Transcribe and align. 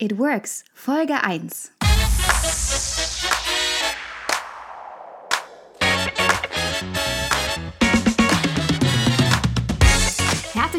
It 0.00 0.18
Works, 0.18 0.64
Folge 0.74 1.10
1. 1.10 1.83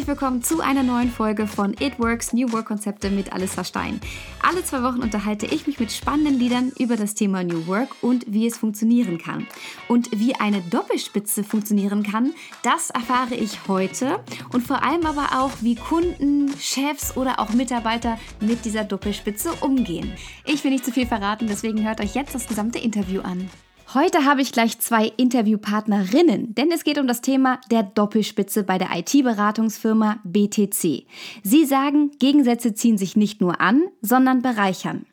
Herzlich 0.05 0.21
willkommen 0.21 0.43
zu 0.43 0.61
einer 0.61 0.83
neuen 0.83 1.09
Folge 1.09 1.47
von 1.47 1.73
It 1.79 1.97
Works 1.97 2.31
New 2.31 2.51
Work 2.51 2.67
Konzepte 2.67 3.09
mit 3.09 3.33
Alissa 3.33 3.63
Stein. 3.63 3.99
Alle 4.39 4.63
zwei 4.63 4.83
Wochen 4.83 5.01
unterhalte 5.01 5.47
ich 5.47 5.65
mich 5.65 5.79
mit 5.79 5.91
spannenden 5.91 6.37
Liedern 6.37 6.71
über 6.77 6.95
das 6.95 7.15
Thema 7.15 7.43
New 7.43 7.65
Work 7.65 7.89
und 8.03 8.23
wie 8.27 8.45
es 8.45 8.55
funktionieren 8.55 9.17
kann. 9.17 9.47
Und 9.87 10.11
wie 10.11 10.35
eine 10.35 10.61
Doppelspitze 10.61 11.43
funktionieren 11.43 12.03
kann, 12.03 12.35
das 12.61 12.91
erfahre 12.91 13.33
ich 13.33 13.67
heute 13.67 14.19
und 14.53 14.61
vor 14.61 14.83
allem 14.83 15.07
aber 15.07 15.41
auch, 15.41 15.53
wie 15.61 15.73
Kunden, 15.73 16.55
Chefs 16.59 17.17
oder 17.17 17.39
auch 17.39 17.49
Mitarbeiter 17.53 18.19
mit 18.39 18.63
dieser 18.63 18.83
Doppelspitze 18.83 19.53
umgehen. 19.53 20.13
Ich 20.43 20.63
will 20.63 20.69
nicht 20.69 20.85
zu 20.85 20.91
viel 20.91 21.07
verraten, 21.07 21.47
deswegen 21.47 21.83
hört 21.83 21.99
euch 21.99 22.13
jetzt 22.13 22.35
das 22.35 22.47
gesamte 22.47 22.77
Interview 22.77 23.21
an. 23.21 23.49
Heute 23.95 24.25
habe 24.25 24.41
ich 24.41 24.51
gleich 24.51 24.77
zwei 24.79 25.05
Interviewpartnerinnen, 25.15 26.53
denn 26.53 26.69
es 26.69 26.83
geht 26.83 26.97
um 26.97 27.07
das 27.07 27.21
Thema 27.21 27.61
der 27.71 27.81
Doppelspitze 27.81 28.63
bei 28.63 28.77
der 28.77 28.89
IT-Beratungsfirma 28.93 30.19
BTC. 30.25 31.05
Sie 31.43 31.65
sagen, 31.65 32.11
Gegensätze 32.19 32.73
ziehen 32.73 32.97
sich 32.97 33.15
nicht 33.15 33.39
nur 33.39 33.61
an, 33.61 33.83
sondern 34.01 34.41
bereichern. 34.41 35.05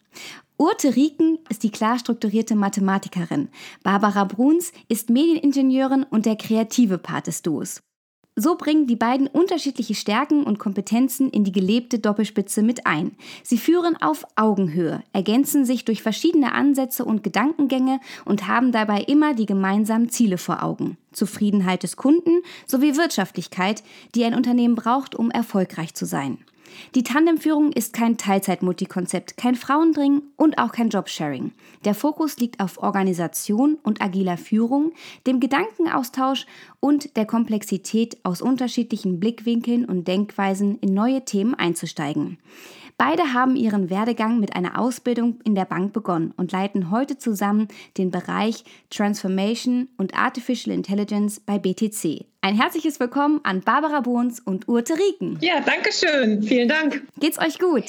Urte 0.56 0.96
Rieken 0.96 1.38
ist 1.48 1.62
die 1.62 1.70
klar 1.70 1.96
strukturierte 1.96 2.56
Mathematikerin. 2.56 3.50
Barbara 3.84 4.24
Bruns 4.24 4.72
ist 4.88 5.10
Medieningenieurin 5.10 6.02
und 6.02 6.26
der 6.26 6.34
kreative 6.34 6.98
Part 6.98 7.28
des 7.28 7.42
Duos. 7.42 7.84
So 8.34 8.56
bringen 8.56 8.86
die 8.86 8.96
beiden 8.96 9.26
unterschiedliche 9.26 9.94
Stärken 9.94 10.44
und 10.44 10.58
Kompetenzen 10.58 11.28
in 11.28 11.44
die 11.44 11.52
gelebte 11.52 11.98
Doppelspitze 11.98 12.62
mit 12.62 12.86
ein. 12.86 13.14
Sie 13.42 13.58
führen 13.58 14.00
auf 14.00 14.24
Augenhöhe, 14.36 15.02
ergänzen 15.12 15.66
sich 15.66 15.84
durch 15.84 16.02
verschiedene 16.02 16.52
Ansätze 16.52 17.04
und 17.04 17.22
Gedankengänge 17.22 18.00
und 18.24 18.48
haben 18.48 18.72
dabei 18.72 19.02
immer 19.02 19.34
die 19.34 19.44
gemeinsamen 19.44 20.08
Ziele 20.08 20.38
vor 20.38 20.62
Augen. 20.62 20.96
Zufriedenheit 21.12 21.82
des 21.82 21.96
Kunden 21.96 22.40
sowie 22.66 22.96
Wirtschaftlichkeit, 22.96 23.82
die 24.14 24.24
ein 24.24 24.34
Unternehmen 24.34 24.76
braucht, 24.76 25.14
um 25.14 25.30
erfolgreich 25.30 25.92
zu 25.92 26.06
sein. 26.06 26.38
Die 26.94 27.02
Tandemführung 27.02 27.72
ist 27.72 27.92
kein 27.92 28.16
Teilzeit-Multikonzept, 28.16 29.36
kein 29.36 29.54
Frauendring 29.54 30.22
und 30.36 30.58
auch 30.58 30.72
kein 30.72 30.88
Jobsharing. 30.88 31.52
Der 31.84 31.94
Fokus 31.94 32.38
liegt 32.38 32.60
auf 32.60 32.78
Organisation 32.78 33.78
und 33.82 34.02
agiler 34.02 34.36
Führung, 34.36 34.92
dem 35.26 35.40
Gedankenaustausch 35.40 36.46
und 36.80 37.16
der 37.16 37.26
Komplexität 37.26 38.18
aus 38.24 38.42
unterschiedlichen 38.42 39.20
Blickwinkeln 39.20 39.84
und 39.84 40.08
Denkweisen 40.08 40.78
in 40.78 40.94
neue 40.94 41.24
Themen 41.24 41.54
einzusteigen. 41.54 42.38
Beide 42.98 43.32
haben 43.32 43.56
ihren 43.56 43.90
Werdegang 43.90 44.38
mit 44.38 44.54
einer 44.54 44.78
Ausbildung 44.78 45.40
in 45.44 45.54
der 45.54 45.64
Bank 45.64 45.92
begonnen 45.92 46.32
und 46.36 46.52
leiten 46.52 46.90
heute 46.90 47.18
zusammen 47.18 47.68
den 47.98 48.10
Bereich 48.10 48.64
Transformation 48.90 49.88
und 49.96 50.14
Artificial 50.14 50.74
Intelligence 50.74 51.40
bei 51.40 51.58
BTC. 51.58 52.31
Ein 52.44 52.56
herzliches 52.56 52.98
Willkommen 52.98 53.38
an 53.44 53.60
Barbara 53.60 54.00
Bohns 54.00 54.40
und 54.40 54.66
Urte 54.66 54.94
Rieken. 54.94 55.38
Ja, 55.40 55.60
danke 55.60 55.92
schön. 55.92 56.42
Vielen 56.42 56.68
Dank. 56.68 57.04
Geht's 57.20 57.38
euch 57.38 57.60
gut? 57.60 57.84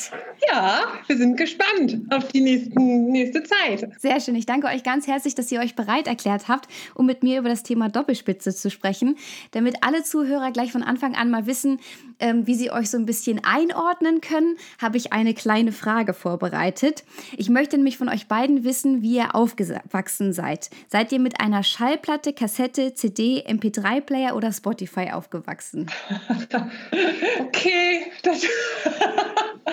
Ja, 0.47 0.83
wir 1.07 1.17
sind 1.17 1.37
gespannt 1.37 1.97
auf 2.11 2.27
die 2.27 2.41
nächsten, 2.41 3.07
nächste 3.07 3.41
Zeit. 3.41 3.89
Sehr 3.99 4.19
schön. 4.19 4.35
Ich 4.35 4.45
danke 4.45 4.67
euch 4.67 4.83
ganz 4.83 5.07
herzlich, 5.07 5.33
dass 5.33 5.51
ihr 5.51 5.59
euch 5.59 5.75
bereit 5.75 6.05
erklärt 6.05 6.49
habt, 6.49 6.67
um 6.93 7.07
mit 7.07 7.23
mir 7.23 7.39
über 7.39 7.49
das 7.49 7.63
Thema 7.63 7.89
Doppelspitze 7.89 8.53
zu 8.53 8.69
sprechen, 8.69 9.15
damit 9.53 9.77
alle 9.81 10.03
Zuhörer 10.03 10.51
gleich 10.51 10.71
von 10.71 10.83
Anfang 10.83 11.15
an 11.15 11.31
mal 11.31 11.47
wissen, 11.47 11.79
ähm, 12.19 12.45
wie 12.45 12.53
sie 12.53 12.69
euch 12.69 12.91
so 12.91 12.97
ein 12.99 13.07
bisschen 13.07 13.43
einordnen 13.43 14.21
können, 14.21 14.57
habe 14.79 14.97
ich 14.97 15.13
eine 15.13 15.33
kleine 15.33 15.71
Frage 15.71 16.13
vorbereitet. 16.13 17.05
Ich 17.35 17.49
möchte 17.49 17.75
nämlich 17.77 17.97
von 17.97 18.07
euch 18.07 18.27
beiden 18.27 18.63
wissen, 18.63 19.01
wie 19.01 19.15
ihr 19.15 19.33
aufgewachsen 19.33 20.31
seid. 20.31 20.69
Seid 20.89 21.11
ihr 21.11 21.19
mit 21.19 21.39
einer 21.39 21.63
Schallplatte, 21.63 22.33
Kassette, 22.33 22.93
CD, 22.93 23.43
MP3-Player 23.47 24.35
oder 24.35 24.42
oder 24.43 24.51
Spotify 24.51 25.11
aufgewachsen? 25.11 25.89
okay, 27.39 28.05
das 28.23 28.45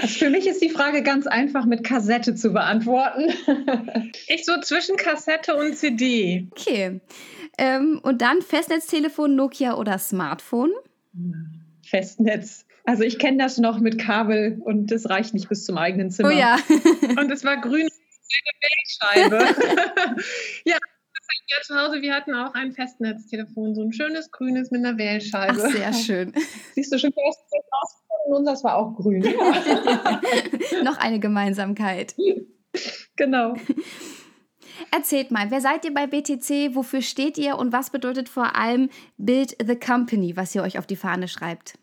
für 0.16 0.30
mich 0.30 0.46
ist 0.46 0.62
die 0.62 0.70
Frage 0.70 1.02
ganz 1.02 1.26
einfach 1.26 1.64
mit 1.66 1.82
Kassette 1.82 2.36
zu 2.36 2.52
beantworten. 2.52 3.32
ich 4.28 4.46
so 4.46 4.60
zwischen 4.60 4.96
Kassette 4.96 5.56
und 5.56 5.76
CD. 5.76 6.46
Okay. 6.52 7.00
Ähm, 7.58 8.00
und 8.02 8.22
dann 8.22 8.42
Festnetztelefon, 8.42 9.34
Nokia 9.34 9.74
oder 9.74 9.98
Smartphone? 9.98 10.70
Festnetz. 11.84 12.64
Also 12.84 13.02
ich 13.02 13.18
kenne 13.18 13.38
das 13.38 13.58
noch 13.58 13.80
mit 13.80 13.98
Kabel 13.98 14.60
und 14.64 14.92
das 14.92 15.10
reicht 15.10 15.34
nicht 15.34 15.48
bis 15.48 15.64
zum 15.64 15.78
eigenen 15.78 16.10
Zimmer. 16.10 16.28
Oh 16.28 16.32
ja. 16.32 16.56
und 17.20 17.30
es 17.30 17.44
war 17.44 17.56
grün 17.60 17.88
eine 18.32 19.30
Wählscheibe. 19.32 20.16
ja, 20.64 20.76
ja 21.48 21.62
zu 21.62 21.74
Hause, 21.76 22.02
wir 22.02 22.14
hatten 22.14 22.34
auch 22.34 22.54
ein 22.54 22.72
Festnetztelefon, 22.72 23.74
so 23.74 23.82
ein 23.82 23.92
schönes 23.92 24.30
grünes 24.30 24.70
mit 24.70 24.84
einer 24.84 24.98
Wählscheibe. 24.98 25.62
Ach, 25.64 25.70
sehr 25.70 25.92
schön. 25.92 26.32
Siehst 26.74 26.92
du 26.92 26.98
schon 26.98 27.12
das 28.44 28.62
war 28.64 28.76
auch 28.76 28.94
grün. 28.94 29.22
Noch 30.84 30.98
eine 30.98 31.18
Gemeinsamkeit. 31.20 32.14
Genau. 33.16 33.54
Erzählt 34.92 35.30
mal, 35.30 35.50
wer 35.50 35.60
seid 35.60 35.84
ihr 35.84 35.92
bei 35.92 36.06
BTC? 36.06 36.74
Wofür 36.74 37.02
steht 37.02 37.36
ihr 37.36 37.58
und 37.58 37.72
was 37.72 37.90
bedeutet 37.90 38.30
vor 38.30 38.56
allem 38.56 38.88
Build 39.18 39.56
the 39.62 39.74
Company, 39.76 40.36
was 40.36 40.54
ihr 40.54 40.62
euch 40.62 40.78
auf 40.78 40.86
die 40.86 40.96
Fahne 40.96 41.28
schreibt? 41.28 41.74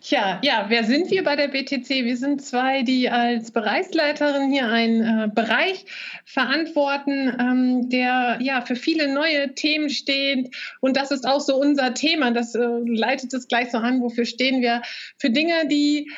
Tja, 0.00 0.40
ja, 0.42 0.64
wer 0.68 0.84
sind 0.84 1.10
wir 1.10 1.22
bei 1.22 1.36
der 1.36 1.48
BTC? 1.48 1.88
Wir 1.90 2.16
sind 2.16 2.42
zwei, 2.42 2.82
die 2.82 3.10
als 3.10 3.50
Bereichsleiterin 3.50 4.50
hier 4.50 4.68
einen 4.68 5.02
äh, 5.02 5.28
Bereich 5.28 5.84
verantworten, 6.24 7.36
ähm, 7.38 7.90
der 7.90 8.38
ja 8.40 8.62
für 8.62 8.76
viele 8.76 9.12
neue 9.12 9.54
Themen 9.54 9.90
steht. 9.90 10.56
Und 10.80 10.96
das 10.96 11.10
ist 11.10 11.28
auch 11.28 11.40
so 11.40 11.56
unser 11.56 11.92
Thema. 11.92 12.30
Das 12.30 12.54
äh, 12.54 12.66
leitet 12.86 13.34
es 13.34 13.48
gleich 13.48 13.70
so 13.70 13.78
an. 13.78 14.00
Wofür 14.00 14.24
stehen 14.24 14.62
wir? 14.62 14.80
Für 15.18 15.28
Dinge, 15.28 15.68
die 15.68 16.10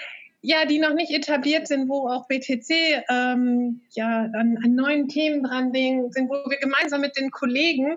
ja, 0.45 0.65
die 0.65 0.81
noch 0.81 0.93
nicht 0.93 1.13
etabliert 1.13 1.69
sind, 1.69 1.89
wo 1.89 2.09
auch 2.09 2.27
BTC 2.27 3.05
ähm, 3.09 3.81
ja 3.91 4.23
an, 4.35 4.59
an, 4.63 4.75
neuen 4.75 5.07
Themen 5.07 5.45
dran 5.45 5.73
sind, 5.73 6.29
wo 6.29 6.35
wir 6.51 6.59
gemeinsam 6.59 7.01
mit 7.01 7.17
den 7.17 7.31
Kollegen 7.31 7.97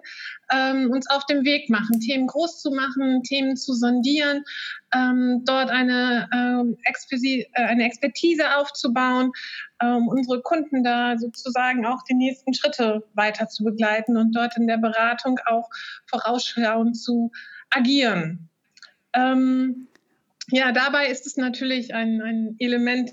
ähm, 0.53 0.91
uns 0.91 1.09
auf 1.09 1.25
dem 1.25 1.43
Weg 1.43 1.71
machen, 1.71 1.99
Themen 1.99 2.27
groß 2.27 2.61
zu 2.61 2.69
machen, 2.69 3.23
Themen 3.23 3.57
zu 3.57 3.73
sondieren, 3.73 4.43
ähm, 4.93 5.41
dort 5.43 5.71
eine, 5.71 6.29
ähm, 6.31 6.77
äh, 6.83 7.45
eine 7.55 7.83
Expertise 7.83 8.55
aufzubauen, 8.57 9.31
ähm, 9.81 10.07
unsere 10.07 10.43
Kunden 10.43 10.83
da 10.83 11.17
sozusagen 11.17 11.83
auch 11.87 12.03
die 12.03 12.13
nächsten 12.13 12.53
Schritte 12.53 13.03
weiter 13.15 13.47
zu 13.47 13.63
begleiten 13.63 14.17
und 14.17 14.33
dort 14.35 14.55
in 14.55 14.67
der 14.67 14.77
Beratung 14.77 15.39
auch 15.47 15.67
vorausschauend 16.05 16.95
zu 16.95 17.31
agieren. 17.71 18.49
Ähm, 19.13 19.87
ja, 20.49 20.71
dabei 20.71 21.07
ist 21.07 21.25
es 21.25 21.37
natürlich 21.37 21.93
ein, 21.95 22.21
ein 22.21 22.55
Element, 22.59 23.11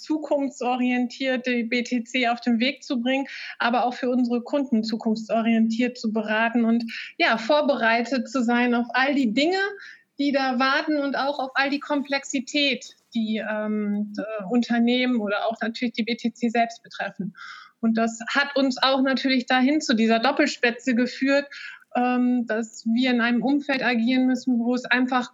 zukunftsorientiert 0.00 1.46
die 1.46 1.64
BTC 1.64 2.28
auf 2.30 2.40
den 2.40 2.58
Weg 2.58 2.82
zu 2.82 3.00
bringen, 3.00 3.26
aber 3.58 3.84
auch 3.84 3.94
für 3.94 4.10
unsere 4.10 4.42
Kunden 4.42 4.82
zukunftsorientiert 4.82 5.96
zu 5.96 6.12
beraten 6.12 6.64
und 6.64 6.84
ja, 7.16 7.38
vorbereitet 7.38 8.28
zu 8.28 8.42
sein 8.42 8.74
auf 8.74 8.86
all 8.90 9.14
die 9.14 9.32
Dinge, 9.32 9.60
die 10.18 10.32
da 10.32 10.58
warten 10.58 10.98
und 10.98 11.16
auch 11.16 11.38
auf 11.38 11.50
all 11.54 11.70
die 11.70 11.78
Komplexität, 11.78 12.96
die 13.14 13.36
ähm, 13.48 14.12
Unternehmen 14.50 15.20
oder 15.20 15.46
auch 15.46 15.60
natürlich 15.60 15.94
die 15.94 16.02
BTC 16.02 16.50
selbst 16.50 16.82
betreffen. 16.82 17.34
Und 17.80 17.96
das 17.96 18.18
hat 18.28 18.56
uns 18.56 18.82
auch 18.82 19.02
natürlich 19.02 19.46
dahin 19.46 19.80
zu 19.80 19.94
dieser 19.94 20.18
Doppelspitze 20.18 20.96
geführt, 20.96 21.46
ähm, 21.94 22.46
dass 22.46 22.84
wir 22.86 23.10
in 23.10 23.20
einem 23.20 23.42
Umfeld 23.42 23.82
agieren 23.82 24.26
müssen, 24.26 24.58
wo 24.58 24.74
es 24.74 24.84
einfach 24.84 25.32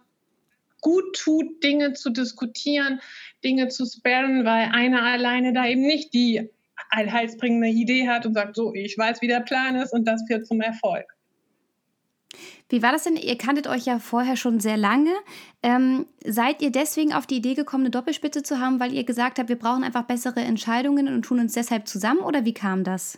gut 0.85 1.15
tut, 1.15 1.63
Dinge 1.63 1.93
zu 1.93 2.11
diskutieren, 2.11 3.01
Dinge 3.43 3.69
zu 3.69 3.87
sperren, 3.87 4.45
weil 4.45 4.69
einer 4.71 5.01
alleine 5.01 5.51
da 5.51 5.65
eben 5.65 5.81
nicht 5.81 6.13
die 6.13 6.47
allheilsbringende 6.91 7.69
Idee 7.69 8.07
hat 8.07 8.27
und 8.27 8.35
sagt, 8.35 8.55
so, 8.55 8.71
ich 8.75 8.95
weiß, 8.95 9.19
wie 9.23 9.27
der 9.27 9.39
Plan 9.39 9.75
ist 9.77 9.93
und 9.93 10.05
das 10.05 10.23
führt 10.27 10.45
zum 10.45 10.61
Erfolg. 10.61 11.05
Wie 12.69 12.83
war 12.83 12.91
das 12.91 13.03
denn? 13.03 13.15
Ihr 13.15 13.35
kanntet 13.35 13.65
euch 13.65 13.85
ja 13.85 13.97
vorher 13.97 14.35
schon 14.35 14.59
sehr 14.59 14.77
lange. 14.77 15.13
Ähm, 15.63 16.05
seid 16.23 16.61
ihr 16.61 16.71
deswegen 16.71 17.13
auf 17.13 17.25
die 17.25 17.37
Idee 17.37 17.55
gekommen, 17.55 17.85
eine 17.85 17.91
Doppelspitze 17.91 18.43
zu 18.43 18.59
haben, 18.59 18.79
weil 18.79 18.93
ihr 18.93 19.05
gesagt 19.05 19.39
habt, 19.39 19.49
wir 19.49 19.57
brauchen 19.57 19.83
einfach 19.83 20.03
bessere 20.03 20.41
Entscheidungen 20.41 21.07
und 21.07 21.23
tun 21.23 21.39
uns 21.39 21.53
deshalb 21.53 21.87
zusammen? 21.87 22.19
Oder 22.19 22.45
wie 22.45 22.53
kam 22.53 22.83
das? 22.83 23.17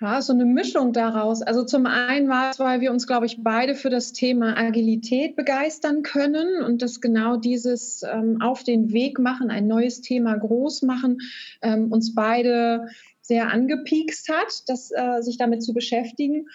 Ja, 0.00 0.20
so 0.20 0.32
eine 0.32 0.44
Mischung 0.44 0.92
daraus. 0.92 1.40
Also 1.40 1.64
zum 1.64 1.86
einen 1.86 2.28
war 2.28 2.50
es, 2.50 2.58
weil 2.58 2.80
wir 2.80 2.90
uns, 2.90 3.06
glaube 3.06 3.26
ich, 3.26 3.44
beide 3.44 3.76
für 3.76 3.90
das 3.90 4.12
Thema 4.12 4.56
Agilität 4.56 5.36
begeistern 5.36 6.02
können 6.02 6.64
und 6.64 6.82
das 6.82 7.00
genau 7.00 7.36
dieses 7.36 8.02
ähm, 8.02 8.40
auf 8.40 8.64
den 8.64 8.92
Weg 8.92 9.20
machen, 9.20 9.50
ein 9.50 9.68
neues 9.68 10.00
Thema 10.00 10.36
groß 10.36 10.82
machen, 10.82 11.18
ähm, 11.62 11.92
uns 11.92 12.12
beide 12.12 12.88
sehr 13.20 13.52
angepiekst 13.52 14.28
hat, 14.28 14.64
das, 14.66 14.90
äh, 14.90 15.22
sich 15.22 15.38
damit 15.38 15.62
zu 15.62 15.72
beschäftigen. 15.72 16.48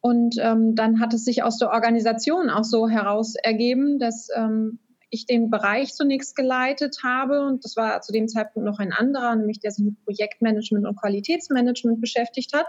Und 0.00 0.36
ähm, 0.38 0.76
dann 0.76 1.00
hat 1.00 1.14
es 1.14 1.24
sich 1.24 1.42
aus 1.42 1.58
der 1.58 1.70
Organisation 1.70 2.48
auch 2.48 2.64
so 2.64 2.88
heraus 2.88 3.34
ergeben, 3.34 3.98
dass 3.98 4.28
ähm, 4.36 4.78
ich 5.14 5.26
den 5.26 5.50
Bereich 5.50 5.94
zunächst 5.94 6.36
geleitet 6.36 6.98
habe. 7.02 7.46
Und 7.46 7.64
das 7.64 7.76
war 7.76 8.00
zu 8.02 8.12
dem 8.12 8.28
Zeitpunkt 8.28 8.68
noch 8.68 8.78
ein 8.78 8.92
anderer, 8.92 9.34
nämlich 9.36 9.60
der 9.60 9.70
sich 9.70 9.84
mit 9.84 10.04
Projektmanagement 10.04 10.86
und 10.86 11.00
Qualitätsmanagement 11.00 12.00
beschäftigt 12.00 12.52
hat. 12.52 12.66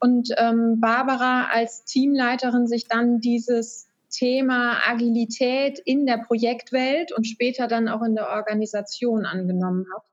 Und 0.00 0.30
ähm, 0.38 0.80
Barbara 0.80 1.48
als 1.52 1.84
Teamleiterin 1.84 2.66
sich 2.66 2.88
dann 2.88 3.20
dieses 3.20 3.88
Thema 4.10 4.78
Agilität 4.86 5.78
in 5.78 6.06
der 6.06 6.18
Projektwelt 6.18 7.12
und 7.12 7.26
später 7.26 7.66
dann 7.66 7.88
auch 7.88 8.02
in 8.02 8.14
der 8.14 8.28
Organisation 8.28 9.26
angenommen 9.26 9.86
hat. 9.94 10.04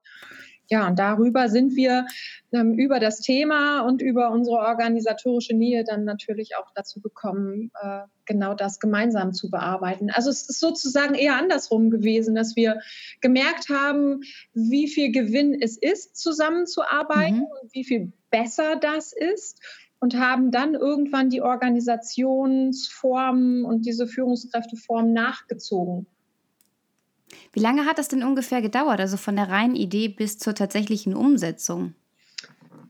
Ja, 0.71 0.87
und 0.87 0.97
darüber 0.99 1.49
sind 1.49 1.75
wir 1.75 2.05
ähm, 2.53 2.75
über 2.75 3.01
das 3.01 3.19
Thema 3.19 3.81
und 3.81 4.01
über 4.01 4.31
unsere 4.31 4.55
organisatorische 4.55 5.53
Nähe 5.53 5.83
dann 5.83 6.05
natürlich 6.05 6.55
auch 6.55 6.71
dazu 6.73 7.01
gekommen, 7.01 7.71
äh, 7.81 8.03
genau 8.25 8.53
das 8.53 8.79
gemeinsam 8.79 9.33
zu 9.33 9.49
bearbeiten. 9.49 10.09
Also 10.11 10.29
es 10.29 10.47
ist 10.47 10.61
sozusagen 10.61 11.13
eher 11.13 11.35
andersrum 11.35 11.89
gewesen, 11.89 12.35
dass 12.35 12.55
wir 12.55 12.79
gemerkt 13.19 13.67
haben, 13.67 14.21
wie 14.53 14.87
viel 14.87 15.11
Gewinn 15.11 15.61
es 15.61 15.77
ist, 15.77 16.15
zusammenzuarbeiten 16.15 17.39
mhm. 17.39 17.47
und 17.61 17.73
wie 17.73 17.83
viel 17.83 18.13
besser 18.29 18.77
das 18.77 19.11
ist 19.11 19.59
und 19.99 20.17
haben 20.17 20.51
dann 20.51 20.73
irgendwann 20.73 21.29
die 21.29 21.41
Organisationsformen 21.41 23.65
und 23.65 23.85
diese 23.85 24.07
Führungskräfteformen 24.07 25.11
nachgezogen. 25.11 26.07
Wie 27.53 27.59
lange 27.59 27.85
hat 27.85 27.97
das 27.97 28.07
denn 28.07 28.23
ungefähr 28.23 28.61
gedauert, 28.61 28.99
also 28.99 29.17
von 29.17 29.35
der 29.35 29.49
reinen 29.49 29.75
Idee 29.75 30.07
bis 30.07 30.37
zur 30.37 30.55
tatsächlichen 30.55 31.15
Umsetzung? 31.15 31.95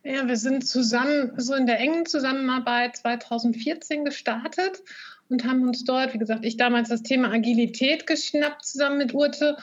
Ja, 0.03 0.27
wir 0.27 0.37
sind 0.37 0.67
zusammen, 0.67 1.33
so 1.37 1.53
in 1.53 1.67
der 1.67 1.79
engen 1.79 2.05
Zusammenarbeit 2.05 2.97
2014 2.97 4.03
gestartet 4.03 4.81
und 5.29 5.45
haben 5.45 5.67
uns 5.67 5.83
dort, 5.83 6.13
wie 6.13 6.17
gesagt, 6.17 6.43
ich 6.43 6.57
damals 6.57 6.89
das 6.89 7.03
Thema 7.03 7.31
Agilität 7.31 8.07
geschnappt 8.07 8.65
zusammen 8.65 8.97
mit 8.97 9.13
Urte. 9.13 9.57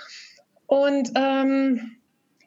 Und 0.67 1.11
ähm, 1.15 1.99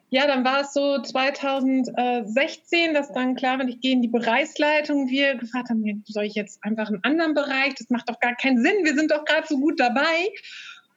ja, 0.08 0.26
dann 0.26 0.44
war 0.44 0.60
es 0.62 0.74
so 0.74 1.00
2016, 1.00 2.94
dass 2.94 3.12
dann 3.12 3.34
klar 3.34 3.58
war, 3.58 3.66
ich 3.66 3.80
gehe 3.80 3.92
in 3.92 4.02
die 4.02 4.08
Bereichsleitung. 4.08 5.08
Wir 5.08 5.36
gefragt 5.36 5.70
haben, 5.70 6.04
soll 6.06 6.24
ich 6.24 6.34
jetzt 6.34 6.62
einfach 6.62 6.88
einen 6.88 7.02
anderen 7.02 7.32
Bereich? 7.34 7.74
Das 7.78 7.88
macht 7.90 8.10
doch 8.10 8.20
gar 8.20 8.34
keinen 8.36 8.62
Sinn. 8.62 8.84
Wir 8.84 8.94
sind 8.94 9.10
doch 9.10 9.24
gerade 9.24 9.46
so 9.46 9.58
gut 9.58 9.80
dabei. 9.80 10.28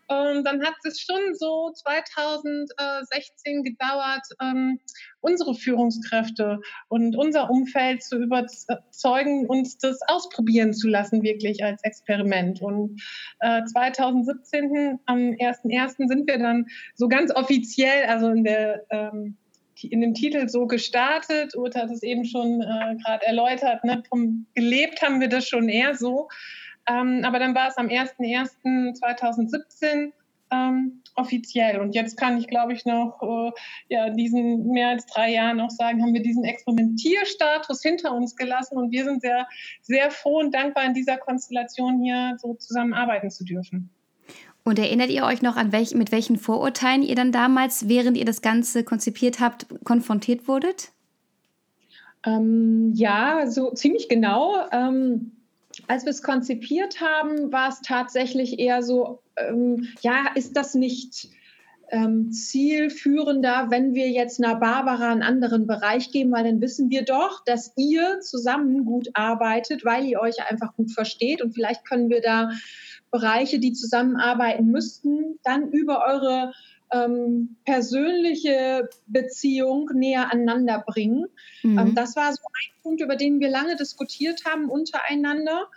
Und 0.08 0.44
dann 0.44 0.64
hat 0.64 0.76
es 0.84 1.00
schon 1.00 1.34
so 1.34 1.72
2016 1.74 3.64
gedauert, 3.64 4.22
ähm, 4.42 4.80
unsere 5.22 5.56
Führungskräfte 5.56 6.60
und 6.90 7.16
unser 7.16 7.50
Umfeld 7.50 8.04
zu 8.04 8.18
überzeugen, 8.18 9.48
uns 9.48 9.78
das 9.78 10.00
ausprobieren 10.08 10.74
zu 10.74 10.88
lassen, 10.88 11.24
wirklich 11.24 11.64
als 11.64 11.84
Experiment. 11.84 12.62
Und 12.62 13.02
äh, 13.40 13.64
2017, 13.64 15.00
am 15.08 15.18
1.1. 15.18 16.08
sind 16.08 16.28
wir 16.28 16.38
dann 16.38 16.68
so 16.94 17.08
ganz 17.08 17.34
offiziell, 17.34 18.06
also 18.06 18.30
in 18.30 18.44
der 18.44 18.86
ähm, 18.92 19.38
in 19.84 20.02
dem 20.02 20.14
Titel 20.14 20.48
so 20.48 20.68
gestartet. 20.68 21.56
Uta 21.56 21.82
hat 21.82 21.92
es 21.92 22.04
eben 22.04 22.26
schon 22.26 22.62
äh, 22.62 22.96
gerade 23.04 23.26
erläutert. 23.26 23.84
Ne? 23.84 24.04
Gelebt 24.54 25.02
haben 25.02 25.20
wir 25.20 25.28
das 25.28 25.48
schon 25.48 25.70
eher 25.70 25.96
so. 25.96 26.30
Ähm, 26.88 27.22
aber 27.24 27.40
dann 27.40 27.56
war 27.56 27.68
es 27.68 27.78
am 27.78 27.88
01.01.2017 27.88 30.12
ähm, 30.52 31.02
offiziell. 31.16 31.80
Und 31.80 31.96
jetzt 31.96 32.18
kann 32.18 32.38
ich, 32.38 32.48
glaube 32.48 32.74
ich, 32.74 32.86
noch 32.86 33.22
äh, 33.22 33.52
ja, 33.90 34.10
diesen 34.10 34.68
mehr 34.68 34.90
als 34.90 35.06
drei 35.06 35.32
Jahren 35.32 35.60
auch 35.60 35.70
sagen, 35.70 36.02
haben 36.02 36.14
wir 36.14 36.22
diesen 36.22 36.44
Experimentierstatus 36.44 37.82
hinter 37.82 38.14
uns 38.14 38.36
gelassen 38.36 38.78
und 38.78 38.92
wir 38.92 39.06
sind 39.06 39.22
sehr, 39.22 39.48
sehr 39.82 40.12
froh 40.12 40.40
und 40.40 40.54
dankbar, 40.54 40.86
in 40.86 40.94
dieser 40.94 41.18
Konstellation 41.18 42.02
hier 42.02 42.38
so 42.40 42.54
zusammenarbeiten 42.56 43.32
zu 43.32 43.44
dürfen. 43.44 43.90
Und 44.64 44.80
erinnert 44.80 45.10
ihr 45.10 45.26
euch 45.26 45.44
noch 45.44 45.58
an 45.58 45.72
welch, 45.72 45.94
mit 45.94 46.12
welchen 46.12 46.38
Vorurteilen 46.38 47.04
ihr 47.04 47.16
dann 47.16 47.32
damals, 47.32 47.88
während 47.88 48.18
ihr 48.18 48.26
das 48.26 48.42
Ganze 48.42 48.84
konzipiert 48.84 49.40
habt, 49.40 49.68
konfrontiert 49.84 50.48
wurdet? 50.48 50.92
Ähm, 52.26 52.92
ja, 52.96 53.46
so 53.46 53.72
ziemlich 53.72 54.10
genau. 54.10 54.56
Ähm, 54.72 55.35
als 55.88 56.06
wir 56.06 56.12
es 56.12 56.24
konzipiert 56.24 57.02
haben, 57.02 57.52
war 57.52 57.70
es 57.70 57.82
tatsächlich 57.82 58.60
eher 58.60 58.84
so, 58.84 59.22
ähm, 59.38 59.88
ja, 60.02 60.28
ist 60.36 60.56
das 60.58 60.76
nicht 60.76 61.30
ähm, 61.90 62.32
zielführender, 62.32 63.68
wenn 63.70 63.94
wir 63.94 64.10
jetzt 64.10 64.44
einer 64.44 64.56
Barbara 64.56 65.12
einen 65.12 65.24
anderen 65.24 65.68
Bereich 65.68 66.12
geben, 66.12 66.32
weil 66.32 66.44
dann 66.44 66.62
wissen 66.62 66.90
wir 66.90 67.04
doch, 67.04 67.44
dass 67.46 67.74
ihr 67.76 68.20
zusammen 68.22 68.86
gut 68.86 69.10
arbeitet, 69.14 69.86
weil 69.86 70.06
ihr 70.06 70.20
euch 70.20 70.50
einfach 70.50 70.76
gut 70.76 70.92
versteht 70.92 71.42
und 71.42 71.54
vielleicht 71.54 71.86
können 71.88 72.10
wir 72.10 72.22
da 72.22 72.52
Bereiche, 73.12 73.60
die 73.60 73.74
zusammenarbeiten 73.74 74.68
müssten, 74.68 75.40
dann 75.44 75.72
über 75.72 76.04
eure 76.06 76.54
ähm, 76.96 77.58
persönliche 77.66 78.90
Beziehung 79.08 79.90
näher 79.94 80.32
aneinander 80.32 80.84
bringen. 80.86 81.26
Mhm. 81.64 81.78
Ähm, 81.78 81.96
das 81.96 82.16
war 82.16 82.32
so 82.32 82.42
ein 82.44 82.82
Punkt, 82.84 83.02
über 83.02 83.16
den 83.16 83.40
wir 83.40 83.50
lange 83.50 83.76
diskutiert 83.76 84.46
haben 84.46 84.70
untereinander. 84.70 85.68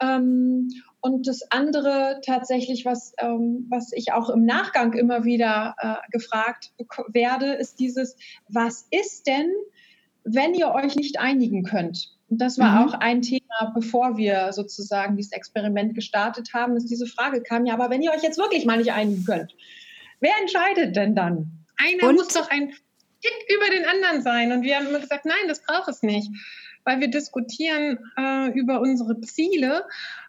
Ähm, 0.00 0.68
und 1.00 1.26
das 1.26 1.50
andere 1.50 2.20
tatsächlich, 2.24 2.84
was, 2.84 3.14
ähm, 3.18 3.66
was 3.70 3.92
ich 3.92 4.12
auch 4.12 4.28
im 4.28 4.44
Nachgang 4.44 4.92
immer 4.92 5.24
wieder 5.24 5.74
äh, 5.78 5.94
gefragt 6.10 6.72
werde, 7.08 7.52
ist 7.52 7.78
dieses, 7.78 8.16
was 8.48 8.86
ist 8.90 9.26
denn, 9.26 9.50
wenn 10.24 10.54
ihr 10.54 10.72
euch 10.72 10.96
nicht 10.96 11.18
einigen 11.20 11.62
könnt? 11.62 12.16
Und 12.28 12.40
das 12.40 12.58
war 12.58 12.72
mhm. 12.72 12.88
auch 12.88 12.94
ein 12.94 13.22
Thema, 13.22 13.72
bevor 13.72 14.16
wir 14.16 14.52
sozusagen 14.52 15.16
dieses 15.16 15.30
Experiment 15.32 15.94
gestartet 15.94 16.52
haben, 16.52 16.74
dass 16.74 16.84
diese 16.84 17.06
Frage 17.06 17.40
kam, 17.40 17.66
ja, 17.66 17.74
aber 17.74 17.88
wenn 17.88 18.02
ihr 18.02 18.10
euch 18.10 18.24
jetzt 18.24 18.38
wirklich 18.38 18.64
mal 18.64 18.78
nicht 18.78 18.92
einigen 18.92 19.24
könnt, 19.24 19.54
Wer 20.20 20.32
entscheidet 20.40 20.96
denn 20.96 21.14
dann? 21.14 21.64
Einer 21.76 22.08
und? 22.08 22.16
muss 22.16 22.28
doch 22.28 22.50
ein 22.50 22.72
Tick 23.20 23.56
über 23.56 23.70
den 23.70 23.84
anderen 23.84 24.22
sein. 24.22 24.52
Und 24.52 24.62
wir 24.62 24.76
haben 24.76 24.86
immer 24.86 25.00
gesagt, 25.00 25.24
nein, 25.24 25.48
das 25.48 25.62
braucht 25.62 25.88
es 25.88 26.02
nicht. 26.02 26.30
Weil 26.84 27.00
wir 27.00 27.08
diskutieren 27.08 27.98
äh, 28.16 28.50
über 28.50 28.80
unsere 28.80 29.20
Ziele. 29.20 29.84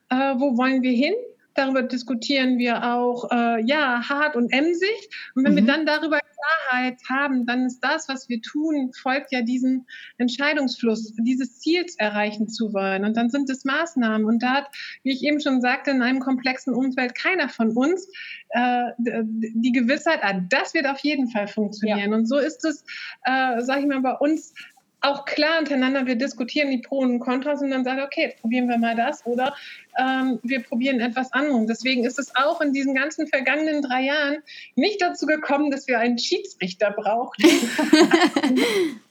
Äh, 0.09 0.35
wo 0.37 0.57
wollen 0.57 0.81
wir 0.81 0.91
hin? 0.91 1.13
Darüber 1.57 1.81
diskutieren 1.81 2.59
wir 2.59 2.93
auch, 2.93 3.31
äh, 3.31 3.63
ja, 3.65 4.07
hart 4.07 4.35
und 4.35 4.53
emsig. 4.53 5.09
Und 5.33 5.43
wenn 5.43 5.53
mhm. 5.53 5.55
wir 5.57 5.65
dann 5.65 5.85
darüber 5.87 6.19
Klarheit 6.19 6.99
haben, 7.09 7.47
dann 7.47 7.65
ist 7.65 7.79
das, 7.79 8.07
was 8.07 8.29
wir 8.29 8.41
tun, 8.43 8.91
folgt 8.93 9.31
ja 9.31 9.41
diesem 9.41 9.85
Entscheidungsfluss, 10.19 11.15
dieses 11.17 11.59
Ziels 11.59 11.95
erreichen 11.97 12.47
zu 12.47 12.73
wollen. 12.73 13.05
Und 13.05 13.17
dann 13.17 13.31
sind 13.31 13.49
es 13.49 13.65
Maßnahmen. 13.65 14.27
Und 14.27 14.43
da 14.43 14.51
hat, 14.51 14.67
wie 15.01 15.11
ich 15.11 15.23
eben 15.23 15.39
schon 15.39 15.59
sagte, 15.59 15.89
in 15.89 16.03
einem 16.03 16.19
komplexen 16.19 16.75
Umfeld 16.75 17.15
keiner 17.15 17.49
von 17.49 17.71
uns 17.71 18.07
äh, 18.49 18.91
die 18.99 19.71
Gewissheit, 19.71 20.19
ah, 20.21 20.39
das 20.49 20.75
wird 20.75 20.85
auf 20.85 20.99
jeden 20.99 21.27
Fall 21.29 21.47
funktionieren. 21.47 22.11
Ja. 22.11 22.17
Und 22.17 22.27
so 22.27 22.37
ist 22.37 22.65
es, 22.65 22.83
äh, 23.23 23.61
sage 23.61 23.81
ich 23.81 23.87
mal, 23.87 24.01
bei 24.01 24.13
uns 24.13 24.53
auch 25.01 25.25
klar 25.25 25.59
untereinander, 25.59 26.05
wir 26.05 26.15
diskutieren 26.15 26.71
die 26.71 26.79
Pro 26.79 26.99
und 26.99 27.19
Kontras 27.19 27.61
und 27.61 27.69
dann 27.69 27.83
sagen, 27.83 28.01
okay, 28.01 28.23
jetzt 28.23 28.41
probieren 28.41 28.67
wir 28.67 28.77
mal 28.77 28.95
das 28.95 29.25
oder 29.25 29.55
ähm, 29.97 30.39
wir 30.43 30.63
probieren 30.63 30.99
etwas 30.99 31.31
anderes. 31.33 31.67
Deswegen 31.67 32.03
ist 32.03 32.17
es 32.19 32.35
auch 32.35 32.61
in 32.61 32.73
diesen 32.73 32.95
ganzen 32.95 33.27
vergangenen 33.27 33.81
drei 33.81 34.05
Jahren 34.05 34.37
nicht 34.75 35.01
dazu 35.01 35.25
gekommen, 35.25 35.71
dass 35.71 35.87
wir 35.87 35.99
einen 35.99 36.17
Schiedsrichter 36.17 36.91
brauchten. 36.91 37.43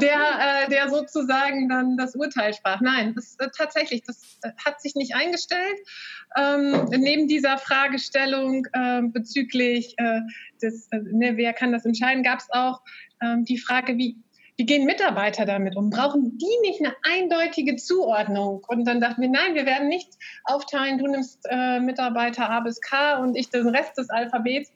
der, 0.00 0.64
äh, 0.66 0.70
der 0.70 0.88
sozusagen 0.88 1.68
dann 1.68 1.96
das 1.96 2.14
Urteil 2.14 2.54
sprach. 2.54 2.80
Nein, 2.80 3.14
das, 3.14 3.36
äh, 3.38 3.48
tatsächlich, 3.56 4.02
das 4.02 4.38
äh, 4.42 4.50
hat 4.64 4.80
sich 4.80 4.94
nicht 4.94 5.14
eingestellt. 5.14 5.78
Ähm, 6.36 6.86
neben 6.90 7.28
dieser 7.28 7.58
Fragestellung 7.58 8.66
äh, 8.72 9.02
bezüglich 9.02 9.94
äh, 9.98 10.20
des, 10.62 10.88
äh, 10.90 10.98
ne, 10.98 11.36
wer 11.36 11.52
kann 11.52 11.72
das 11.72 11.84
entscheiden, 11.84 12.22
gab 12.22 12.40
es 12.40 12.50
auch 12.50 12.82
ähm, 13.22 13.44
die 13.44 13.58
Frage, 13.58 13.96
wie, 13.96 14.16
wie 14.56 14.66
gehen 14.66 14.84
Mitarbeiter 14.84 15.46
damit 15.46 15.76
um? 15.76 15.90
Brauchen 15.90 16.38
die 16.38 16.68
nicht 16.68 16.80
eine 16.80 16.94
eindeutige 17.02 17.76
Zuordnung? 17.76 18.64
Und 18.68 18.84
dann 18.84 19.00
dachten 19.00 19.20
wir, 19.20 19.28
nein, 19.28 19.54
wir 19.54 19.66
werden 19.66 19.88
nicht 19.88 20.12
aufteilen, 20.44 20.98
du 20.98 21.08
nimmst 21.08 21.40
äh, 21.50 21.80
Mitarbeiter 21.80 22.50
A 22.50 22.60
bis 22.60 22.80
K 22.80 23.18
und 23.18 23.36
ich 23.36 23.50
den 23.50 23.68
Rest 23.68 23.98
des 23.98 24.10
Alphabets. 24.10 24.72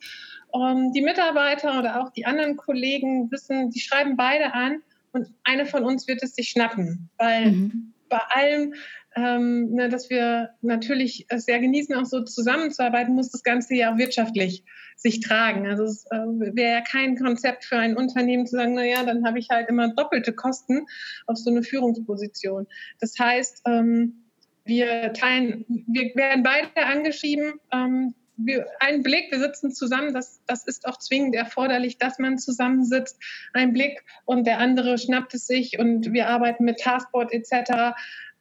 Um, 0.50 0.92
die 0.94 1.02
Mitarbeiter 1.02 1.78
oder 1.78 2.00
auch 2.00 2.10
die 2.10 2.24
anderen 2.24 2.56
Kollegen 2.56 3.30
wissen, 3.30 3.70
die 3.70 3.80
schreiben 3.80 4.16
beide 4.16 4.54
an 4.54 4.82
und 5.12 5.28
eine 5.44 5.66
von 5.66 5.84
uns 5.84 6.08
wird 6.08 6.22
es 6.22 6.34
sich 6.34 6.48
schnappen, 6.48 7.10
weil 7.18 7.50
mhm. 7.50 7.92
bei 8.08 8.20
allem 8.30 8.72
ähm, 9.16 9.70
ne, 9.70 9.88
dass 9.88 10.10
wir 10.10 10.50
natürlich 10.60 11.26
sehr 11.34 11.58
genießen, 11.58 11.94
auch 11.94 12.04
so 12.04 12.22
zusammenzuarbeiten, 12.22 13.14
muss 13.14 13.30
das 13.30 13.42
Ganze 13.42 13.74
ja 13.74 13.92
auch 13.92 13.98
wirtschaftlich 13.98 14.64
sich 14.96 15.20
tragen. 15.20 15.66
Also 15.66 15.84
es 15.84 16.06
äh, 16.10 16.16
wäre 16.16 16.72
ja 16.72 16.80
kein 16.80 17.16
Konzept 17.16 17.64
für 17.64 17.78
ein 17.78 17.96
Unternehmen 17.96 18.46
zu 18.46 18.56
sagen, 18.56 18.74
naja, 18.74 19.04
dann 19.04 19.24
habe 19.24 19.38
ich 19.38 19.48
halt 19.50 19.68
immer 19.68 19.94
doppelte 19.94 20.32
Kosten 20.32 20.86
auf 21.26 21.36
so 21.36 21.50
eine 21.50 21.62
Führungsposition. 21.62 22.66
Das 23.00 23.18
heißt, 23.18 23.62
ähm, 23.66 24.24
wir 24.64 25.12
teilen, 25.14 25.64
wir 25.86 26.14
werden 26.14 26.42
beide 26.42 26.86
angeschrieben, 26.86 27.54
ähm, 27.72 28.14
wir, 28.38 28.66
ein 28.78 29.02
Blick, 29.02 29.30
wir 29.32 29.40
sitzen 29.40 29.72
zusammen, 29.72 30.14
das, 30.14 30.40
das 30.46 30.66
ist 30.66 30.86
auch 30.86 30.98
zwingend 30.98 31.34
erforderlich, 31.34 31.98
dass 31.98 32.18
man 32.18 32.38
zusammensitzt. 32.38 33.18
Ein 33.52 33.72
Blick 33.72 34.04
und 34.24 34.46
der 34.46 34.58
andere 34.58 34.96
schnappt 34.96 35.34
es 35.34 35.46
sich 35.46 35.78
und 35.78 36.12
wir 36.12 36.28
arbeiten 36.28 36.64
mit 36.64 36.78
Taskboard 36.78 37.32
etc. 37.32 37.96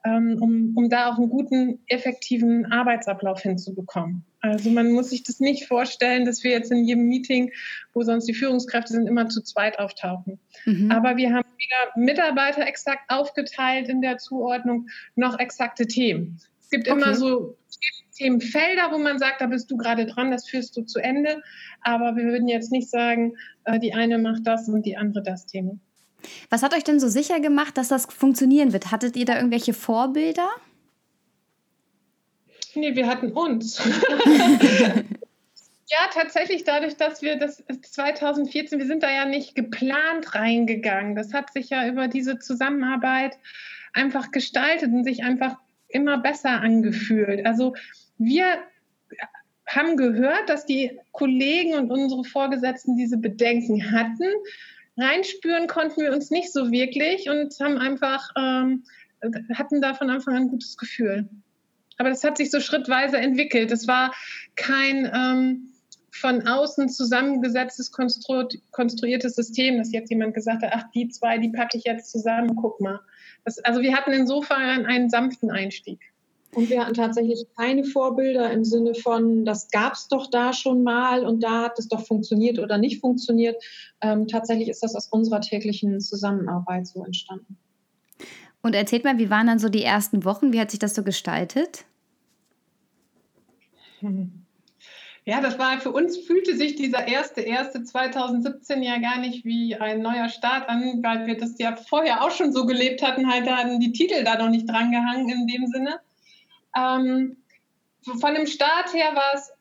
Ähm, 0.08 0.38
um, 0.42 0.74
um 0.76 0.90
da 0.90 1.10
auch 1.10 1.18
einen 1.18 1.30
guten, 1.30 1.80
effektiven 1.88 2.72
Arbeitsablauf 2.72 3.42
hinzubekommen. 3.42 4.24
Also 4.40 4.70
man 4.70 4.92
muss 4.92 5.10
sich 5.10 5.24
das 5.24 5.40
nicht 5.40 5.66
vorstellen, 5.66 6.24
dass 6.24 6.44
wir 6.44 6.52
jetzt 6.52 6.72
in 6.72 6.86
jedem 6.86 7.08
Meeting, 7.08 7.52
wo 7.94 8.04
sonst 8.04 8.26
die 8.26 8.34
Führungskräfte 8.34 8.94
sind, 8.94 9.08
immer 9.08 9.28
zu 9.28 9.42
zweit 9.42 9.80
auftauchen. 9.80 10.40
Mhm. 10.66 10.92
Aber 10.92 11.18
wir 11.18 11.34
haben 11.34 11.48
weder 11.58 12.06
Mitarbeiter 12.06 12.66
exakt 12.66 13.10
aufgeteilt 13.10 13.90
in 13.90 14.02
der 14.02 14.18
Zuordnung, 14.18 14.88
noch 15.16 15.40
exakte 15.40 15.88
Themen. 15.88 16.40
Es 16.62 16.70
gibt 16.70 16.90
okay. 16.90 17.02
immer 17.02 17.16
so 17.16 17.58
Themenfelder, 18.18 18.92
wo 18.92 19.00
man 19.00 19.20
sagt, 19.20 19.42
da 19.42 19.48
bist 19.48 19.70
du 19.70 19.78
gerade 19.78 20.06
dran, 20.06 20.32
das 20.32 20.48
führst 20.48 20.78
du 20.78 20.84
zu 20.84 21.00
Ende. 21.00 21.42
Aber 21.82 22.16
wir 22.16 22.26
würden 22.26 22.48
jetzt 22.48 22.72
nicht 22.72 22.90
sagen, 22.90 23.36
äh, 23.66 23.80
die 23.80 23.94
eine 23.94 24.18
macht 24.20 24.46
das 24.46 24.70
und 24.70 24.86
die 24.86 24.96
andere 24.96 25.24
das 25.24 25.46
Thema. 25.48 25.78
Was 26.50 26.64
hat 26.64 26.74
euch 26.74 26.84
denn 26.84 27.00
so 27.00 27.08
sicher 27.08 27.40
gemacht, 27.40 27.78
dass 27.78 27.88
das 27.88 28.06
funktionieren 28.06 28.74
wird? 28.74 28.92
Hattet 28.92 29.16
ihr 29.16 29.26
da 29.26 29.36
irgendwelche 29.36 29.74
Vorbilder? 29.74 30.50
Nee, 32.76 32.96
wir 32.96 33.08
hatten 33.08 33.32
uns. 33.32 33.78
ja, 35.88 36.00
tatsächlich 36.14 36.64
dadurch, 36.64 36.96
dass 36.96 37.22
wir 37.22 37.38
das 37.38 37.64
2014, 37.82 38.80
wir 38.80 38.86
sind 38.86 39.04
da 39.04 39.12
ja 39.12 39.26
nicht 39.26 39.56
geplant 39.56 40.36
reingegangen. 40.36 41.16
Das 41.16 41.34
hat 41.34 41.52
sich 41.54 41.70
ja 41.70 41.88
über 41.88 42.08
diese 42.08 42.40
Zusammenarbeit 42.40 43.38
einfach 43.94 44.32
gestaltet 44.32 44.92
und 44.94 45.04
sich 45.04 45.24
einfach 45.24 45.58
immer 45.88 46.20
besser 46.20 46.62
angefühlt. 46.62 47.46
Also 47.46 47.74
wir 48.18 48.46
haben 49.68 49.98
gehört, 49.98 50.50
dass 50.50 50.66
die 50.66 50.98
Kollegen 51.12 51.74
und 51.74 51.92
unsere 51.92 52.24
Vorgesetzten 52.24 52.96
diese 52.96 53.18
Bedenken 53.18 53.92
hatten. 53.92 54.26
Reinspüren 54.98 55.68
konnten 55.68 56.02
wir 56.02 56.12
uns 56.12 56.32
nicht 56.32 56.52
so 56.52 56.72
wirklich 56.72 57.30
und 57.30 57.54
haben 57.60 57.78
einfach 57.78 58.30
ähm, 58.36 58.84
hatten 59.54 59.82
da 59.82 59.94
von 59.94 60.10
Anfang 60.10 60.36
an 60.36 60.42
ein 60.44 60.50
gutes 60.50 60.78
Gefühl. 60.78 61.28
Aber 61.98 62.10
das 62.10 62.24
hat 62.24 62.38
sich 62.38 62.52
so 62.52 62.60
schrittweise 62.60 63.18
entwickelt. 63.18 63.72
Es 63.72 63.88
war 63.88 64.14
kein 64.56 65.10
ähm, 65.14 65.74
von 66.12 66.48
außen 66.48 66.90
zusammengesetztes, 66.90 67.92
konstru 67.92 68.48
konstruiertes 68.72 69.36
System, 69.36 69.78
dass 69.78 69.92
jetzt 69.92 70.10
jemand 70.10 70.34
gesagt 70.34 70.64
hat, 70.64 70.72
ach, 70.74 70.84
die 70.94 71.10
zwei, 71.10 71.38
die 71.38 71.50
packe 71.50 71.78
ich 71.78 71.84
jetzt 71.86 72.12
zusammen, 72.12 72.56
guck 72.56 72.80
mal. 72.82 73.00
Das, 73.46 73.60
also 73.60 73.82
wir 73.82 73.96
hatten 73.96 74.12
insofern 74.12 74.86
einen 74.86 75.10
sanften 75.10 75.52
Einstieg. 75.52 76.00
Und 76.54 76.70
wir 76.70 76.82
hatten 76.82 76.94
tatsächlich 76.94 77.46
keine 77.56 77.84
Vorbilder 77.84 78.52
im 78.52 78.64
Sinne 78.64 78.96
von, 78.96 79.46
das 79.46 79.70
gab 79.70 79.94
es 79.94 80.08
doch 80.08 80.30
da 80.30 80.54
schon 80.54 80.82
mal 80.82 81.26
und 81.26 81.44
da 81.44 81.64
hat 81.64 81.78
es 81.78 81.88
doch 81.88 82.06
funktioniert 82.06 82.58
oder 82.58 82.78
nicht 82.78 83.02
funktioniert. 83.02 83.62
Ähm, 84.02 84.28
tatsächlich 84.28 84.70
ist 84.70 84.82
das 84.82 84.96
aus 84.96 85.08
unserer 85.10 85.42
täglichen 85.42 86.00
Zusammenarbeit 86.00 86.88
so 86.88 87.04
entstanden. 87.04 87.58
Und 88.62 88.76
erzählt 88.76 89.04
mal, 89.04 89.18
wie 89.18 89.30
waren 89.30 89.48
dann 89.48 89.60
so 89.60 89.70
die 89.70 89.84
ersten 89.84 90.26
Wochen? 90.26 90.52
Wie 90.52 90.60
hat 90.60 90.72
sich 90.72 90.80
das 90.80 90.96
so 90.96 91.04
gestaltet? 91.04 91.86
Ja, 95.26 95.42
das 95.42 95.60
war 95.60 95.80
für 95.80 95.92
uns 95.92 96.18
fühlte 96.18 96.56
sich 96.56 96.76
dieser 96.76 97.08
erste 97.08 97.42
erste 97.42 97.84
2017 97.84 98.82
ja 98.82 98.98
gar 98.98 99.20
nicht 99.20 99.44
wie 99.44 99.76
ein 99.76 100.02
neuer 100.02 100.30
Start 100.30 100.70
an, 100.70 101.04
weil 101.04 101.28
wir 101.28 101.38
das 101.38 101.60
ja 101.60 101.76
vorher 101.76 102.24
auch 102.24 102.32
schon 102.32 102.54
so 102.54 102.66
gelebt 102.66 103.02
hatten, 103.02 103.30
halt 103.30 103.46
da 103.46 103.58
hatten 103.58 103.82
die 103.82 103.92
Titel 103.92 104.24
da 104.24 104.38
noch 104.38 104.50
nicht 104.50 104.70
dran 104.70 104.90
gehangen 104.92 105.28
in 105.28 105.48
dem 105.48 105.68
Sinne. 105.68 106.00
Ähm, 106.78 107.38
von 108.20 108.36
dem 108.36 108.46
Start 108.46 108.94
her 108.94 109.16
war 109.16 109.34
es 109.34 109.52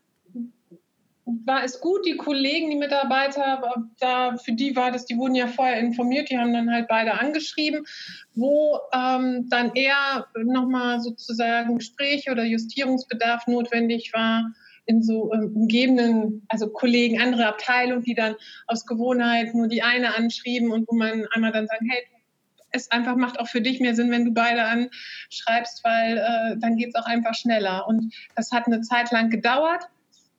war 1.44 1.64
es 1.64 1.80
gut, 1.80 2.06
die 2.06 2.16
Kollegen, 2.16 2.70
die 2.70 2.76
Mitarbeiter, 2.76 3.61
da, 3.99 4.37
für 4.37 4.52
die 4.52 4.76
war 4.76 4.92
das, 4.92 5.06
die 5.06 5.16
wurden 5.16 5.35
ja 5.35 5.49
vorher 5.49 5.80
informiert, 5.80 6.30
die 6.30 6.38
haben 6.38 6.52
dann 6.52 6.73
halt 6.73 6.87
beide 6.87 7.18
angeschrieben, 7.18 7.85
wo 8.35 8.78
ähm, 8.94 9.49
dann 9.49 9.73
eher 9.75 10.26
nochmal 10.44 11.00
sozusagen 11.00 11.78
Gespräche 11.78 12.30
oder 12.30 12.44
Justierungsbedarf 12.44 13.49
notwendig 13.49 14.12
war 14.14 14.52
in 14.87 15.02
so 15.02 15.32
ähm, 15.32 15.52
umgebenden, 15.56 16.46
also 16.49 16.68
Kollegen, 16.68 17.20
andere 17.20 17.46
Abteilungen, 17.46 18.04
die 18.04 18.14
dann 18.14 18.37
aus 18.68 18.87
Gewohnheit 18.87 19.52
nur 19.52 19.66
die 19.66 19.82
eine 19.82 20.16
anschrieben 20.16 20.70
und 20.70 20.87
wo 20.88 20.94
man 20.94 21.26
einmal 21.32 21.50
dann 21.50 21.66
sagt, 21.66 21.82
hey, 21.88 22.04
es 22.70 22.90
einfach 22.90 23.16
macht 23.16 23.38
auch 23.38 23.49
für 23.49 23.61
dich 23.61 23.80
mehr 23.80 23.94
Sinn, 23.94 24.11
wenn 24.11 24.25
du 24.25 24.32
beide 24.32 24.64
anschreibst, 24.64 25.85
weil 25.85 26.18
äh, 26.18 26.58
dann 26.58 26.76
geht 26.76 26.88
es 26.88 26.94
auch 26.94 27.06
einfach 27.06 27.35
schneller. 27.35 27.87
Und 27.87 28.14
das 28.35 28.52
hat 28.52 28.66
eine 28.66 28.80
Zeit 28.82 29.11
lang 29.12 29.30
gedauert 29.30 29.88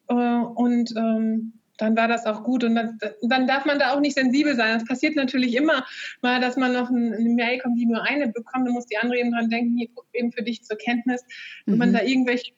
äh, 0.09 0.13
und 0.13 0.93
ähm, 0.95 1.53
dann 1.77 1.95
war 1.95 2.07
das 2.07 2.25
auch 2.25 2.43
gut. 2.43 2.63
Und 2.63 2.75
dann, 2.75 2.99
dann, 3.21 3.47
darf 3.47 3.65
man 3.65 3.79
da 3.79 3.93
auch 3.93 3.99
nicht 3.99 4.15
sensibel 4.15 4.55
sein. 4.55 4.73
Das 4.73 4.87
passiert 4.87 5.15
natürlich 5.15 5.55
immer 5.55 5.85
mal, 6.21 6.41
dass 6.41 6.57
man 6.57 6.73
noch 6.73 6.89
eine 6.89 7.17
Mail 7.19 7.59
kommt, 7.59 7.79
die 7.79 7.85
nur 7.85 8.03
eine 8.03 8.27
bekommt. 8.27 8.65
Dann 8.65 8.73
muss 8.73 8.87
die 8.87 8.97
andere 8.97 9.19
eben 9.19 9.31
dran 9.31 9.49
denken, 9.49 9.77
hier 9.77 9.87
eben 10.13 10.31
für 10.31 10.43
dich 10.43 10.63
zur 10.63 10.77
Kenntnis. 10.77 11.23
Mhm. 11.65 11.71
Wenn 11.71 11.77
man 11.77 11.93
da 11.93 12.01
irgendwelche, 12.01 12.51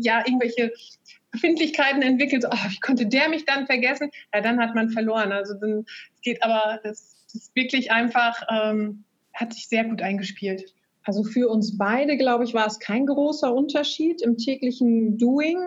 ja, 0.00 0.22
irgendwelche 0.24 0.72
Befindlichkeiten 1.32 2.02
entwickelt, 2.02 2.44
oh, 2.48 2.68
wie 2.68 2.80
konnte 2.80 3.06
der 3.06 3.28
mich 3.28 3.44
dann 3.46 3.66
vergessen? 3.66 4.10
Ja, 4.32 4.40
dann 4.40 4.60
hat 4.60 4.74
man 4.74 4.90
verloren. 4.90 5.32
Also 5.32 5.54
dann 5.54 5.84
geht 6.22 6.42
aber, 6.42 6.78
das 6.84 7.11
ist 7.34 7.54
wirklich 7.54 7.90
einfach, 7.90 8.42
ähm, 8.50 9.04
hat 9.32 9.52
sich 9.52 9.68
sehr 9.68 9.84
gut 9.84 10.02
eingespielt. 10.02 10.74
Also 11.04 11.24
für 11.24 11.48
uns 11.48 11.76
beide, 11.76 12.16
glaube 12.16 12.44
ich, 12.44 12.54
war 12.54 12.66
es 12.66 12.78
kein 12.78 13.06
großer 13.06 13.52
Unterschied 13.52 14.22
im 14.22 14.36
täglichen 14.36 15.18
Doing. 15.18 15.58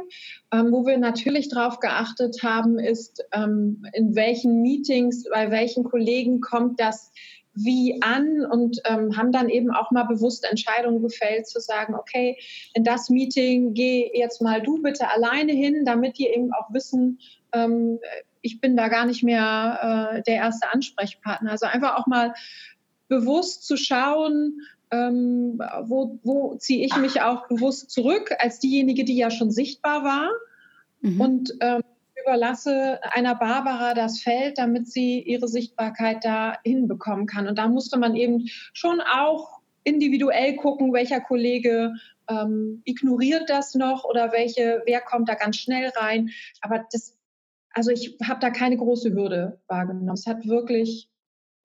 Ähm, 0.53 0.71
wo 0.71 0.85
wir 0.85 0.97
natürlich 0.97 1.49
darauf 1.49 1.79
geachtet 1.79 2.41
haben, 2.41 2.79
ist, 2.79 3.25
ähm, 3.33 3.85
in 3.93 4.15
welchen 4.15 4.61
Meetings, 4.61 5.25
bei 5.29 5.51
welchen 5.51 5.83
Kollegen 5.83 6.39
kommt 6.39 6.79
das 6.79 7.11
wie 7.55 8.01
an 8.01 8.45
und 8.45 8.81
ähm, 8.85 9.15
haben 9.15 9.31
dann 9.31 9.49
eben 9.49 9.71
auch 9.71 9.89
mal 9.91 10.03
bewusst 10.03 10.45
Entscheidungen 10.49 11.01
gefällt, 11.01 11.47
zu 11.47 11.59
sagen, 11.59 11.95
okay, 11.95 12.37
in 12.73 12.83
das 12.83 13.09
Meeting 13.09 13.73
geh 13.73 14.11
jetzt 14.13 14.41
mal 14.41 14.61
du 14.61 14.81
bitte 14.81 15.09
alleine 15.09 15.53
hin, 15.53 15.85
damit 15.85 16.17
die 16.17 16.27
eben 16.27 16.51
auch 16.53 16.73
wissen, 16.73 17.19
ähm, 17.53 17.99
ich 18.45 18.61
bin 18.61 18.77
da 18.77 18.87
gar 18.87 19.05
nicht 19.05 19.23
mehr 19.23 20.13
äh, 20.17 20.21
der 20.23 20.35
erste 20.35 20.71
Ansprechpartner. 20.71 21.51
Also 21.51 21.65
einfach 21.65 21.97
auch 21.97 22.05
mal 22.05 22.33
bewusst 23.07 23.65
zu 23.65 23.75
schauen, 23.75 24.61
ähm, 24.91 25.59
wo, 25.83 26.19
wo 26.23 26.55
ziehe 26.55 26.85
ich 26.85 26.95
mich 26.97 27.21
auch 27.21 27.47
bewusst 27.47 27.89
zurück 27.89 28.35
als 28.37 28.59
diejenige, 28.59 29.03
die 29.03 29.17
ja 29.17 29.31
schon 29.31 29.51
sichtbar 29.51 30.03
war 30.03 30.29
mhm. 31.01 31.21
und 31.21 31.53
ähm, 31.59 31.81
überlasse 32.21 32.99
einer 33.03 33.35
Barbara 33.35 33.93
das 33.93 34.19
Feld, 34.19 34.57
damit 34.57 34.87
sie 34.87 35.19
ihre 35.19 35.47
Sichtbarkeit 35.47 36.23
da 36.23 36.57
hinbekommen 36.63 37.25
kann. 37.25 37.47
Und 37.47 37.57
da 37.57 37.67
musste 37.67 37.97
man 37.97 38.15
eben 38.15 38.47
schon 38.73 39.01
auch 39.01 39.59
individuell 39.83 40.55
gucken, 40.55 40.93
welcher 40.93 41.19
Kollege 41.19 41.93
ähm, 42.27 42.81
ignoriert 42.85 43.49
das 43.49 43.75
noch 43.75 44.03
oder 44.03 44.31
welche, 44.31 44.81
wer 44.85 45.01
kommt 45.01 45.29
da 45.29 45.35
ganz 45.35 45.57
schnell 45.57 45.91
rein. 45.95 46.29
Aber 46.61 46.85
das, 46.91 47.15
also 47.75 47.91
ich 47.91 48.17
habe 48.23 48.39
da 48.39 48.49
keine 48.49 48.77
große 48.77 49.13
Hürde 49.13 49.59
wahrgenommen. 49.67 50.09
Es 50.09 50.25
hat 50.25 50.47
wirklich 50.47 51.09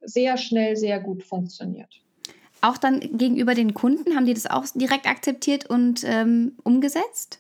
sehr 0.00 0.37
schnell, 0.37 0.76
sehr 0.76 1.00
gut 1.00 1.23
funktioniert. 1.23 2.02
Auch 2.61 2.76
dann 2.76 3.00
gegenüber 3.00 3.55
den 3.55 3.73
Kunden, 3.73 4.14
haben 4.17 4.26
die 4.26 4.35
das 4.35 4.47
auch 4.47 4.67
direkt 4.75 5.07
akzeptiert 5.07 5.71
und 5.71 6.02
ähm, 6.05 6.57
umgesetzt? 6.64 7.38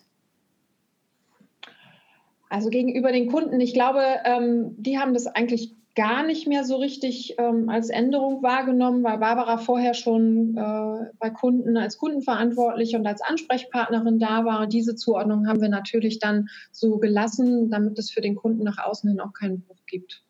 Also 2.48 2.70
gegenüber 2.70 3.12
den 3.12 3.30
Kunden, 3.30 3.60
ich 3.60 3.74
glaube, 3.74 4.02
ähm, 4.24 4.74
die 4.78 4.98
haben 4.98 5.14
das 5.14 5.26
eigentlich 5.26 5.74
gar 6.00 6.22
nicht 6.22 6.46
mehr 6.46 6.64
so 6.64 6.76
richtig 6.76 7.34
ähm, 7.36 7.68
als 7.68 7.90
Änderung 7.90 8.42
wahrgenommen, 8.42 9.04
weil 9.04 9.18
Barbara 9.18 9.58
vorher 9.58 9.92
schon 9.92 10.56
äh, 10.56 11.10
bei 11.18 11.28
Kunden 11.28 11.76
als 11.76 11.98
Kundenverantwortliche 11.98 12.96
und 12.96 13.06
als 13.06 13.20
Ansprechpartnerin 13.20 14.18
da 14.18 14.46
war. 14.46 14.66
Diese 14.66 14.96
Zuordnung 14.96 15.46
haben 15.46 15.60
wir 15.60 15.68
natürlich 15.68 16.18
dann 16.18 16.48
so 16.72 16.96
gelassen, 16.96 17.68
damit 17.68 17.98
es 17.98 18.10
für 18.10 18.22
den 18.22 18.34
Kunden 18.34 18.64
nach 18.64 18.78
außen 18.78 19.10
hin 19.10 19.20
auch 19.20 19.34
keinen 19.34 19.60
Bruch 19.60 19.84
gibt. 19.86 20.24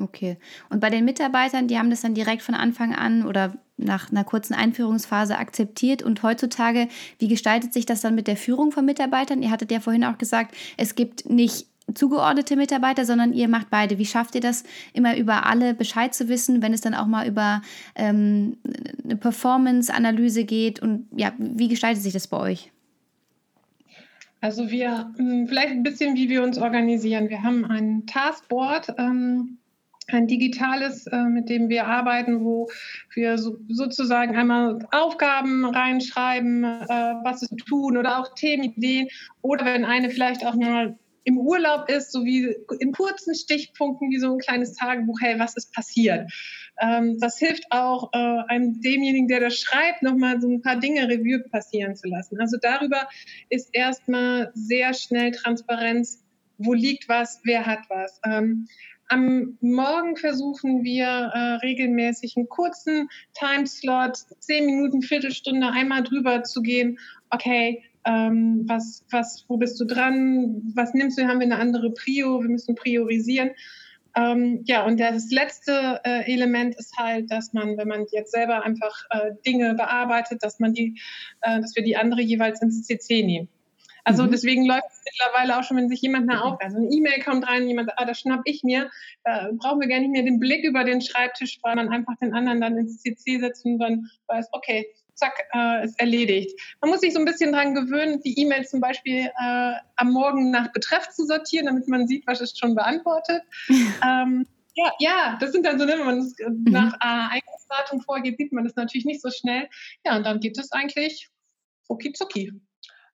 Okay. 0.00 0.38
Und 0.70 0.80
bei 0.80 0.90
den 0.90 1.04
Mitarbeitern, 1.04 1.68
die 1.68 1.78
haben 1.78 1.90
das 1.90 2.00
dann 2.00 2.14
direkt 2.14 2.42
von 2.42 2.56
Anfang 2.56 2.96
an 2.96 3.24
oder 3.26 3.54
nach 3.76 4.10
einer 4.10 4.24
kurzen 4.24 4.54
Einführungsphase 4.54 5.38
akzeptiert. 5.38 6.02
Und 6.02 6.24
heutzutage, 6.24 6.88
wie 7.20 7.28
gestaltet 7.28 7.72
sich 7.72 7.86
das 7.86 8.00
dann 8.00 8.16
mit 8.16 8.26
der 8.26 8.36
Führung 8.36 8.72
von 8.72 8.84
Mitarbeitern? 8.84 9.40
Ihr 9.40 9.52
hattet 9.52 9.70
ja 9.70 9.78
vorhin 9.78 10.02
auch 10.02 10.18
gesagt, 10.18 10.56
es 10.76 10.96
gibt 10.96 11.30
nicht 11.30 11.67
zugeordnete 11.94 12.56
Mitarbeiter, 12.56 13.04
sondern 13.04 13.32
ihr 13.32 13.48
macht 13.48 13.70
beide. 13.70 13.98
Wie 13.98 14.06
schafft 14.06 14.34
ihr 14.34 14.40
das, 14.40 14.64
immer 14.92 15.16
über 15.16 15.46
alle 15.46 15.74
Bescheid 15.74 16.14
zu 16.14 16.28
wissen, 16.28 16.62
wenn 16.62 16.72
es 16.72 16.80
dann 16.80 16.94
auch 16.94 17.06
mal 17.06 17.26
über 17.26 17.62
ähm, 17.94 18.56
eine 19.04 19.16
Performance-Analyse 19.16 20.44
geht? 20.44 20.80
Und 20.80 21.06
ja, 21.16 21.32
wie 21.38 21.68
gestaltet 21.68 22.02
sich 22.02 22.12
das 22.12 22.26
bei 22.26 22.38
euch? 22.38 22.70
Also 24.40 24.70
wir, 24.70 25.12
hm, 25.16 25.48
vielleicht 25.48 25.70
ein 25.70 25.82
bisschen, 25.82 26.14
wie 26.16 26.28
wir 26.28 26.42
uns 26.42 26.58
organisieren. 26.58 27.28
Wir 27.28 27.42
haben 27.42 27.64
ein 27.64 28.06
Taskboard, 28.06 28.94
ähm, 28.98 29.58
ein 30.10 30.26
digitales, 30.26 31.06
äh, 31.06 31.24
mit 31.24 31.48
dem 31.48 31.68
wir 31.68 31.86
arbeiten, 31.86 32.44
wo 32.44 32.68
wir 33.14 33.36
so, 33.36 33.58
sozusagen 33.68 34.36
einmal 34.36 34.78
Aufgaben 34.90 35.64
reinschreiben, 35.64 36.64
äh, 36.64 37.14
was 37.24 37.40
zu 37.40 37.56
tun 37.56 37.96
oder 37.96 38.18
auch 38.18 38.34
Themenideen 38.34 39.08
oder 39.42 39.66
wenn 39.66 39.84
eine 39.84 40.08
vielleicht 40.08 40.46
auch 40.46 40.54
mal 40.54 40.96
im 41.28 41.38
Urlaub 41.38 41.90
ist, 41.90 42.10
so 42.10 42.24
wie 42.24 42.56
in 42.80 42.92
kurzen 42.92 43.34
Stichpunkten, 43.34 44.08
wie 44.08 44.18
so 44.18 44.32
ein 44.32 44.38
kleines 44.38 44.74
Tagebuch, 44.74 45.18
hey, 45.20 45.38
was 45.38 45.56
ist 45.56 45.74
passiert? 45.74 46.32
Ähm, 46.80 47.18
das 47.20 47.38
hilft 47.38 47.64
auch 47.70 48.10
äh, 48.14 48.42
einem 48.48 48.80
demjenigen, 48.80 49.28
der 49.28 49.40
das 49.40 49.58
schreibt, 49.58 50.02
nochmal 50.02 50.40
so 50.40 50.48
ein 50.48 50.62
paar 50.62 50.76
Dinge 50.76 51.06
Revue 51.06 51.40
passieren 51.50 51.94
zu 51.96 52.08
lassen. 52.08 52.40
Also 52.40 52.56
darüber 52.62 53.06
ist 53.50 53.68
erstmal 53.74 54.50
sehr 54.54 54.94
schnell 54.94 55.32
Transparenz, 55.32 56.24
wo 56.56 56.72
liegt 56.72 57.10
was, 57.10 57.40
wer 57.44 57.66
hat 57.66 57.80
was. 57.90 58.20
Ähm, 58.24 58.66
am 59.08 59.58
Morgen 59.60 60.16
versuchen 60.16 60.82
wir 60.82 61.06
äh, 61.06 61.38
regelmäßig 61.66 62.38
einen 62.38 62.48
kurzen 62.48 63.10
Timeslot, 63.34 64.16
zehn 64.38 64.64
Minuten, 64.64 65.02
Viertelstunde 65.02 65.70
einmal 65.70 66.02
drüber 66.02 66.42
zu 66.42 66.62
gehen. 66.62 66.98
Okay, 67.28 67.82
ähm, 68.08 68.64
was, 68.66 69.04
was, 69.10 69.44
wo 69.48 69.58
bist 69.58 69.78
du 69.78 69.84
dran? 69.84 70.62
Was 70.74 70.94
nimmst 70.94 71.18
du? 71.18 71.26
Haben 71.26 71.40
wir 71.40 71.46
eine 71.46 71.58
andere 71.58 71.90
Prio? 71.90 72.40
Wir 72.40 72.48
müssen 72.48 72.74
priorisieren. 72.74 73.50
Ähm, 74.16 74.62
ja, 74.64 74.86
und 74.86 74.98
das 74.98 75.30
letzte 75.30 76.00
äh, 76.04 76.32
Element 76.32 76.74
ist 76.76 76.96
halt, 76.96 77.30
dass 77.30 77.52
man, 77.52 77.76
wenn 77.76 77.86
man 77.86 78.06
jetzt 78.10 78.32
selber 78.32 78.64
einfach 78.64 79.04
äh, 79.10 79.32
Dinge 79.46 79.74
bearbeitet, 79.74 80.42
dass 80.42 80.58
man 80.58 80.72
die, 80.72 80.98
äh, 81.42 81.60
dass 81.60 81.76
wir 81.76 81.84
die 81.84 81.96
andere 81.96 82.22
jeweils 82.22 82.62
ins 82.62 82.84
CC 82.84 83.22
nehmen. 83.22 83.48
Also 84.04 84.22
mhm. 84.22 84.30
deswegen 84.30 84.66
läuft 84.66 84.86
es 84.90 85.02
mittlerweile 85.04 85.58
auch 85.58 85.64
schon, 85.64 85.76
wenn 85.76 85.90
sich 85.90 86.00
jemand 86.00 86.30
eine 86.30 86.42
Aufgabe, 86.42 86.64
also 86.64 86.78
eine 86.78 86.88
E-Mail 86.90 87.22
kommt 87.22 87.46
rein, 87.46 87.68
jemand 87.68 87.88
sagt, 87.88 88.00
ah, 88.00 88.06
das 88.06 88.18
schnapp 88.18 88.40
ich 88.46 88.62
mir, 88.62 88.90
da 89.22 89.50
brauchen 89.52 89.80
wir 89.80 89.88
gar 89.88 90.00
nicht 90.00 90.10
mehr 90.10 90.22
den 90.22 90.40
Blick 90.40 90.64
über 90.64 90.84
den 90.84 91.02
Schreibtisch, 91.02 91.58
weil 91.62 91.76
man 91.76 91.90
einfach 91.90 92.16
den 92.16 92.32
anderen 92.32 92.62
dann 92.62 92.78
ins 92.78 93.02
CC 93.02 93.38
setzt 93.38 93.66
und 93.66 93.78
dann 93.78 94.08
weiß, 94.26 94.48
okay, 94.52 94.86
zack, 95.18 95.34
äh, 95.54 95.84
ist 95.84 95.98
erledigt. 95.98 96.58
Man 96.80 96.90
muss 96.90 97.00
sich 97.00 97.12
so 97.12 97.18
ein 97.18 97.24
bisschen 97.24 97.52
daran 97.52 97.74
gewöhnen, 97.74 98.20
die 98.22 98.38
E-Mails 98.40 98.70
zum 98.70 98.80
Beispiel 98.80 99.26
äh, 99.26 99.72
am 99.96 100.12
Morgen 100.12 100.50
nach 100.50 100.72
Betreff 100.72 101.08
zu 101.10 101.26
sortieren, 101.26 101.66
damit 101.66 101.88
man 101.88 102.06
sieht, 102.06 102.26
was 102.26 102.40
ist 102.40 102.58
schon 102.58 102.74
beantwortet. 102.74 103.42
ähm, 103.68 104.46
ja, 104.74 104.92
ja, 105.00 105.38
das 105.40 105.52
sind 105.52 105.66
dann 105.66 105.78
so, 105.78 105.84
ne, 105.84 105.94
wenn 105.98 106.06
man 106.06 106.18
es 106.18 106.36
mhm. 106.38 106.64
nach 106.70 106.94
äh, 106.94 107.36
Eingangsdatum 107.36 108.00
vorgeht, 108.00 108.38
sieht 108.38 108.52
man 108.52 108.64
das 108.64 108.76
natürlich 108.76 109.06
nicht 109.06 109.20
so 109.20 109.30
schnell. 109.30 109.68
Ja, 110.06 110.16
und 110.16 110.24
dann 110.24 110.40
geht 110.40 110.56
es 110.56 110.70
eigentlich 110.72 111.28
rucki. 111.90 112.52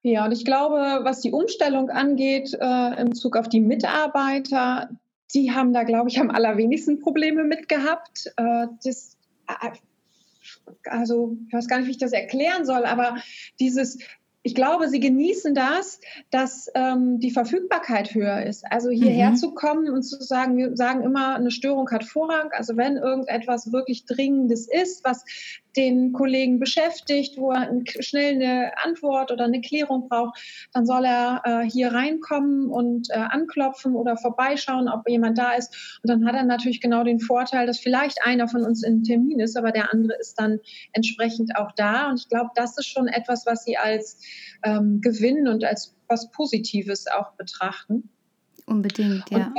Ja, 0.02 0.26
und 0.26 0.32
ich 0.32 0.44
glaube, 0.44 1.00
was 1.02 1.23
die 1.23 1.32
Umstellung 1.32 1.88
angeht, 1.88 2.52
äh, 2.61 3.00
im 3.00 3.14
Zug 3.14 3.37
auf 3.37 3.49
die 3.49 3.61
Mitarbeiter, 3.61 4.90
die 5.34 5.52
haben 5.52 5.73
da, 5.73 5.84
glaube 5.84 6.11
ich, 6.11 6.20
am 6.20 6.30
allerwenigsten 6.30 7.00
Probleme 7.00 7.44
mit 7.44 7.70
gehabt. 7.70 8.30
Äh, 8.37 8.66
das, 8.84 9.16
äh, 9.49 9.70
also, 10.85 11.37
ich 11.47 11.52
weiß 11.52 11.68
gar 11.68 11.78
nicht, 11.78 11.87
wie 11.87 11.92
ich 11.92 11.99
das 11.99 12.12
erklären 12.12 12.64
soll, 12.64 12.85
aber 12.85 13.16
dieses 13.61 13.99
ich 14.47 14.54
glaube, 14.54 14.90
sie 14.90 15.00
genießen 15.00 15.54
das, 15.54 16.00
dass 16.28 16.71
ähm, 16.75 17.18
die 17.18 17.30
Verfügbarkeit 17.30 18.14
höher 18.14 18.42
ist. 18.44 18.71
Also 18.71 18.90
hierher 18.90 19.30
mhm. 19.30 19.37
zu 19.37 19.54
kommen 19.54 19.88
und 19.88 20.02
zu 20.02 20.23
sagen, 20.23 20.59
wir 20.59 20.76
sagen 20.76 21.02
immer, 21.02 21.37
eine 21.37 21.50
Störung 21.50 21.90
hat 21.90 22.04
Vorrang. 22.04 22.50
Also 22.52 22.76
wenn 22.76 22.99
irgendetwas 22.99 23.73
wirklich 23.73 24.04
Dringendes 24.04 24.68
ist, 24.68 25.02
was 25.02 25.25
den 25.76 26.12
Kollegen 26.12 26.58
beschäftigt, 26.58 27.36
wo 27.36 27.52
er 27.52 27.68
schnell 28.00 28.34
eine 28.34 28.72
Antwort 28.84 29.30
oder 29.32 29.44
eine 29.44 29.60
Klärung 29.60 30.08
braucht, 30.08 30.38
dann 30.72 30.86
soll 30.86 31.04
er 31.04 31.42
äh, 31.44 31.70
hier 31.70 31.92
reinkommen 31.92 32.68
und 32.68 33.10
äh, 33.10 33.14
anklopfen 33.14 33.94
oder 33.94 34.16
vorbeischauen, 34.16 34.88
ob 34.88 35.08
jemand 35.08 35.38
da 35.38 35.52
ist. 35.52 36.00
Und 36.02 36.10
dann 36.10 36.26
hat 36.26 36.34
er 36.34 36.44
natürlich 36.44 36.80
genau 36.80 37.04
den 37.04 37.20
Vorteil, 37.20 37.66
dass 37.66 37.78
vielleicht 37.78 38.24
einer 38.24 38.48
von 38.48 38.64
uns 38.64 38.82
in 38.82 39.02
Termin 39.02 39.40
ist, 39.40 39.56
aber 39.56 39.72
der 39.72 39.92
andere 39.92 40.18
ist 40.18 40.38
dann 40.38 40.60
entsprechend 40.92 41.56
auch 41.56 41.72
da. 41.72 42.10
Und 42.10 42.20
ich 42.20 42.28
glaube, 42.28 42.50
das 42.54 42.78
ist 42.78 42.86
schon 42.86 43.08
etwas, 43.08 43.46
was 43.46 43.64
Sie 43.64 43.76
als 43.76 44.20
ähm, 44.62 45.00
Gewinn 45.00 45.48
und 45.48 45.64
als 45.64 45.94
was 46.08 46.30
Positives 46.30 47.06
auch 47.06 47.32
betrachten. 47.32 48.10
Unbedingt, 48.66 49.24
ja. 49.30 49.46
Und 49.46 49.54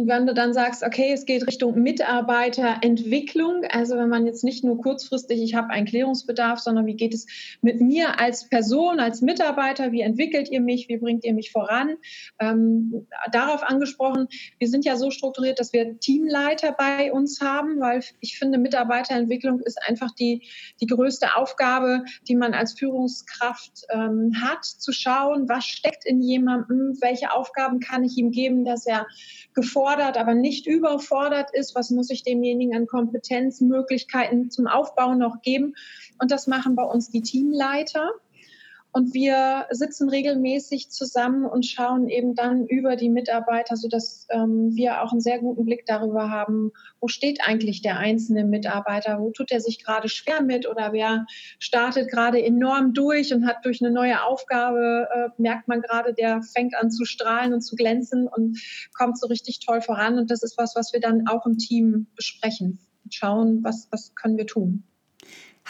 und 0.00 0.08
wenn 0.08 0.26
du 0.26 0.32
dann 0.32 0.54
sagst, 0.54 0.82
okay, 0.82 1.12
es 1.12 1.26
geht 1.26 1.46
Richtung 1.46 1.78
Mitarbeiterentwicklung, 1.78 3.64
also 3.68 3.98
wenn 3.98 4.08
man 4.08 4.24
jetzt 4.24 4.44
nicht 4.44 4.64
nur 4.64 4.80
kurzfristig, 4.80 5.42
ich 5.42 5.54
habe 5.54 5.68
einen 5.68 5.86
Klärungsbedarf, 5.86 6.58
sondern 6.58 6.86
wie 6.86 6.96
geht 6.96 7.12
es 7.12 7.26
mit 7.60 7.82
mir 7.82 8.18
als 8.18 8.48
Person, 8.48 8.98
als 8.98 9.20
Mitarbeiter, 9.20 9.92
wie 9.92 10.00
entwickelt 10.00 10.48
ihr 10.50 10.62
mich, 10.62 10.88
wie 10.88 10.96
bringt 10.96 11.24
ihr 11.24 11.34
mich 11.34 11.52
voran? 11.52 11.96
Ähm, 12.38 13.06
darauf 13.30 13.62
angesprochen, 13.62 14.28
wir 14.58 14.68
sind 14.68 14.86
ja 14.86 14.96
so 14.96 15.10
strukturiert, 15.10 15.60
dass 15.60 15.74
wir 15.74 16.00
Teamleiter 16.00 16.72
bei 16.72 17.12
uns 17.12 17.42
haben, 17.42 17.78
weil 17.80 18.02
ich 18.20 18.38
finde, 18.38 18.56
Mitarbeiterentwicklung 18.56 19.60
ist 19.60 19.78
einfach 19.86 20.12
die, 20.12 20.48
die 20.80 20.86
größte 20.86 21.36
Aufgabe, 21.36 22.04
die 22.26 22.36
man 22.36 22.54
als 22.54 22.72
Führungskraft 22.72 23.84
ähm, 23.90 24.32
hat, 24.40 24.64
zu 24.64 24.92
schauen, 24.92 25.46
was 25.50 25.66
steckt 25.66 26.06
in 26.06 26.22
jemandem, 26.22 26.96
welche 27.02 27.32
Aufgaben 27.32 27.80
kann 27.80 28.02
ich 28.02 28.16
ihm 28.16 28.30
geben, 28.30 28.64
dass 28.64 28.86
er 28.86 29.06
gefordert, 29.54 29.89
aber 29.98 30.34
nicht 30.34 30.66
überfordert 30.66 31.50
ist. 31.52 31.74
Was 31.74 31.90
muss 31.90 32.10
ich 32.10 32.22
demjenigen 32.22 32.76
an 32.76 32.86
Kompetenzmöglichkeiten 32.86 34.50
zum 34.50 34.66
Aufbau 34.66 35.14
noch 35.14 35.42
geben? 35.42 35.74
Und 36.18 36.30
das 36.30 36.46
machen 36.46 36.76
bei 36.76 36.84
uns 36.84 37.10
die 37.10 37.22
Teamleiter. 37.22 38.10
Und 38.92 39.14
wir 39.14 39.66
sitzen 39.70 40.08
regelmäßig 40.08 40.90
zusammen 40.90 41.44
und 41.44 41.64
schauen 41.64 42.08
eben 42.08 42.34
dann 42.34 42.66
über 42.66 42.96
die 42.96 43.08
Mitarbeiter, 43.08 43.76
sodass 43.76 44.26
ähm, 44.30 44.74
wir 44.74 45.02
auch 45.02 45.12
einen 45.12 45.20
sehr 45.20 45.38
guten 45.38 45.64
Blick 45.64 45.86
darüber 45.86 46.28
haben, 46.28 46.72
wo 47.00 47.06
steht 47.06 47.40
eigentlich 47.46 47.82
der 47.82 47.98
einzelne 47.98 48.44
Mitarbeiter, 48.44 49.20
wo 49.20 49.30
tut 49.30 49.52
er 49.52 49.60
sich 49.60 49.84
gerade 49.84 50.08
schwer 50.08 50.42
mit 50.42 50.68
oder 50.68 50.92
wer 50.92 51.26
startet 51.60 52.10
gerade 52.10 52.44
enorm 52.44 52.92
durch 52.92 53.32
und 53.32 53.46
hat 53.46 53.64
durch 53.64 53.80
eine 53.80 53.92
neue 53.92 54.24
Aufgabe, 54.24 55.08
äh, 55.14 55.28
merkt 55.40 55.68
man 55.68 55.82
gerade, 55.82 56.12
der 56.12 56.42
fängt 56.42 56.74
an 56.74 56.90
zu 56.90 57.04
strahlen 57.04 57.54
und 57.54 57.60
zu 57.60 57.76
glänzen 57.76 58.26
und 58.26 58.60
kommt 58.92 59.20
so 59.20 59.28
richtig 59.28 59.60
toll 59.60 59.82
voran. 59.82 60.18
Und 60.18 60.32
das 60.32 60.42
ist 60.42 60.58
was, 60.58 60.74
was 60.74 60.92
wir 60.92 61.00
dann 61.00 61.28
auch 61.28 61.46
im 61.46 61.58
Team 61.58 62.08
besprechen. 62.16 62.80
Schauen, 63.08 63.62
was, 63.62 63.86
was 63.92 64.14
können 64.16 64.36
wir 64.36 64.46
tun. 64.46 64.84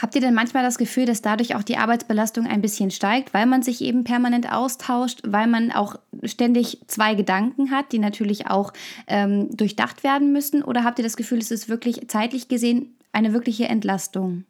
Habt 0.01 0.15
ihr 0.15 0.21
denn 0.23 0.33
manchmal 0.33 0.63
das 0.63 0.79
Gefühl, 0.79 1.05
dass 1.05 1.21
dadurch 1.21 1.55
auch 1.55 1.63
die 1.63 1.77
Arbeitsbelastung 1.77 2.47
ein 2.47 2.63
bisschen 2.63 2.91
steigt, 2.91 3.35
weil 3.35 3.45
man 3.45 3.63
sich 3.63 3.83
eben 3.83 4.03
permanent 4.05 4.51
austauscht, 4.51 5.21
weil 5.27 5.47
man 5.47 5.73
auch 5.73 5.97
ständig 6.25 6.79
zwei 6.87 7.15
Gedanken 7.15 7.71
hat, 7.71 7.93
die 7.93 7.99
natürlich 7.99 8.47
auch 8.47 8.73
ähm, 9.07 9.55
durchdacht 9.55 10.03
werden 10.03 10.33
müssen? 10.33 10.63
Oder 10.63 10.85
habt 10.85 10.99
ihr 10.99 11.03
das 11.03 11.19
Gefühl, 11.19 11.39
es 11.39 11.51
ist 11.51 11.69
wirklich 11.69 12.09
zeitlich 12.09 12.49
gesehen 12.49 12.97
eine 13.13 13.35
wirkliche 13.35 13.67
Entlastung? 13.67 14.45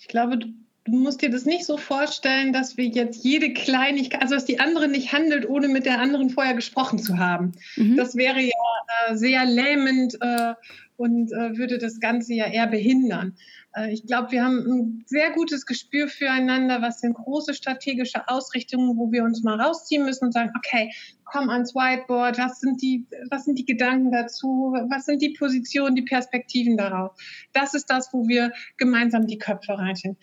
Ich 0.00 0.08
glaube, 0.08 0.38
du 0.38 0.52
musst 0.86 1.22
dir 1.22 1.30
das 1.30 1.44
nicht 1.44 1.64
so 1.64 1.76
vorstellen, 1.76 2.52
dass 2.52 2.76
wir 2.76 2.86
jetzt 2.86 3.24
jede 3.24 3.52
Kleinigkeit, 3.52 4.22
also 4.22 4.34
dass 4.34 4.44
die 4.44 4.58
andere 4.58 4.88
nicht 4.88 5.12
handelt, 5.12 5.48
ohne 5.48 5.68
mit 5.68 5.86
der 5.86 6.00
anderen 6.00 6.30
vorher 6.30 6.54
gesprochen 6.54 6.98
zu 6.98 7.18
haben. 7.18 7.52
Mhm. 7.76 7.96
Das 7.96 8.16
wäre 8.16 8.40
ja 8.40 9.08
äh, 9.08 9.16
sehr 9.16 9.44
lähmend 9.44 10.16
äh, 10.20 10.54
und 10.96 11.30
äh, 11.32 11.56
würde 11.56 11.78
das 11.78 12.00
Ganze 12.00 12.34
ja 12.34 12.46
eher 12.46 12.66
behindern. 12.66 13.36
Äh, 13.74 13.92
ich 13.92 14.06
glaube, 14.06 14.32
wir 14.32 14.44
haben 14.44 14.58
ein 14.58 15.04
sehr 15.06 15.32
gutes 15.32 15.66
Gespür 15.66 16.08
füreinander, 16.08 16.82
was 16.82 17.00
sind 17.00 17.14
große 17.14 17.54
strategische 17.54 18.28
Ausrichtungen, 18.28 18.96
wo 18.96 19.10
wir 19.12 19.24
uns 19.24 19.42
mal 19.42 19.60
rausziehen 19.60 20.04
müssen 20.04 20.26
und 20.26 20.32
sagen, 20.32 20.52
okay, 20.56 20.90
komm 21.24 21.50
ans 21.50 21.74
Whiteboard, 21.74 22.38
was 22.38 22.60
sind 22.60 22.80
die, 22.82 23.06
was 23.30 23.44
sind 23.44 23.58
die 23.58 23.66
Gedanken 23.66 24.12
dazu, 24.12 24.74
was 24.90 25.04
sind 25.04 25.22
die 25.22 25.34
Positionen, 25.38 25.94
die 25.94 26.02
Perspektiven 26.02 26.76
darauf. 26.76 27.12
Das 27.52 27.74
ist 27.74 27.86
das, 27.90 28.12
wo 28.12 28.26
wir 28.26 28.52
gemeinsam 28.76 29.26
die 29.26 29.38
Köpfe 29.38 29.78
reichen. 29.78 30.16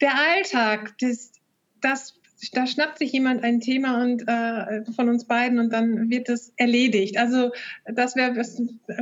Der 0.00 0.12
Alltag, 0.14 0.94
das, 1.00 1.32
das 1.80 2.20
da 2.52 2.66
schnappt 2.66 2.98
sich 2.98 3.12
jemand 3.12 3.42
ein 3.42 3.60
Thema 3.60 4.02
und 4.02 4.26
äh, 4.26 4.84
von 4.92 5.08
uns 5.08 5.26
beiden 5.26 5.58
und 5.58 5.72
dann 5.72 6.10
wird 6.10 6.28
es 6.28 6.52
erledigt. 6.56 7.16
Also 7.16 7.52
das 7.86 8.16
wäre, 8.16 8.34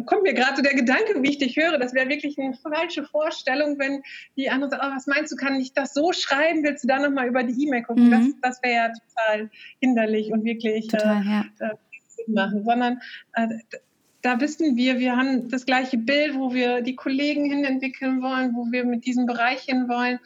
kommt 0.04 0.22
mir 0.22 0.34
gerade 0.34 0.56
so 0.56 0.62
der 0.62 0.74
Gedanke, 0.74 1.22
wie 1.22 1.30
ich 1.30 1.38
dich 1.38 1.56
höre, 1.56 1.78
das 1.78 1.94
wäre 1.94 2.08
wirklich 2.08 2.38
eine 2.38 2.54
falsche 2.54 3.04
Vorstellung, 3.04 3.78
wenn 3.78 4.02
die 4.36 4.50
andere 4.50 4.70
sagt, 4.70 4.82
oh, 4.84 4.94
was 4.94 5.06
meinst 5.06 5.32
du, 5.32 5.36
kann 5.36 5.60
ich 5.60 5.72
das 5.72 5.94
so 5.94 6.12
schreiben? 6.12 6.62
Willst 6.62 6.84
du 6.84 6.88
da 6.88 6.98
nochmal 6.98 7.28
über 7.28 7.42
die 7.42 7.66
E-Mail 7.66 7.82
gucken? 7.82 8.06
Mhm. 8.06 8.10
Das, 8.10 8.54
das 8.54 8.62
wäre 8.62 8.74
ja 8.74 8.88
total 8.88 9.50
hinderlich 9.80 10.32
und 10.32 10.44
wirklich 10.44 10.88
total, 10.88 11.22
äh, 11.22 11.24
ja. 11.24 11.44
äh, 11.60 11.74
machen, 12.28 12.64
sondern 12.64 13.00
äh, 13.34 13.48
da 14.22 14.40
wissen 14.40 14.76
wir, 14.76 15.00
wir 15.00 15.16
haben 15.16 15.50
das 15.50 15.66
gleiche 15.66 15.98
Bild, 15.98 16.36
wo 16.36 16.54
wir 16.54 16.80
die 16.80 16.94
Kollegen 16.94 17.44
hin 17.44 17.64
entwickeln 17.64 18.22
wollen, 18.22 18.54
wo 18.54 18.70
wir 18.70 18.84
mit 18.84 19.04
diesem 19.04 19.26
Bereich 19.26 19.62
hin 19.62 19.88
wollen. 19.88 20.20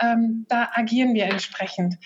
Ähm, 0.00 0.46
da 0.48 0.70
agieren 0.72 1.14
wir 1.14 1.26
entsprechend 1.26 1.98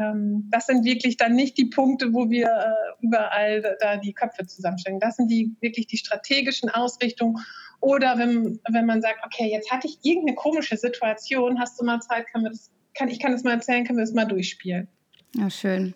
ähm, 0.00 0.48
das 0.50 0.66
sind 0.66 0.84
wirklich 0.84 1.16
dann 1.16 1.34
nicht 1.34 1.58
die 1.58 1.66
Punkte, 1.66 2.12
wo 2.12 2.30
wir 2.30 2.46
äh, 2.46 3.04
überall 3.04 3.76
da 3.80 3.96
die 3.96 4.12
Köpfe 4.12 4.46
zusammenstecken. 4.46 5.00
Das 5.00 5.16
sind 5.16 5.28
die 5.28 5.54
wirklich 5.60 5.86
die 5.86 5.98
strategischen 5.98 6.70
Ausrichtungen. 6.70 7.38
Oder 7.80 8.18
wenn, 8.18 8.60
wenn 8.68 8.86
man 8.86 9.02
sagt, 9.02 9.24
okay, 9.24 9.50
jetzt 9.50 9.70
hatte 9.70 9.86
ich 9.86 9.98
irgendeine 10.02 10.36
komische 10.36 10.76
Situation, 10.76 11.58
hast 11.60 11.80
du 11.80 11.84
mal 11.84 12.00
Zeit, 12.00 12.26
kann 12.28 12.42
wir 12.42 12.50
das, 12.50 12.70
kann, 12.94 13.08
ich 13.08 13.20
kann 13.20 13.32
das 13.32 13.42
mal 13.42 13.52
erzählen, 13.52 13.84
können 13.84 13.98
wir 13.98 14.04
das 14.04 14.14
mal 14.14 14.26
durchspielen. 14.26 14.88
Ja, 15.34 15.50
schön. 15.50 15.94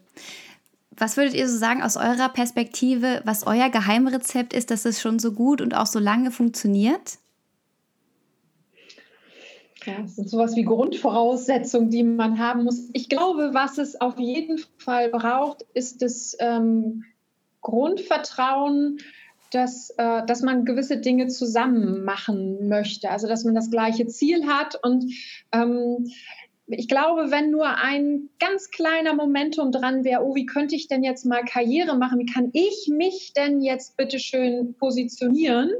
Was 0.97 1.17
würdet 1.17 1.35
ihr 1.35 1.49
so 1.49 1.59
sagen 1.59 1.83
aus 1.83 1.97
eurer 1.97 2.29
Perspektive, 2.29 3.21
was 3.25 3.47
euer 3.47 3.69
Geheimrezept 3.69 4.53
ist, 4.53 4.71
dass 4.71 4.85
es 4.85 5.01
schon 5.01 5.19
so 5.19 5.33
gut 5.33 5.61
und 5.61 5.75
auch 5.75 5.87
so 5.87 5.99
lange 5.99 6.31
funktioniert? 6.31 7.19
Ja, 9.87 10.01
das 10.01 10.17
sind 10.17 10.31
sowas 10.31 10.57
wie 10.57 10.65
Grundvoraussetzungen, 10.65 11.91
die 11.91 12.03
man 12.03 12.39
haben 12.39 12.65
muss. 12.65 12.89
Ich 12.93 13.09
glaube, 13.09 13.51
was 13.53 13.79
es 13.79 14.01
auf 14.01 14.19
jeden 14.19 14.59
Fall 14.79 15.11
braucht, 15.11 15.63
ist 15.75 16.03
das 16.03 16.37
ähm, 16.41 17.05
Grundvertrauen, 17.61 18.99
dass, 19.51 19.91
äh, 19.99 20.25
dass 20.27 20.43
man 20.43 20.65
gewisse 20.65 20.99
Dinge 20.99 21.29
zusammen 21.29 22.05
machen 22.05 22.69
möchte, 22.69 23.11
also 23.11 23.29
dass 23.29 23.45
man 23.45 23.55
das 23.55 23.71
gleiche 23.71 24.07
Ziel 24.07 24.47
hat. 24.47 24.79
Und 24.83 25.13
ähm, 25.53 26.11
ich 26.67 26.89
glaube, 26.89 27.31
wenn 27.31 27.51
nur 27.51 27.77
ein 27.77 28.31
ganz 28.41 28.71
kleiner 28.71 29.15
Momentum 29.15 29.71
dran 29.71 30.03
wäre, 30.03 30.25
oh, 30.25 30.35
wie 30.35 30.47
könnte 30.47 30.75
ich 30.75 30.89
denn 30.89 31.05
jetzt 31.05 31.25
mal 31.27 31.45
Karriere 31.45 31.97
machen? 31.97 32.19
Wie 32.19 32.33
kann 32.33 32.51
ich 32.53 32.89
mich 32.89 33.33
denn 33.35 33.61
jetzt 33.61 33.97
bitte 33.97 34.19
schön 34.19 34.75
positionieren? 34.75 35.71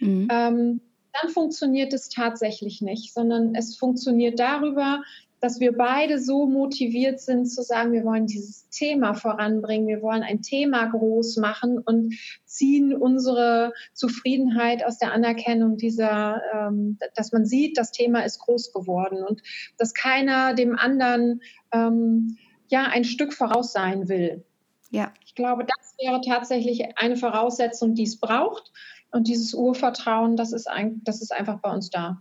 Mhm. 0.00 0.28
Ähm, 0.30 0.80
dann 1.20 1.30
funktioniert 1.30 1.92
es 1.92 2.08
tatsächlich 2.08 2.80
nicht, 2.80 3.12
sondern 3.12 3.54
es 3.54 3.76
funktioniert 3.76 4.38
darüber, 4.38 5.02
dass 5.42 5.58
wir 5.58 5.76
beide 5.76 6.20
so 6.20 6.46
motiviert 6.46 7.18
sind 7.18 7.46
zu 7.46 7.62
sagen, 7.62 7.92
wir 7.92 8.04
wollen 8.04 8.26
dieses 8.26 8.68
Thema 8.68 9.14
voranbringen, 9.14 9.88
wir 9.88 10.00
wollen 10.00 10.22
ein 10.22 10.40
Thema 10.40 10.86
groß 10.86 11.38
machen 11.38 11.78
und 11.78 12.14
ziehen 12.44 12.94
unsere 12.94 13.72
Zufriedenheit 13.92 14.86
aus 14.86 14.98
der 14.98 15.12
Anerkennung 15.12 15.76
dieser, 15.78 16.40
ähm, 16.54 16.96
dass 17.16 17.32
man 17.32 17.44
sieht, 17.44 17.76
das 17.76 17.90
Thema 17.90 18.20
ist 18.20 18.38
groß 18.38 18.72
geworden 18.72 19.24
und 19.24 19.42
dass 19.78 19.94
keiner 19.94 20.54
dem 20.54 20.78
anderen 20.78 21.42
ähm, 21.72 22.36
ja 22.68 22.84
ein 22.84 23.02
Stück 23.02 23.32
voraus 23.32 23.72
sein 23.72 24.08
will. 24.08 24.44
Ja. 24.92 25.12
Ich 25.26 25.34
glaube, 25.34 25.64
das 25.64 25.96
wäre 25.98 26.20
tatsächlich 26.20 26.84
eine 26.98 27.16
Voraussetzung, 27.16 27.96
die 27.96 28.04
es 28.04 28.20
braucht. 28.20 28.70
Und 29.12 29.28
dieses 29.28 29.54
Urvertrauen, 29.54 30.36
das 30.36 30.52
ist, 30.52 30.68
ein, 30.68 31.02
das 31.04 31.20
ist 31.22 31.32
einfach 31.32 31.60
bei 31.60 31.72
uns 31.72 31.90
da. 31.90 32.20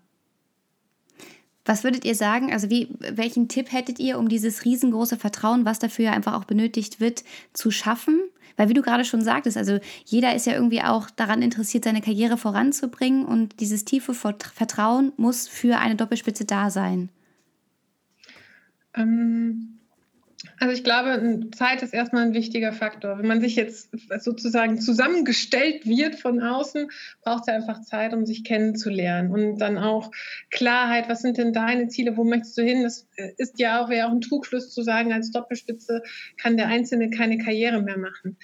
Was 1.64 1.84
würdet 1.84 2.06
ihr 2.06 2.16
sagen? 2.16 2.52
Also, 2.52 2.70
wie, 2.70 2.90
welchen 3.00 3.48
Tipp 3.48 3.72
hättet 3.72 4.00
ihr, 4.00 4.20
um 4.20 4.28
dieses 4.28 4.66
riesengroße 4.66 5.18
Vertrauen, 5.18 5.64
was 5.64 5.80
dafür 5.80 6.06
ja 6.06 6.12
einfach 6.12 6.34
auch 6.34 6.44
benötigt 6.44 7.00
wird, 7.00 7.24
zu 7.54 7.72
schaffen? 7.72 8.20
Weil, 8.58 8.68
wie 8.68 8.74
du 8.74 8.82
gerade 8.82 9.06
schon 9.06 9.22
sagtest, 9.22 9.58
also 9.58 9.80
jeder 10.06 10.36
ist 10.36 10.46
ja 10.46 10.54
irgendwie 10.54 10.82
auch 10.82 11.10
daran 11.10 11.42
interessiert, 11.42 11.86
seine 11.86 12.02
Karriere 12.02 12.38
voranzubringen 12.38 13.26
und 13.26 13.60
dieses 13.60 13.86
tiefe 13.86 14.14
Vertrauen 14.14 15.14
muss 15.18 15.48
für 15.48 15.78
eine 15.78 15.96
Doppelspitze 15.96 16.46
da 16.46 16.70
sein. 16.70 17.10
Ähm, 18.94 19.80
also 20.62 20.76
ich 20.76 20.84
glaube, 20.84 21.50
Zeit 21.54 21.82
ist 21.82 21.92
erstmal 21.92 22.22
ein 22.22 22.36
wichtiger 22.36 22.72
Faktor. 22.72 23.18
Wenn 23.18 23.26
man 23.26 23.42
sich 23.42 23.56
jetzt 23.56 23.90
sozusagen 24.20 24.80
zusammengestellt 24.80 25.88
wird 25.88 26.14
von 26.14 26.40
außen, 26.40 26.92
braucht 27.24 27.48
es 27.48 27.48
einfach 27.48 27.82
Zeit, 27.82 28.14
um 28.14 28.28
sich 28.28 28.44
kennenzulernen 28.44 29.32
und 29.32 29.58
dann 29.58 29.80
auch 29.80 30.12
Klarheit, 30.52 31.10
was 31.10 31.24
sind 31.24 31.40
denn 31.40 31.52
deine 31.52 31.88
Ziele, 31.88 32.16
wo 32.16 32.24
möchtest 32.24 32.60
du 32.60 32.62
hin? 32.62 32.84
Das 32.84 33.08
ist 33.38 33.60
ja 33.60 33.82
auch, 33.82 33.88
auch 33.88 34.12
ein 34.12 34.22
Trugschluss 34.22 34.72
zu 34.72 34.84
sagen, 34.84 35.12
als 35.12 35.32
Doppelspitze 35.32 36.04
kann 36.38 36.58
der 36.58 36.68
Einzelne 36.68 37.10
keine 37.10 37.40
Karriere 37.40 37.82
mehr 37.82 37.98
machen. 37.98 38.38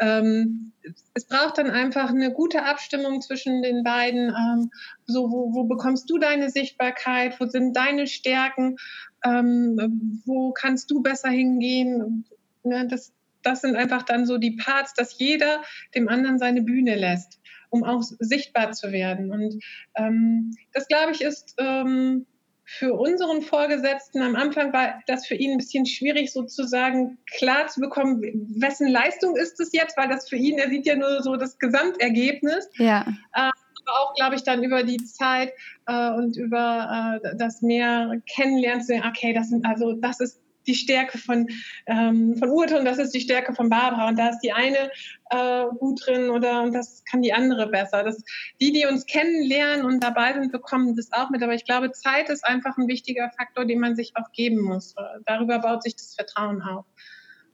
Ähm, 0.00 0.72
es 1.14 1.26
braucht 1.26 1.58
dann 1.58 1.70
einfach 1.70 2.10
eine 2.10 2.32
gute 2.32 2.64
Abstimmung 2.64 3.20
zwischen 3.20 3.62
den 3.62 3.82
beiden. 3.82 4.28
Ähm, 4.28 4.70
so, 5.06 5.30
wo, 5.30 5.54
wo 5.54 5.64
bekommst 5.64 6.08
du 6.08 6.18
deine 6.18 6.50
Sichtbarkeit? 6.50 7.40
Wo 7.40 7.46
sind 7.46 7.76
deine 7.76 8.06
Stärken? 8.06 8.76
Ähm, 9.24 10.22
wo 10.24 10.52
kannst 10.52 10.90
du 10.90 11.02
besser 11.02 11.30
hingehen? 11.30 12.24
Ne, 12.62 12.86
das, 12.88 13.12
das 13.42 13.60
sind 13.60 13.76
einfach 13.76 14.02
dann 14.02 14.26
so 14.26 14.38
die 14.38 14.52
Parts, 14.52 14.94
dass 14.94 15.18
jeder 15.18 15.62
dem 15.94 16.08
anderen 16.08 16.38
seine 16.38 16.62
Bühne 16.62 16.94
lässt, 16.96 17.40
um 17.70 17.84
auch 17.84 18.02
sichtbar 18.02 18.72
zu 18.72 18.92
werden. 18.92 19.30
Und 19.30 19.62
ähm, 19.96 20.52
das, 20.72 20.88
glaube 20.88 21.12
ich, 21.12 21.20
ist 21.20 21.54
ähm, 21.58 22.26
für 22.66 22.94
unseren 22.94 23.42
Vorgesetzten 23.42 24.22
am 24.22 24.36
Anfang 24.36 24.72
war 24.72 25.02
das 25.06 25.26
für 25.26 25.34
ihn 25.34 25.52
ein 25.52 25.58
bisschen 25.58 25.84
schwierig, 25.84 26.32
sozusagen 26.32 27.18
klar 27.30 27.66
zu 27.66 27.80
bekommen, 27.80 28.22
wessen 28.56 28.88
Leistung 28.88 29.36
ist 29.36 29.60
es 29.60 29.72
jetzt, 29.72 29.96
weil 29.98 30.08
das 30.08 30.28
für 30.28 30.36
ihn, 30.36 30.58
er 30.58 30.70
sieht 30.70 30.86
ja 30.86 30.96
nur 30.96 31.22
so 31.22 31.36
das 31.36 31.58
Gesamtergebnis. 31.58 32.68
Ja. 32.76 33.06
Äh, 33.34 33.50
aber 33.50 33.52
auch, 33.86 34.14
glaube 34.14 34.36
ich, 34.36 34.42
dann 34.42 34.62
über 34.62 34.82
die 34.82 34.98
Zeit 34.98 35.52
äh, 35.86 36.10
und 36.10 36.36
über 36.36 37.20
äh, 37.22 37.36
das 37.36 37.62
mehr 37.62 38.20
kennenlernen 38.32 38.80
zu 38.80 38.88
sehen, 38.88 39.04
okay, 39.06 39.32
das 39.32 39.50
sind 39.50 39.64
also, 39.66 39.92
das 39.94 40.20
ist 40.20 40.40
die 40.66 40.74
Stärke 40.74 41.18
von, 41.18 41.46
ähm, 41.86 42.36
von 42.36 42.50
Urte 42.50 42.78
und 42.78 42.84
das 42.84 42.98
ist 42.98 43.14
die 43.14 43.20
Stärke 43.20 43.54
von 43.54 43.68
Barbara 43.68 44.08
und 44.08 44.18
da 44.18 44.28
ist 44.28 44.40
die 44.40 44.52
eine 44.52 44.90
äh, 45.30 45.66
gut 45.78 46.06
drin 46.06 46.30
oder 46.30 46.62
und 46.62 46.72
das 46.72 47.02
kann 47.04 47.22
die 47.22 47.32
andere 47.32 47.68
besser. 47.68 48.02
Das, 48.02 48.22
die, 48.60 48.72
die 48.72 48.86
uns 48.86 49.06
kennenlernen 49.06 49.84
und 49.84 50.02
dabei 50.02 50.32
sind, 50.32 50.52
bekommen 50.52 50.96
das 50.96 51.12
auch 51.12 51.30
mit. 51.30 51.42
Aber 51.42 51.54
ich 51.54 51.64
glaube, 51.64 51.92
Zeit 51.92 52.28
ist 52.28 52.44
einfach 52.46 52.76
ein 52.78 52.88
wichtiger 52.88 53.30
Faktor, 53.36 53.64
den 53.64 53.80
man 53.80 53.96
sich 53.96 54.12
auch 54.16 54.30
geben 54.32 54.60
muss. 54.60 54.94
Darüber 55.26 55.58
baut 55.58 55.82
sich 55.82 55.96
das 55.96 56.14
Vertrauen 56.14 56.62
auf. 56.62 56.86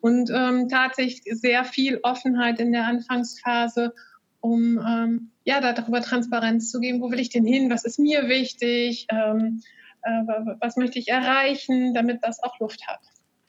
Und 0.00 0.30
ähm, 0.30 0.68
tatsächlich 0.68 1.22
sehr 1.38 1.64
viel 1.64 2.00
Offenheit 2.02 2.58
in 2.58 2.72
der 2.72 2.86
Anfangsphase 2.86 3.92
um 4.40 4.78
ähm, 4.78 5.30
ja 5.44 5.60
darüber 5.60 6.00
Transparenz 6.00 6.70
zu 6.70 6.80
geben, 6.80 7.00
wo 7.00 7.10
will 7.10 7.20
ich 7.20 7.30
denn 7.30 7.44
hin, 7.44 7.70
was 7.70 7.84
ist 7.84 7.98
mir 7.98 8.28
wichtig, 8.28 9.06
ähm, 9.10 9.62
äh, 10.02 10.10
was 10.60 10.76
möchte 10.76 10.98
ich 10.98 11.08
erreichen, 11.08 11.94
damit 11.94 12.22
das 12.22 12.42
auch 12.42 12.58
Luft 12.58 12.86
hat. 12.86 13.00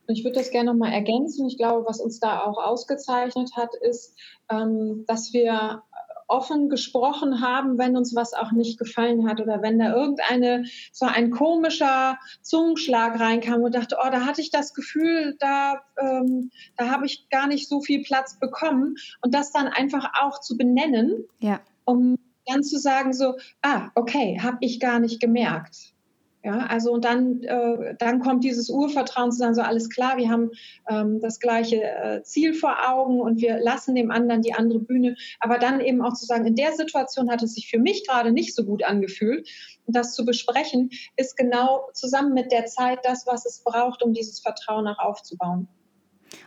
Ich 0.08 0.23
würde 0.23 0.39
das 0.39 0.51
gerne 0.51 0.71
nochmal 0.71 0.91
ergänzen. 0.91 1.47
Ich 1.47 1.58
glaube, 1.58 1.86
was 1.88 2.01
uns 2.01 2.19
da 2.19 2.41
auch 2.41 2.58
ausgezeichnet 2.58 3.51
hat, 3.56 3.73
ist, 3.75 4.17
ähm, 4.49 5.06
dass 5.08 5.32
wir 5.32 5.84
offen 6.32 6.70
gesprochen 6.70 7.41
haben, 7.41 7.78
wenn 7.78 7.98
uns 7.98 8.15
was 8.15 8.34
auch 8.34 8.52
nicht 8.52 8.80
gefallen 8.80 9.28
hat 9.28 9.41
oder 9.41 9.62
wenn 9.62 9.78
da 9.78 9.94
irgendeine 9.94 10.63
so 10.91 11.06
ein 11.06 11.30
komischer 11.30 12.17
Zungenschlag 12.41 13.20
reinkam 13.20 13.62
und 13.62 13.76
dachte, 13.76 13.98
oh, 14.02 14.10
da 14.10 14.26
hatte 14.26 14.41
ich 14.41 14.50
das 14.50 14.74
Gefühl, 14.74 15.36
da, 15.39 15.82
ähm, 16.00 16.50
da 16.78 16.89
habe 16.89 17.06
ich 17.06 17.28
gar 17.30 17.48
nicht 17.48 17.67
so 17.67 17.82
viel 17.82 18.02
Platz 18.04 18.39
bekommen 18.39 18.96
und 19.22 19.34
das 19.34 19.52
dann 19.52 19.67
einfach 19.67 20.12
auch 20.22 20.39
zu 20.39 20.58
benennen, 20.58 21.26
ja. 21.39 21.60
um 21.84 22.17
dann 22.46 22.63
zu 22.63 22.80
sagen 22.80 23.13
so, 23.13 23.36
ah, 23.62 23.89
okay, 23.96 24.39
habe 24.41 24.58
ich 24.62 24.80
gar 24.80 25.00
nicht 25.00 25.20
gemerkt. 25.20 25.94
Ja, 26.43 26.65
also 26.65 26.91
und 26.91 27.06
dann, 27.06 27.43
äh, 27.43 27.95
dann 27.99 28.19
kommt 28.19 28.43
dieses 28.43 28.69
Urvertrauen 28.69 29.32
zu 29.32 29.38
sagen, 29.38 29.54
so 29.54 29.62
alles 29.62 29.91
klar, 29.91 30.17
wir 30.17 30.30
haben 30.30 30.49
ähm, 30.89 31.19
das 31.21 31.39
gleiche 31.39 31.84
äh, 31.84 32.23
Ziel 32.23 32.56
vor 32.56 32.77
Augen 32.89 33.21
und 33.21 33.41
wir 33.41 33.60
lassen 33.60 33.93
dem 33.93 34.10
anderen 34.10 34.41
die 34.41 34.56
andere 34.56 34.80
Bühne. 34.80 35.15
Aber 35.39 35.60
dann 35.60 35.82
eben 35.82 36.01
auch 36.01 36.13
zu 36.13 36.25
sagen, 36.25 36.47
in 36.47 36.56
der 36.56 36.73
Situation 36.73 37.30
hat 37.30 37.43
es 37.43 37.54
sich 37.54 37.69
für 37.69 37.77
mich 37.77 38.08
gerade 38.08 38.32
nicht 38.32 38.56
so 38.56 38.65
gut 38.65 38.84
angefühlt. 38.84 39.47
Und 39.86 39.95
das 39.95 40.15
zu 40.15 40.25
besprechen, 40.25 40.89
ist 41.15 41.38
genau 41.38 41.88
zusammen 41.93 42.34
mit 42.34 42.51
der 42.51 42.65
Zeit 42.65 42.99
das, 43.04 43.27
was 43.27 43.45
es 43.45 43.63
braucht, 43.63 44.01
um 44.01 44.13
dieses 44.13 44.39
Vertrauen 44.39 44.88
auch 44.88 44.99
aufzubauen. 44.99 45.67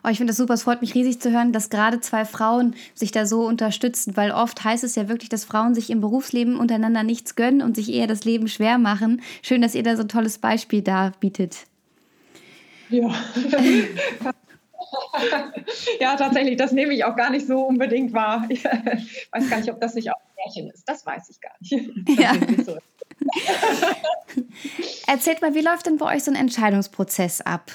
Oh, 0.02 0.08
ich 0.08 0.18
finde 0.18 0.30
das 0.30 0.36
super. 0.38 0.54
Es 0.54 0.62
freut 0.62 0.80
mich 0.80 0.94
riesig 0.94 1.20
zu 1.20 1.30
hören, 1.30 1.52
dass 1.52 1.70
gerade 1.70 2.00
zwei 2.00 2.24
Frauen 2.24 2.74
sich 2.94 3.12
da 3.12 3.26
so 3.26 3.46
unterstützen, 3.46 4.16
weil 4.16 4.30
oft 4.30 4.64
heißt 4.64 4.84
es 4.84 4.94
ja 4.94 5.08
wirklich, 5.08 5.28
dass 5.28 5.44
Frauen 5.44 5.74
sich 5.74 5.90
im 5.90 6.00
Berufsleben 6.00 6.56
untereinander 6.56 7.02
nichts 7.02 7.36
gönnen 7.36 7.62
und 7.62 7.76
sich 7.76 7.92
eher 7.92 8.06
das 8.06 8.24
Leben 8.24 8.48
schwer 8.48 8.78
machen. 8.78 9.22
Schön, 9.42 9.62
dass 9.62 9.74
ihr 9.74 9.82
da 9.82 9.96
so 9.96 10.02
ein 10.02 10.08
tolles 10.08 10.38
Beispiel 10.38 10.82
da 10.82 11.12
bietet. 11.20 11.66
Ja. 12.90 13.14
ja, 16.00 16.16
tatsächlich, 16.16 16.56
das 16.56 16.72
nehme 16.72 16.94
ich 16.94 17.04
auch 17.04 17.16
gar 17.16 17.30
nicht 17.30 17.46
so 17.46 17.60
unbedingt 17.60 18.12
wahr. 18.12 18.46
Ich 18.48 18.64
weiß 18.64 19.50
gar 19.50 19.58
nicht, 19.58 19.70
ob 19.70 19.80
das 19.80 19.94
nicht 19.94 20.10
auch 20.10 20.16
ein 20.16 20.34
Märchen 20.44 20.70
ist. 20.70 20.88
Das 20.88 21.04
weiß 21.06 21.30
ich 21.30 21.40
gar 21.40 21.52
nicht. 21.60 21.74
Ja. 22.20 22.34
So. 22.64 22.76
Erzählt 25.06 25.40
mal, 25.40 25.54
wie 25.54 25.60
läuft 25.60 25.86
denn 25.86 25.96
bei 25.96 26.14
euch 26.14 26.24
so 26.24 26.30
ein 26.30 26.36
Entscheidungsprozess 26.36 27.40
ab? 27.40 27.70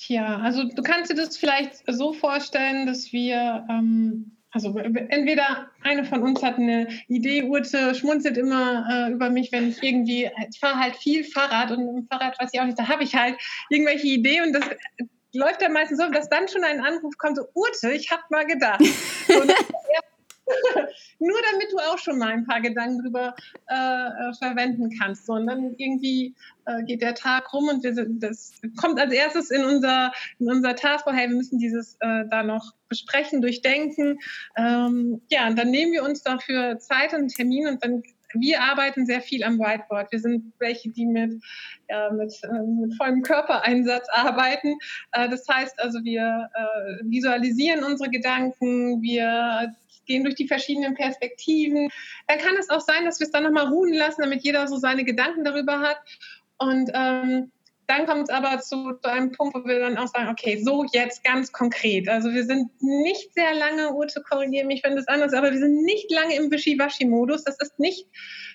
Tja, 0.00 0.38
also 0.38 0.64
du 0.64 0.82
kannst 0.82 1.10
dir 1.10 1.14
das 1.14 1.36
vielleicht 1.36 1.82
so 1.86 2.14
vorstellen, 2.14 2.86
dass 2.86 3.12
wir, 3.12 3.66
ähm, 3.68 4.34
also 4.50 4.74
entweder 4.78 5.70
eine 5.82 6.06
von 6.06 6.22
uns 6.22 6.42
hat 6.42 6.56
eine 6.56 6.88
Idee, 7.08 7.42
Urte 7.42 7.94
schmunzelt 7.94 8.38
immer 8.38 8.86
äh, 8.90 9.12
über 9.12 9.28
mich, 9.28 9.52
wenn 9.52 9.68
ich 9.68 9.82
irgendwie, 9.82 10.30
ich 10.48 10.58
fahre 10.58 10.78
halt 10.78 10.96
viel 10.96 11.22
Fahrrad 11.22 11.70
und 11.72 11.86
im 11.86 12.06
Fahrrad 12.06 12.40
weiß 12.40 12.48
ich 12.50 12.60
auch 12.60 12.64
nicht, 12.64 12.78
da 12.78 12.88
habe 12.88 13.04
ich 13.04 13.14
halt 13.14 13.36
irgendwelche 13.68 14.06
Ideen 14.06 14.46
und 14.46 14.52
das 14.54 14.64
läuft 15.34 15.60
dann 15.60 15.74
meistens 15.74 15.98
so, 15.98 16.10
dass 16.10 16.30
dann 16.30 16.48
schon 16.48 16.64
ein 16.64 16.80
Anruf 16.80 17.18
kommt, 17.18 17.36
so 17.36 17.44
Urte, 17.52 17.92
ich 17.92 18.10
habe 18.10 18.22
mal 18.30 18.46
gedacht. 18.46 18.80
Und 19.28 19.52
Nur 21.18 21.38
damit 21.52 21.72
du 21.72 21.78
auch 21.78 21.98
schon 21.98 22.18
mal 22.18 22.32
ein 22.32 22.46
paar 22.46 22.60
Gedanken 22.60 23.02
drüber 23.02 23.34
äh, 23.68 23.74
äh, 23.74 24.34
verwenden 24.34 24.90
kannst. 24.98 25.26
So, 25.26 25.34
und 25.34 25.46
dann 25.46 25.74
irgendwie 25.76 26.34
äh, 26.70 26.82
geht 26.84 27.02
der 27.02 27.14
Tag 27.14 27.52
rum 27.52 27.68
und 27.68 27.82
wir, 27.82 27.94
das 27.94 28.52
kommt 28.80 29.00
als 29.00 29.12
erstes 29.12 29.50
in 29.50 29.64
unser, 29.64 30.12
in 30.38 30.50
unser 30.50 30.76
Taskforce, 30.76 31.16
hey, 31.16 31.28
wir 31.28 31.36
müssen 31.36 31.58
dieses 31.58 31.96
äh, 32.00 32.24
da 32.30 32.42
noch 32.42 32.72
besprechen, 32.88 33.40
durchdenken. 33.40 34.18
Ähm, 34.56 35.20
ja, 35.30 35.48
und 35.48 35.58
dann 35.58 35.70
nehmen 35.70 35.92
wir 35.92 36.04
uns 36.04 36.22
dafür 36.22 36.78
Zeit 36.78 37.14
und 37.14 37.34
Termin 37.34 37.66
und 37.66 37.84
dann 37.84 38.02
wir 38.34 38.60
arbeiten 38.60 39.06
sehr 39.06 39.20
viel 39.20 39.42
am 39.42 39.58
Whiteboard. 39.58 40.12
Wir 40.12 40.20
sind 40.20 40.52
welche, 40.60 40.90
die 40.90 41.04
mit, 41.04 41.42
ja, 41.88 42.10
mit, 42.10 42.32
äh, 42.44 42.62
mit 42.62 42.94
vollem 42.96 43.22
Körpereinsatz 43.22 44.08
arbeiten. 44.12 44.76
Äh, 45.12 45.28
das 45.28 45.46
heißt 45.48 45.80
also, 45.80 46.04
wir 46.04 46.48
äh, 46.54 47.04
visualisieren 47.10 47.82
unsere 47.82 48.08
Gedanken, 48.08 49.02
wir 49.02 49.74
gehen 50.06 50.24
durch 50.24 50.34
die 50.34 50.48
verschiedenen 50.48 50.94
Perspektiven. 50.94 51.88
Dann 52.26 52.38
kann 52.38 52.56
es 52.56 52.68
auch 52.68 52.80
sein, 52.80 53.04
dass 53.04 53.20
wir 53.20 53.26
es 53.26 53.30
dann 53.30 53.44
nochmal 53.44 53.68
ruhen 53.68 53.94
lassen, 53.94 54.22
damit 54.22 54.42
jeder 54.42 54.66
so 54.66 54.76
seine 54.76 55.04
Gedanken 55.04 55.44
darüber 55.44 55.80
hat. 55.80 55.98
Und 56.60 56.90
ähm, 56.94 57.50
dann 57.90 58.06
kommt 58.06 58.22
es 58.22 58.30
aber 58.30 58.60
zu, 58.60 58.92
zu, 59.02 59.10
einem 59.10 59.32
Punkt, 59.32 59.56
wo 59.56 59.64
wir 59.64 59.80
dann 59.80 59.98
auch 59.98 60.06
sagen, 60.06 60.28
okay, 60.28 60.62
so 60.62 60.86
jetzt 60.92 61.24
ganz 61.24 61.50
konkret. 61.50 62.08
Also 62.08 62.32
wir 62.32 62.44
sind 62.44 62.70
nicht 62.80 63.34
sehr 63.34 63.52
lange, 63.54 63.92
Ute, 63.92 64.22
korrigiere 64.22 64.64
mich, 64.64 64.84
wenn 64.84 64.94
das 64.94 65.08
anders 65.08 65.32
ist, 65.32 65.38
aber 65.38 65.50
wir 65.50 65.58
sind 65.58 65.82
nicht 65.82 66.08
lange 66.12 66.36
im 66.36 66.52
Wischiwaschi-Modus. 66.52 67.42
Das 67.42 67.58
ist 67.58 67.80
nicht 67.80 68.06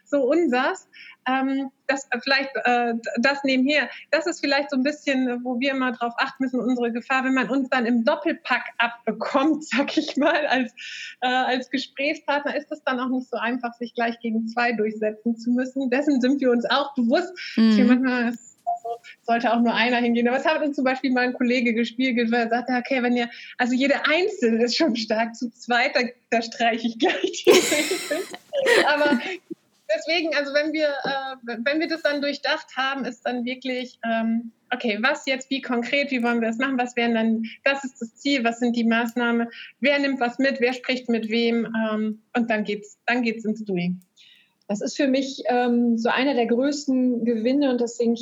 so 0.06 0.24
unsers. 0.24 0.88
Ähm, 1.28 1.69
das 1.88 2.08
vielleicht 2.24 2.52
äh, 2.63 2.93
das 3.17 3.43
nebenher, 3.43 3.89
das 4.12 4.28
ist 4.28 4.39
vielleicht 4.39 4.69
so 4.69 4.78
ein 4.78 4.84
bisschen, 4.84 5.43
wo 5.43 5.60
wir 5.60 5.71
immer 5.71 5.91
drauf 5.91 6.13
achten 6.17 6.43
müssen, 6.43 6.60
unsere 6.60 6.91
Gefahr, 6.91 7.26
wenn 7.26 7.34
man 7.34 7.50
uns 7.50 7.67
dann 7.69 7.88
im 7.88 8.06
Doppelpack 8.06 8.63
abbekommt, 8.78 9.65
sag 9.67 9.98
ich 9.98 10.15
mal, 10.15 10.45
als, 10.45 10.71
äh, 11.21 11.28
als 11.28 11.69
Gesprächspartner, 11.71 12.56
ist 12.56 12.71
es 12.71 12.84
dann 12.84 13.00
auch 13.02 13.10
nicht 13.10 13.30
so 13.30 13.38
einfach, 13.38 13.74
sich 13.74 13.93
gleich 13.95 14.17
gegen 14.19 14.48
zwei 14.48 14.71
durchsetzen 14.71 15.36
zu 15.36 15.50
müssen. 15.52 15.89
Dessen 15.89 16.21
sind 16.21 16.39
wir 16.39 16.52
uns 16.52 16.63
auch 16.69 16.93
bewusst. 16.93 17.34
Mhm. 17.58 17.88
manchmal 17.88 18.34
sollte 19.24 19.54
auch 19.54 19.60
nur 19.60 19.74
einer 19.74 19.98
hingehen. 19.98 20.28
Aber 20.28 20.38
es 20.38 20.45
hat 20.45 20.62
uns 20.62 20.76
zum 20.76 20.86
Beispiel 20.86 21.12
mal 21.12 21.26
ein 21.26 21.34
Kollege 21.34 21.74
gespiegelt, 21.74 22.32
weil 22.32 22.43
er 22.43 22.50
sagte, 22.50 22.74
okay, 22.74 23.04
wenn 23.04 23.15
ihr, 23.15 23.30
also 23.58 23.74
jede 23.74 24.06
Einzelne 24.06 24.63
ist 24.63 24.78
schon 24.78 24.95
stark, 24.95 25.36
zu 25.36 25.52
zweit, 25.52 25.95
da, 25.95 26.02
da 26.30 26.41
streiche 26.41 26.88
ich 26.88 27.00
gleich 27.00 27.43
die 27.45 27.52
Regeln. 27.52 28.24
Aber 28.88 29.19
deswegen, 29.95 30.36
also 30.36 30.54
wenn 30.54 30.74
wir, 30.74 30.88
äh, 30.88 31.58
wenn 31.63 31.80
wir 31.80 31.88
das 31.88 32.02
dann 32.02 32.21
durchdacht 32.21 32.76
haben, 32.76 33.06
ist 33.06 33.26
dann 33.26 33.45
wirklich, 33.45 34.00
ähm, 34.04 34.52
okay, 34.74 34.98
was 35.02 35.26
jetzt, 35.26 35.50
wie 35.50 35.62
konkret, 35.62 36.12
wie 36.12 36.24
wollen 36.24 36.41
wir 36.41 36.50
das 36.50 36.58
machen, 36.58 36.78
was 36.78 36.95
wären 36.95 37.13
dann, 37.13 37.43
das 37.63 37.84
ist 37.84 38.02
das 38.02 38.15
Ziel, 38.15 38.43
was 38.43 38.60
sind 38.60 38.76
die 38.76 38.84
Maßnahmen, 38.84 39.48
wer 39.80 40.00
nimmt 40.00 40.19
was 40.19 40.39
mit, 40.39 40.60
wer 40.60 40.74
spricht 40.74 41.10
mit 41.10 41.30
wem 41.30 41.65
ähm, 41.65 42.21
und 42.36 42.50
dann 42.50 42.63
geht's, 42.63 42.98
dann 43.06 43.21
geht's 43.21 43.45
ins 43.45 43.63
Doing. 43.63 44.00
Das 44.67 44.82
ist 44.82 44.98
für 44.98 45.08
mich 45.08 45.43
ähm, 45.48 45.98
so 45.98 46.10
einer 46.10 46.34
der 46.34 46.48
größten 46.48 47.24
Gewinne 47.24 47.69
und 47.69 47.82
deswegen 47.82 48.17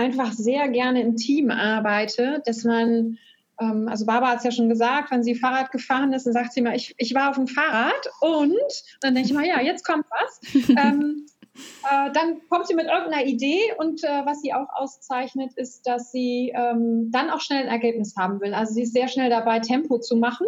einfach 0.00 0.32
sehr 0.32 0.68
gerne 0.68 1.02
im 1.02 1.16
Team 1.16 1.50
arbeite, 1.50 2.42
dass 2.46 2.64
man, 2.64 3.18
ähm, 3.60 3.88
also 3.88 4.06
Barbara 4.06 4.32
hat 4.32 4.38
es 4.38 4.44
ja 4.44 4.50
schon 4.50 4.68
gesagt, 4.68 5.10
wenn 5.10 5.22
sie 5.22 5.34
Fahrrad 5.34 5.70
gefahren 5.70 6.12
ist, 6.12 6.26
dann 6.26 6.32
sagt 6.32 6.52
sie 6.52 6.62
mal, 6.62 6.74
ich, 6.74 6.94
ich 6.98 7.14
war 7.14 7.30
auf 7.30 7.36
dem 7.36 7.46
Fahrrad 7.46 8.08
und, 8.20 8.60
dann 9.00 9.14
denke 9.14 9.28
ich 9.28 9.34
mal, 9.34 9.46
ja, 9.46 9.60
jetzt 9.60 9.84
kommt 9.84 10.06
was. 10.10 10.40
ähm, 10.70 11.26
äh, 11.90 12.10
dann 12.12 12.40
kommt 12.48 12.66
sie 12.66 12.74
mit 12.74 12.86
irgendeiner 12.86 13.26
Idee 13.26 13.60
und 13.78 14.02
äh, 14.04 14.22
was 14.24 14.40
sie 14.40 14.54
auch 14.54 14.68
auszeichnet, 14.72 15.52
ist, 15.54 15.86
dass 15.86 16.10
sie 16.10 16.52
ähm, 16.54 17.10
dann 17.10 17.30
auch 17.30 17.40
schnell 17.40 17.62
ein 17.62 17.68
Ergebnis 17.68 18.14
haben 18.16 18.40
will. 18.40 18.54
Also 18.54 18.74
sie 18.74 18.82
ist 18.82 18.94
sehr 18.94 19.08
schnell 19.08 19.30
dabei, 19.30 19.60
Tempo 19.60 19.98
zu 19.98 20.16
machen. 20.16 20.46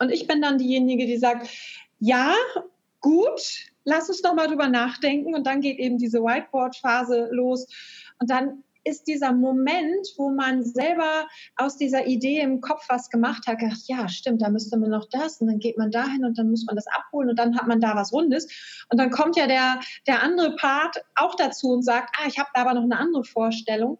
Und 0.00 0.10
ich 0.10 0.26
bin 0.26 0.40
dann 0.40 0.58
diejenige, 0.58 1.06
die 1.06 1.16
sagt, 1.16 1.48
ja, 1.98 2.34
gut, 3.00 3.40
lass 3.84 4.08
uns 4.08 4.22
doch 4.22 4.34
mal 4.34 4.46
drüber 4.48 4.68
nachdenken. 4.68 5.34
Und 5.34 5.46
dann 5.46 5.60
geht 5.60 5.78
eben 5.78 5.98
diese 5.98 6.22
Whiteboard-Phase 6.22 7.28
los. 7.32 7.66
Und 8.20 8.30
dann 8.30 8.64
ist 8.84 9.06
dieser 9.06 9.32
Moment, 9.32 10.08
wo 10.16 10.30
man 10.30 10.64
selber 10.64 11.26
aus 11.56 11.76
dieser 11.76 12.06
Idee 12.06 12.40
im 12.40 12.60
Kopf 12.60 12.86
was 12.88 13.10
gemacht 13.10 13.46
hat, 13.46 13.58
gedacht, 13.58 13.80
ja, 13.86 14.08
stimmt, 14.08 14.42
da 14.42 14.48
müsste 14.48 14.78
man 14.78 14.90
noch 14.90 15.06
das 15.10 15.40
und 15.40 15.48
dann 15.48 15.58
geht 15.58 15.76
man 15.76 15.90
dahin 15.90 16.24
und 16.24 16.38
dann 16.38 16.50
muss 16.50 16.64
man 16.64 16.76
das 16.76 16.86
abholen 16.86 17.30
und 17.30 17.38
dann 17.38 17.56
hat 17.56 17.66
man 17.66 17.80
da 17.80 17.94
was 17.94 18.12
Rundes. 18.12 18.48
Und 18.88 18.98
dann 18.98 19.10
kommt 19.10 19.36
ja 19.36 19.46
der, 19.46 19.80
der 20.06 20.22
andere 20.22 20.56
Part 20.56 21.04
auch 21.16 21.34
dazu 21.34 21.72
und 21.72 21.82
sagt, 21.82 22.16
ah, 22.18 22.26
ich 22.26 22.38
habe 22.38 22.48
da 22.54 22.62
aber 22.62 22.74
noch 22.74 22.82
eine 22.82 22.98
andere 22.98 23.24
Vorstellung. 23.24 23.98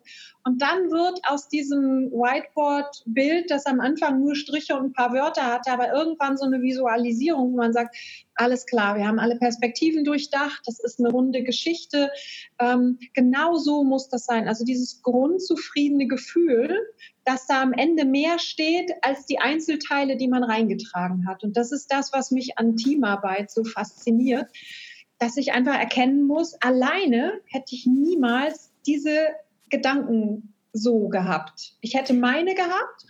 Und 0.49 0.63
dann 0.63 0.91
wird 0.91 1.21
aus 1.29 1.49
diesem 1.49 2.11
Whiteboard-Bild, 2.11 3.51
das 3.51 3.67
am 3.67 3.81
Anfang 3.81 4.21
nur 4.21 4.35
Striche 4.35 4.75
und 4.79 4.87
ein 4.87 4.93
paar 4.95 5.13
Wörter 5.13 5.45
hatte, 5.45 5.71
aber 5.71 5.93
irgendwann 5.93 6.39
so 6.39 6.47
eine 6.47 6.63
Visualisierung, 6.63 7.53
wo 7.53 7.57
man 7.59 7.75
sagt, 7.75 7.95
alles 8.35 8.65
klar, 8.65 8.97
wir 8.97 9.07
haben 9.07 9.19
alle 9.19 9.37
Perspektiven 9.37 10.05
durchdacht, 10.05 10.63
das 10.65 10.81
ist 10.81 11.01
eine 11.01 11.11
runde 11.11 11.43
Geschichte. 11.43 12.11
Ähm, 12.59 12.99
genau 13.13 13.57
so 13.57 13.85
muss 13.85 14.09
das 14.09 14.25
sein. 14.25 14.49
Also 14.49 14.65
dieses 14.65 15.03
grundzufriedene 15.03 16.07
Gefühl, 16.07 16.79
dass 17.27 17.47
da 17.47 17.61
am 17.61 17.75
Ende 17.75 18.07
mehr 18.07 18.39
steht 18.39 18.91
als 19.03 19.27
die 19.27 19.41
Einzelteile, 19.41 20.17
die 20.17 20.29
man 20.29 20.45
reingetragen 20.45 21.29
hat. 21.29 21.45
Und 21.45 21.59
das 21.59 21.73
ist 21.73 21.93
das, 21.93 22.15
was 22.15 22.31
mich 22.31 22.57
an 22.57 22.75
Teamarbeit 22.77 23.51
so 23.51 23.65
fasziniert, 23.65 24.47
dass 25.19 25.37
ich 25.37 25.53
einfach 25.53 25.79
erkennen 25.79 26.27
muss, 26.27 26.55
alleine 26.63 27.39
hätte 27.45 27.75
ich 27.75 27.85
niemals 27.85 28.73
diese 28.87 29.29
Gedanken 29.71 30.55
so 30.73 31.09
gehabt. 31.09 31.75
Ich 31.81 31.95
hätte 31.95 32.15
meine 32.15 32.55
gehabt, 32.55 33.07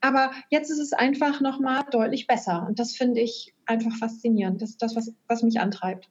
aber 0.00 0.32
jetzt 0.50 0.70
ist 0.70 0.78
es 0.78 0.92
einfach 0.92 1.40
nochmal 1.40 1.84
deutlich 1.90 2.26
besser. 2.26 2.66
Und 2.68 2.78
das 2.78 2.94
finde 2.94 3.20
ich 3.20 3.54
einfach 3.66 3.96
faszinierend. 3.96 4.60
Das 4.60 4.70
ist 4.70 4.82
das, 4.82 4.96
was, 4.96 5.12
was 5.28 5.42
mich 5.42 5.60
antreibt. 5.60 6.08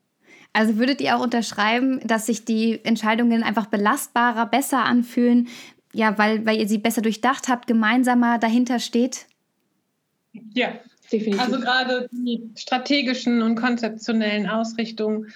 Also 0.54 0.78
würdet 0.78 1.02
ihr 1.02 1.18
auch 1.18 1.24
unterschreiben, 1.24 2.00
dass 2.06 2.28
sich 2.28 2.46
die 2.46 2.84
Entscheidungen 2.86 3.44
einfach 3.44 3.66
belastbarer, 3.66 4.46
besser 4.46 4.86
anfühlen, 4.86 5.48
ja, 5.94 6.18
weil, 6.18 6.46
weil 6.46 6.60
ihr 6.60 6.68
sie 6.68 6.78
besser 6.78 7.02
durchdacht 7.02 7.48
habt, 7.48 7.68
gemeinsamer 7.68 8.40
dahinter 8.40 8.80
steht? 8.80 9.26
Ja, 10.54 10.74
definitiv. 11.12 11.40
Also 11.40 11.60
gerade 11.60 12.10
die 12.12 12.50
strategischen 12.56 13.42
und 13.42 13.56
konzeptionellen 13.56 14.48
Ausrichtungen, 14.48 15.32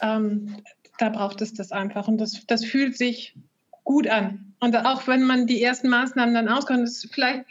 ähm, 0.00 0.56
da 0.98 1.08
braucht 1.08 1.40
es 1.40 1.54
das 1.54 1.72
einfach. 1.72 2.08
Und 2.08 2.18
das, 2.18 2.44
das 2.46 2.64
fühlt 2.64 2.96
sich 2.96 3.34
gut 3.84 4.08
an. 4.08 4.54
Und 4.60 4.76
auch 4.76 5.08
wenn 5.08 5.24
man 5.24 5.46
die 5.46 5.62
ersten 5.62 5.88
Maßnahmen 5.88 6.34
dann 6.34 6.48
auskommt, 6.48 6.82
ist 6.84 7.08
vielleicht 7.12 7.44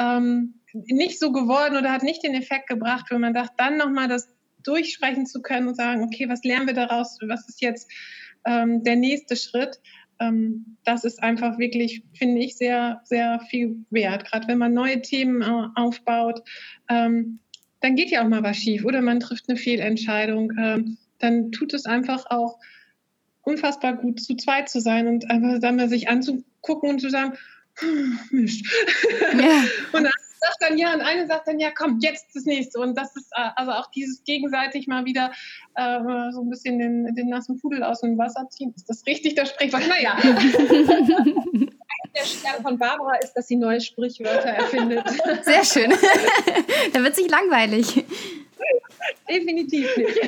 ähm, 0.00 0.54
nicht 0.72 1.18
so 1.18 1.32
geworden 1.32 1.76
oder 1.76 1.92
hat 1.92 2.02
nicht 2.02 2.24
den 2.24 2.34
Effekt 2.34 2.68
gebracht, 2.68 3.06
wenn 3.10 3.20
man 3.20 3.34
dachte, 3.34 3.54
dann 3.56 3.76
nochmal 3.76 4.08
das 4.08 4.28
durchsprechen 4.62 5.26
zu 5.26 5.42
können 5.42 5.68
und 5.68 5.76
sagen, 5.76 6.02
okay, 6.02 6.28
was 6.28 6.42
lernen 6.42 6.66
wir 6.66 6.74
daraus? 6.74 7.18
Was 7.22 7.48
ist 7.48 7.62
jetzt 7.62 7.90
ähm, 8.44 8.82
der 8.82 8.96
nächste 8.96 9.36
Schritt? 9.36 9.80
Ähm, 10.18 10.76
das 10.84 11.04
ist 11.04 11.22
einfach 11.22 11.58
wirklich, 11.58 12.02
finde 12.14 12.40
ich, 12.40 12.56
sehr, 12.56 13.00
sehr 13.04 13.40
viel 13.48 13.84
wert. 13.90 14.24
Gerade 14.24 14.48
wenn 14.48 14.58
man 14.58 14.74
neue 14.74 15.00
Themen 15.02 15.42
aufbaut, 15.76 16.42
ähm, 16.88 17.38
dann 17.80 17.94
geht 17.94 18.10
ja 18.10 18.24
auch 18.24 18.28
mal 18.28 18.42
was 18.42 18.56
schief 18.56 18.84
oder 18.84 19.02
man 19.02 19.20
trifft 19.20 19.48
eine 19.48 19.56
Fehlentscheidung. 19.56 20.52
Ähm, 20.58 20.98
dann 21.18 21.52
tut 21.52 21.72
es 21.74 21.86
einfach 21.86 22.26
auch 22.30 22.58
unfassbar 23.46 23.94
gut 23.94 24.20
zu 24.20 24.36
zweit 24.36 24.68
zu 24.68 24.80
sein 24.80 25.06
und 25.06 25.30
einfach 25.30 25.60
dann 25.60 25.76
mal 25.76 25.88
sich 25.88 26.08
anzugucken 26.08 26.90
und 26.90 27.00
zu 27.00 27.10
sagen, 27.10 27.34
hm, 27.78 28.18
Mist. 28.30 28.66
Ja. 29.38 29.62
und 29.92 30.04
dann 30.04 30.12
sagt 30.40 30.56
dann 30.60 30.78
ja 30.78 30.94
und 30.94 31.00
eine 31.00 31.26
sagt 31.26 31.46
dann 31.46 31.60
ja, 31.60 31.70
komm, 31.70 31.98
jetzt 32.00 32.34
das 32.34 32.44
nächste. 32.44 32.80
Und 32.80 32.98
das 32.98 33.14
ist 33.14 33.30
äh, 33.36 33.50
also 33.54 33.72
auch 33.72 33.90
dieses 33.92 34.24
gegenseitig 34.24 34.88
mal 34.88 35.04
wieder 35.04 35.30
äh, 35.76 36.00
so 36.32 36.42
ein 36.42 36.50
bisschen 36.50 36.78
den, 36.78 37.14
den 37.14 37.28
nassen 37.28 37.60
Pudel 37.60 37.84
aus 37.84 38.00
dem 38.00 38.18
Wasser 38.18 38.48
ziehen. 38.50 38.72
Ist 38.74 38.88
das 38.88 39.06
richtig, 39.06 39.36
das 39.36 39.50
Sprichwort? 39.50 39.86
Naja. 39.88 40.16
der 40.22 42.24
Stern 42.24 42.62
von 42.62 42.78
Barbara 42.78 43.16
ist, 43.22 43.34
dass 43.34 43.46
sie 43.46 43.56
neue 43.56 43.80
Sprichwörter 43.80 44.48
erfindet. 44.48 45.04
Sehr 45.42 45.64
schön. 45.64 45.92
da 46.92 47.02
wird 47.02 47.14
sich 47.14 47.30
langweilig. 47.30 48.04
Definitiv 49.28 49.96
nicht. 49.96 50.18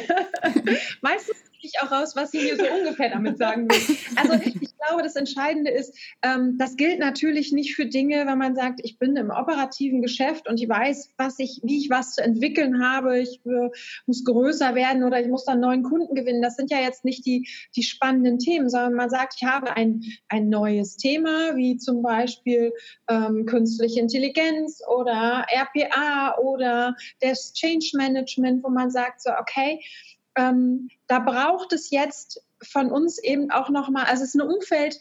Meistens 1.00 1.47
ich 1.62 1.80
auch 1.80 1.90
raus, 1.90 2.14
was 2.16 2.30
sie 2.30 2.40
hier 2.40 2.56
so 2.56 2.64
ungefähr 2.78 3.10
damit 3.10 3.38
sagen 3.38 3.68
will. 3.68 3.96
Also 4.16 4.34
ich 4.34 4.76
glaube, 4.78 5.02
das 5.02 5.16
Entscheidende 5.16 5.70
ist, 5.70 5.96
ähm, 6.22 6.56
das 6.58 6.76
gilt 6.76 6.98
natürlich 6.98 7.52
nicht 7.52 7.74
für 7.74 7.86
Dinge, 7.86 8.26
wenn 8.26 8.38
man 8.38 8.54
sagt, 8.54 8.80
ich 8.82 8.98
bin 8.98 9.16
im 9.16 9.30
operativen 9.30 10.02
Geschäft 10.02 10.48
und 10.48 10.60
ich 10.60 10.68
weiß, 10.68 11.14
was 11.16 11.38
ich, 11.38 11.60
wie 11.62 11.78
ich 11.78 11.90
was 11.90 12.14
zu 12.14 12.22
entwickeln 12.22 12.82
habe, 12.82 13.18
ich 13.18 13.40
äh, 13.44 13.70
muss 14.06 14.24
größer 14.24 14.74
werden 14.74 15.04
oder 15.04 15.20
ich 15.20 15.28
muss 15.28 15.44
dann 15.44 15.60
neuen 15.60 15.82
Kunden 15.82 16.14
gewinnen. 16.14 16.42
Das 16.42 16.56
sind 16.56 16.70
ja 16.70 16.80
jetzt 16.80 17.04
nicht 17.04 17.26
die, 17.26 17.48
die 17.76 17.82
spannenden 17.82 18.38
Themen, 18.38 18.68
sondern 18.68 18.94
man 18.94 19.10
sagt, 19.10 19.34
ich 19.36 19.44
habe 19.44 19.76
ein, 19.76 20.02
ein 20.28 20.48
neues 20.48 20.96
Thema, 20.96 21.56
wie 21.56 21.76
zum 21.76 22.02
Beispiel 22.02 22.72
ähm, 23.08 23.46
künstliche 23.46 24.00
Intelligenz 24.00 24.80
oder 24.88 25.44
RPA 25.50 26.36
oder 26.38 26.94
das 27.20 27.52
Change 27.52 27.90
Management, 27.94 28.62
wo 28.64 28.70
man 28.70 28.90
sagt, 28.90 29.22
so, 29.22 29.30
okay, 29.38 29.80
ähm, 30.36 30.88
da 31.06 31.18
braucht 31.18 31.72
es 31.72 31.90
jetzt 31.90 32.42
von 32.62 32.90
uns 32.90 33.18
eben 33.22 33.50
auch 33.50 33.70
nochmal, 33.70 34.04
also 34.04 34.22
es 34.22 34.34
ist 34.34 34.40
ein 34.40 34.48
Umfeld, 34.48 34.98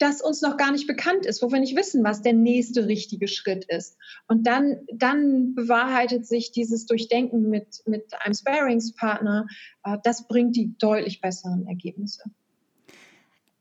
das 0.00 0.22
uns 0.22 0.40
noch 0.40 0.56
gar 0.56 0.72
nicht 0.72 0.86
bekannt 0.86 1.26
ist, 1.26 1.42
wo 1.42 1.52
wir 1.52 1.60
nicht 1.60 1.76
wissen, 1.76 2.02
was 2.02 2.22
der 2.22 2.32
nächste 2.32 2.86
richtige 2.86 3.28
Schritt 3.28 3.66
ist. 3.66 3.98
Und 4.28 4.46
dann, 4.46 4.78
dann 4.92 5.54
bewahrheitet 5.54 6.26
sich 6.26 6.52
dieses 6.52 6.86
Durchdenken 6.86 7.50
mit, 7.50 7.82
mit 7.86 8.06
einem 8.20 8.34
Sparingspartner, 8.34 9.46
äh, 9.84 9.98
das 10.02 10.26
bringt 10.26 10.56
die 10.56 10.74
deutlich 10.78 11.20
besseren 11.20 11.66
Ergebnisse. 11.66 12.22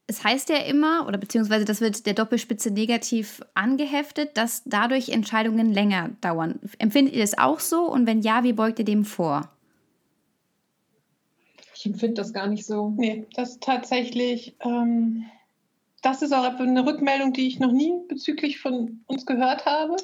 Es 0.08 0.24
heißt 0.24 0.50
ja 0.50 0.58
immer, 0.58 1.06
oder 1.08 1.20
beziehungsweise 1.20 1.66
das 1.66 1.82
wird 1.82 2.06
der 2.08 2.16
Doppelspitze 2.16 2.72
negativ 2.72 3.42
angeheftet, 3.54 4.38
dass 4.38 4.64
dadurch 4.66 5.10
Entscheidungen 5.10 5.72
länger 5.72 6.12
dauern. 6.22 6.60
Empfindet 6.80 7.14
ihr 7.14 7.22
das 7.22 7.38
auch 7.38 7.60
so? 7.60 7.82
Und 7.82 8.08
wenn 8.08 8.22
ja, 8.22 8.44
wie 8.44 8.54
beugt 8.54 8.80
ihr 8.80 8.86
dem 8.86 9.06
vor? 9.06 9.52
Ich 11.80 11.86
empfinde 11.86 12.16
das 12.16 12.34
gar 12.34 12.48
nicht 12.48 12.66
so. 12.66 12.90
Nee, 12.98 13.26
das 13.36 13.62
tatsächlich, 13.62 14.58
ähm, 14.60 15.24
das 16.02 16.22
ist 16.22 16.34
auch 16.34 16.44
eine 16.44 16.86
Rückmeldung, 16.86 17.32
die 17.32 17.48
ich 17.48 17.58
noch 17.58 17.72
nie 17.72 17.94
bezüglich 18.10 18.60
von 18.60 19.06
uns 19.08 19.26
gehört 19.26 19.66
habe. 19.66 19.96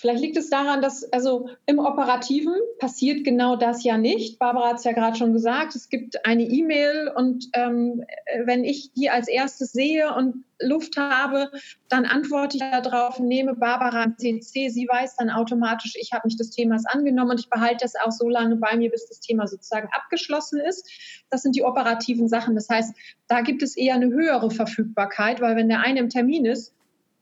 Vielleicht 0.00 0.22
liegt 0.22 0.36
es 0.36 0.48
daran, 0.48 0.80
dass 0.80 1.12
also 1.12 1.48
im 1.66 1.80
Operativen 1.80 2.54
passiert 2.78 3.24
genau 3.24 3.56
das 3.56 3.82
ja 3.82 3.98
nicht. 3.98 4.38
Barbara 4.38 4.68
hat 4.68 4.78
es 4.78 4.84
ja 4.84 4.92
gerade 4.92 5.16
schon 5.16 5.32
gesagt. 5.32 5.74
Es 5.74 5.88
gibt 5.88 6.24
eine 6.24 6.44
E-Mail 6.44 7.12
und 7.16 7.46
ähm, 7.54 8.04
wenn 8.44 8.62
ich 8.62 8.92
die 8.92 9.10
als 9.10 9.26
erstes 9.26 9.72
sehe 9.72 10.14
und 10.14 10.44
Luft 10.60 10.96
habe, 10.96 11.50
dann 11.88 12.04
antworte 12.04 12.58
ich 12.58 12.62
darauf, 12.62 13.18
nehme 13.18 13.56
Barbara 13.56 14.02
an 14.02 14.16
CC. 14.16 14.68
Sie 14.68 14.86
weiß 14.88 15.16
dann 15.16 15.30
automatisch, 15.30 15.96
ich 16.00 16.12
habe 16.12 16.28
mich 16.28 16.36
des 16.36 16.50
Themas 16.50 16.84
angenommen 16.86 17.32
und 17.32 17.40
ich 17.40 17.50
behalte 17.50 17.78
das 17.80 17.94
auch 17.96 18.12
so 18.12 18.28
lange 18.28 18.54
bei 18.54 18.76
mir, 18.76 18.90
bis 18.90 19.08
das 19.08 19.18
Thema 19.18 19.48
sozusagen 19.48 19.88
abgeschlossen 19.90 20.60
ist. 20.60 20.88
Das 21.28 21.42
sind 21.42 21.56
die 21.56 21.64
operativen 21.64 22.28
Sachen. 22.28 22.54
Das 22.54 22.68
heißt, 22.68 22.94
da 23.26 23.40
gibt 23.40 23.64
es 23.64 23.76
eher 23.76 23.94
eine 23.94 24.08
höhere 24.08 24.52
Verfügbarkeit, 24.52 25.40
weil 25.40 25.56
wenn 25.56 25.68
der 25.68 25.80
eine 25.80 25.98
im 25.98 26.08
Termin 26.08 26.44
ist, 26.44 26.72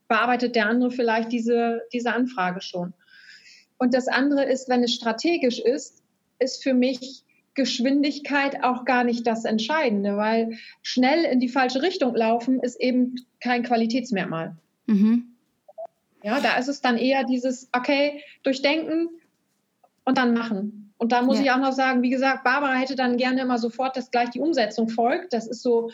bearbeitet 0.07 0.55
der 0.55 0.67
andere 0.67 0.91
vielleicht 0.91 1.31
diese, 1.31 1.81
diese 1.93 2.13
Anfrage 2.13 2.61
schon. 2.61 2.93
Und 3.77 3.93
das 3.93 4.07
andere 4.07 4.43
ist, 4.45 4.69
wenn 4.69 4.83
es 4.83 4.93
strategisch 4.93 5.59
ist, 5.59 6.03
ist 6.39 6.63
für 6.63 6.73
mich 6.73 7.23
Geschwindigkeit 7.53 8.63
auch 8.63 8.85
gar 8.85 9.03
nicht 9.03 9.25
das 9.25 9.43
Entscheidende, 9.43 10.15
weil 10.15 10.57
schnell 10.83 11.25
in 11.25 11.39
die 11.39 11.49
falsche 11.49 11.81
Richtung 11.81 12.15
laufen 12.15 12.59
ist 12.59 12.79
eben 12.79 13.15
kein 13.39 13.63
Qualitätsmerkmal. 13.63 14.55
Mhm. 14.85 15.33
Ja, 16.23 16.39
da 16.39 16.57
ist 16.57 16.67
es 16.67 16.81
dann 16.81 16.97
eher 16.97 17.23
dieses, 17.23 17.69
okay, 17.73 18.21
durchdenken 18.43 19.09
und 20.05 20.17
dann 20.17 20.33
machen. 20.33 20.93
Und 20.97 21.11
da 21.11 21.21
muss 21.21 21.37
ja. 21.37 21.43
ich 21.43 21.51
auch 21.51 21.59
noch 21.59 21.73
sagen, 21.73 22.01
wie 22.01 22.09
gesagt, 22.09 22.43
Barbara 22.43 22.73
hätte 22.73 22.95
dann 22.95 23.17
gerne 23.17 23.41
immer 23.41 23.57
sofort, 23.57 23.97
dass 23.97 24.11
gleich 24.11 24.29
die 24.29 24.39
Umsetzung 24.39 24.89
folgt. 24.89 25.33
Das 25.33 25.47
ist 25.47 25.61
so, 25.61 25.91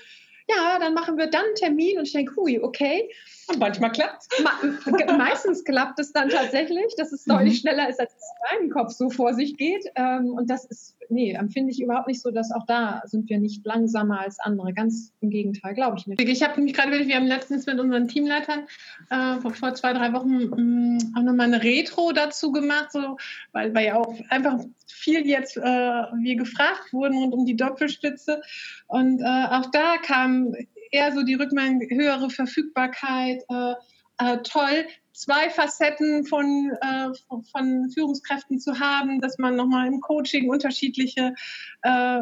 ja, 0.49 0.79
dann 0.79 0.93
machen 0.93 1.17
wir 1.17 1.27
dann 1.27 1.45
einen 1.45 1.55
Termin 1.55 1.97
und 1.97 2.07
ich 2.07 2.13
denke, 2.13 2.35
hui, 2.35 2.59
okay. 2.59 3.09
Und 3.47 3.59
manchmal 3.59 3.91
klappt 3.91 4.23
es. 4.29 5.17
meistens 5.17 5.63
klappt 5.63 5.99
es 5.99 6.11
dann 6.13 6.29
tatsächlich, 6.29 6.95
dass 6.97 7.11
es 7.11 7.25
deutlich 7.25 7.55
mhm. 7.55 7.57
schneller 7.57 7.89
ist, 7.89 7.99
als 7.99 8.13
es 8.13 8.21
in 8.21 8.59
meinem 8.59 8.69
Kopf 8.71 8.91
so 8.91 9.09
vor 9.09 9.33
sich 9.33 9.57
geht. 9.57 9.85
Ähm, 9.95 10.33
und 10.33 10.49
das 10.49 10.65
ist, 10.65 10.95
nee, 11.09 11.33
empfinde 11.33 11.71
ich 11.71 11.81
überhaupt 11.81 12.07
nicht 12.07 12.21
so, 12.21 12.31
dass 12.31 12.51
auch 12.51 12.65
da 12.65 13.01
sind 13.05 13.29
wir 13.29 13.39
nicht 13.39 13.65
langsamer 13.65 14.21
als 14.21 14.39
andere. 14.39 14.73
Ganz 14.73 15.11
im 15.21 15.29
Gegenteil, 15.29 15.73
glaube 15.73 15.97
ich 15.97 16.07
nicht. 16.07 16.21
Ich 16.21 16.43
habe 16.43 16.61
mich 16.61 16.73
gerade, 16.73 17.07
wir 17.07 17.15
haben 17.15 17.27
letztens 17.27 17.65
mit 17.65 17.79
unseren 17.79 18.07
Teamleitern 18.07 18.67
äh, 19.09 19.39
vor, 19.41 19.53
vor, 19.53 19.73
zwei, 19.73 19.93
drei 19.93 20.13
Wochen 20.13 20.97
mh, 20.97 21.19
auch 21.19 21.23
nochmal 21.23 21.47
eine 21.47 21.63
Retro 21.63 22.11
dazu 22.13 22.51
gemacht, 22.51 22.91
so, 22.91 23.17
weil, 23.51 23.73
weil 23.75 23.87
ja 23.87 23.95
auch 23.95 24.15
einfach 24.29 24.59
viel 24.87 25.25
jetzt 25.27 25.57
äh, 25.57 25.61
wir 25.61 26.35
gefragt 26.35 26.93
wurden 26.93 27.17
rund 27.17 27.33
um 27.33 27.45
die 27.45 27.55
Doppelspitze. 27.55 28.41
Und 28.87 29.21
äh, 29.21 29.25
auch 29.25 29.69
da 29.71 29.97
kam 29.97 30.55
eher 30.93 31.11
so 31.11 31.23
die 31.23 31.33
Rückmeldung, 31.33 31.81
höhere 31.89 32.29
Verfügbarkeit, 32.29 33.43
äh, 33.49 33.73
äh, 34.19 34.37
toll, 34.43 34.85
zwei 35.11 35.49
Facetten 35.49 36.25
von, 36.25 36.71
äh, 36.81 37.09
von 37.51 37.89
Führungskräften 37.91 38.59
zu 38.59 38.79
haben, 38.79 39.19
dass 39.19 39.37
man 39.39 39.55
nochmal 39.55 39.87
im 39.87 39.99
Coaching 40.01 40.49
unterschiedliche, 40.49 41.33
äh, 41.81 42.19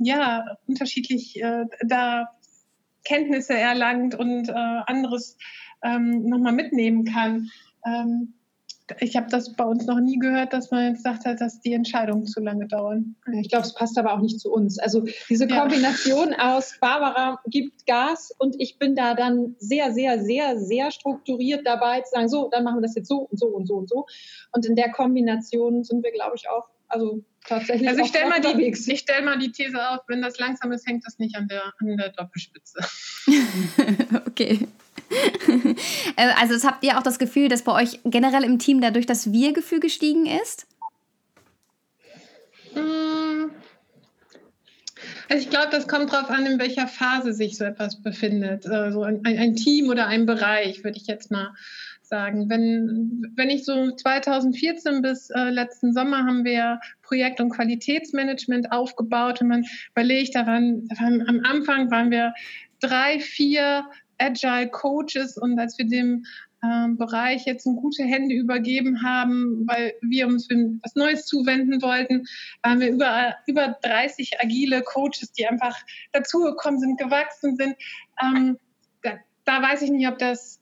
ja, 0.00 0.44
unterschiedlich 0.66 1.40
äh, 1.40 1.64
da 1.86 2.28
Kenntnisse 3.04 3.54
erlangt 3.54 4.14
und 4.14 4.48
äh, 4.48 4.52
anderes 4.52 5.36
ähm, 5.82 6.28
nochmal 6.28 6.52
mitnehmen 6.52 7.04
kann. 7.04 7.50
Ähm, 7.86 8.34
ich 9.00 9.16
habe 9.16 9.26
das 9.30 9.52
bei 9.52 9.64
uns 9.64 9.86
noch 9.86 10.00
nie 10.00 10.18
gehört, 10.18 10.52
dass 10.52 10.70
man 10.70 10.92
jetzt 10.92 11.02
sagt 11.02 11.24
hat, 11.24 11.40
dass 11.40 11.60
die 11.60 11.72
Entscheidungen 11.72 12.26
zu 12.26 12.40
lange 12.40 12.66
dauern. 12.66 13.16
Ich 13.40 13.48
glaube, 13.48 13.66
es 13.66 13.74
passt 13.74 13.98
aber 13.98 14.14
auch 14.14 14.20
nicht 14.20 14.40
zu 14.40 14.52
uns. 14.52 14.78
Also 14.78 15.04
diese 15.28 15.46
Kombination 15.46 16.30
ja. 16.32 16.56
aus 16.56 16.74
Barbara 16.80 17.40
gibt 17.46 17.86
Gas 17.86 18.34
und 18.38 18.56
ich 18.58 18.78
bin 18.78 18.94
da 18.94 19.14
dann 19.14 19.56
sehr, 19.58 19.92
sehr, 19.92 20.22
sehr, 20.22 20.58
sehr 20.58 20.90
strukturiert 20.90 21.66
dabei 21.66 22.00
zu 22.00 22.10
sagen, 22.12 22.28
so, 22.28 22.48
dann 22.50 22.64
machen 22.64 22.78
wir 22.78 22.82
das 22.82 22.94
jetzt 22.94 23.08
so 23.08 23.28
und 23.30 23.38
so 23.38 23.46
und 23.46 23.66
so 23.66 23.74
und 23.76 23.88
so. 23.88 24.06
Und 24.52 24.66
in 24.66 24.76
der 24.76 24.90
Kombination 24.90 25.84
sind 25.84 26.02
wir, 26.02 26.12
glaube 26.12 26.36
ich, 26.36 26.48
auch, 26.48 26.68
also 26.88 27.22
tatsächlich. 27.46 27.88
Also 27.88 28.02
ich 28.02 28.08
stelle 28.08 28.28
mal, 28.28 28.40
die, 28.40 28.74
stell 28.74 29.22
mal 29.22 29.38
die 29.38 29.52
These 29.52 29.76
auf, 29.90 30.00
wenn 30.08 30.22
das 30.22 30.38
langsam 30.38 30.72
ist, 30.72 30.86
hängt 30.86 31.06
das 31.06 31.18
nicht 31.18 31.36
an 31.36 31.48
der, 31.48 31.72
an 31.80 31.96
der 31.96 32.10
Doppelspitze. 32.10 32.78
okay. 34.26 34.66
Äh, 36.16 36.32
also 36.40 36.54
es 36.54 36.64
habt 36.64 36.82
ihr 36.84 36.98
auch 36.98 37.02
das 37.02 37.18
Gefühl, 37.18 37.48
dass 37.48 37.62
bei 37.62 37.72
euch 37.72 38.00
generell 38.04 38.42
im 38.42 38.58
Team 38.58 38.80
dadurch 38.80 39.06
das 39.06 39.32
Wir-Gefühl 39.32 39.78
gestiegen 39.78 40.26
ist? 40.26 40.66
Hm. 42.74 43.50
Also 45.28 45.42
ich 45.42 45.50
glaube, 45.50 45.68
das 45.70 45.86
kommt 45.86 46.12
darauf 46.12 46.30
an, 46.30 46.46
in 46.46 46.58
welcher 46.58 46.88
Phase 46.88 47.32
sich 47.32 47.56
so 47.56 47.64
etwas 47.64 48.02
befindet. 48.02 48.66
Also 48.66 49.02
ein, 49.02 49.24
ein 49.24 49.54
Team 49.54 49.88
oder 49.88 50.06
ein 50.06 50.26
Bereich, 50.26 50.82
würde 50.82 50.96
ich 50.96 51.06
jetzt 51.06 51.30
mal 51.30 51.54
sagen. 52.02 52.48
Wenn, 52.48 53.30
wenn 53.36 53.50
ich 53.50 53.64
so 53.64 53.90
2014 53.90 55.02
bis 55.02 55.30
äh, 55.30 55.50
letzten 55.50 55.92
Sommer 55.92 56.24
haben 56.24 56.44
wir 56.44 56.80
Projekt- 57.02 57.40
und 57.40 57.50
Qualitätsmanagement 57.50 58.72
aufgebaut 58.72 59.40
und 59.40 59.48
man 59.48 59.64
überlegt 59.92 60.34
daran, 60.34 60.88
am 60.98 61.40
Anfang 61.44 61.90
waren 61.90 62.10
wir 62.10 62.32
drei, 62.80 63.20
vier 63.20 63.84
Agile 64.18 64.68
Coaches 64.68 65.36
und 65.36 65.58
als 65.58 65.78
wir 65.78 65.86
dem 65.86 66.24
ähm, 66.62 66.96
Bereich 66.96 67.46
jetzt 67.46 67.66
in 67.66 67.76
gute 67.76 68.02
Hände 68.02 68.34
übergeben 68.34 69.02
haben, 69.02 69.66
weil 69.68 69.94
wir 70.00 70.26
uns 70.26 70.48
was 70.82 70.94
Neues 70.96 71.24
zuwenden 71.26 71.80
wollten, 71.82 72.26
waren 72.62 72.80
wir 72.80 72.90
über, 72.90 73.36
über 73.46 73.76
30 73.82 74.40
agile 74.40 74.82
Coaches, 74.82 75.32
die 75.32 75.46
einfach 75.46 75.76
dazugekommen 76.12 76.80
sind, 76.80 76.98
gewachsen 76.98 77.56
sind. 77.56 77.76
Ähm, 78.20 78.58
da, 79.02 79.12
da, 79.44 79.62
weiß 79.62 79.82
ich 79.82 79.90
nicht, 79.90 80.08
ob 80.08 80.18
das 80.18 80.60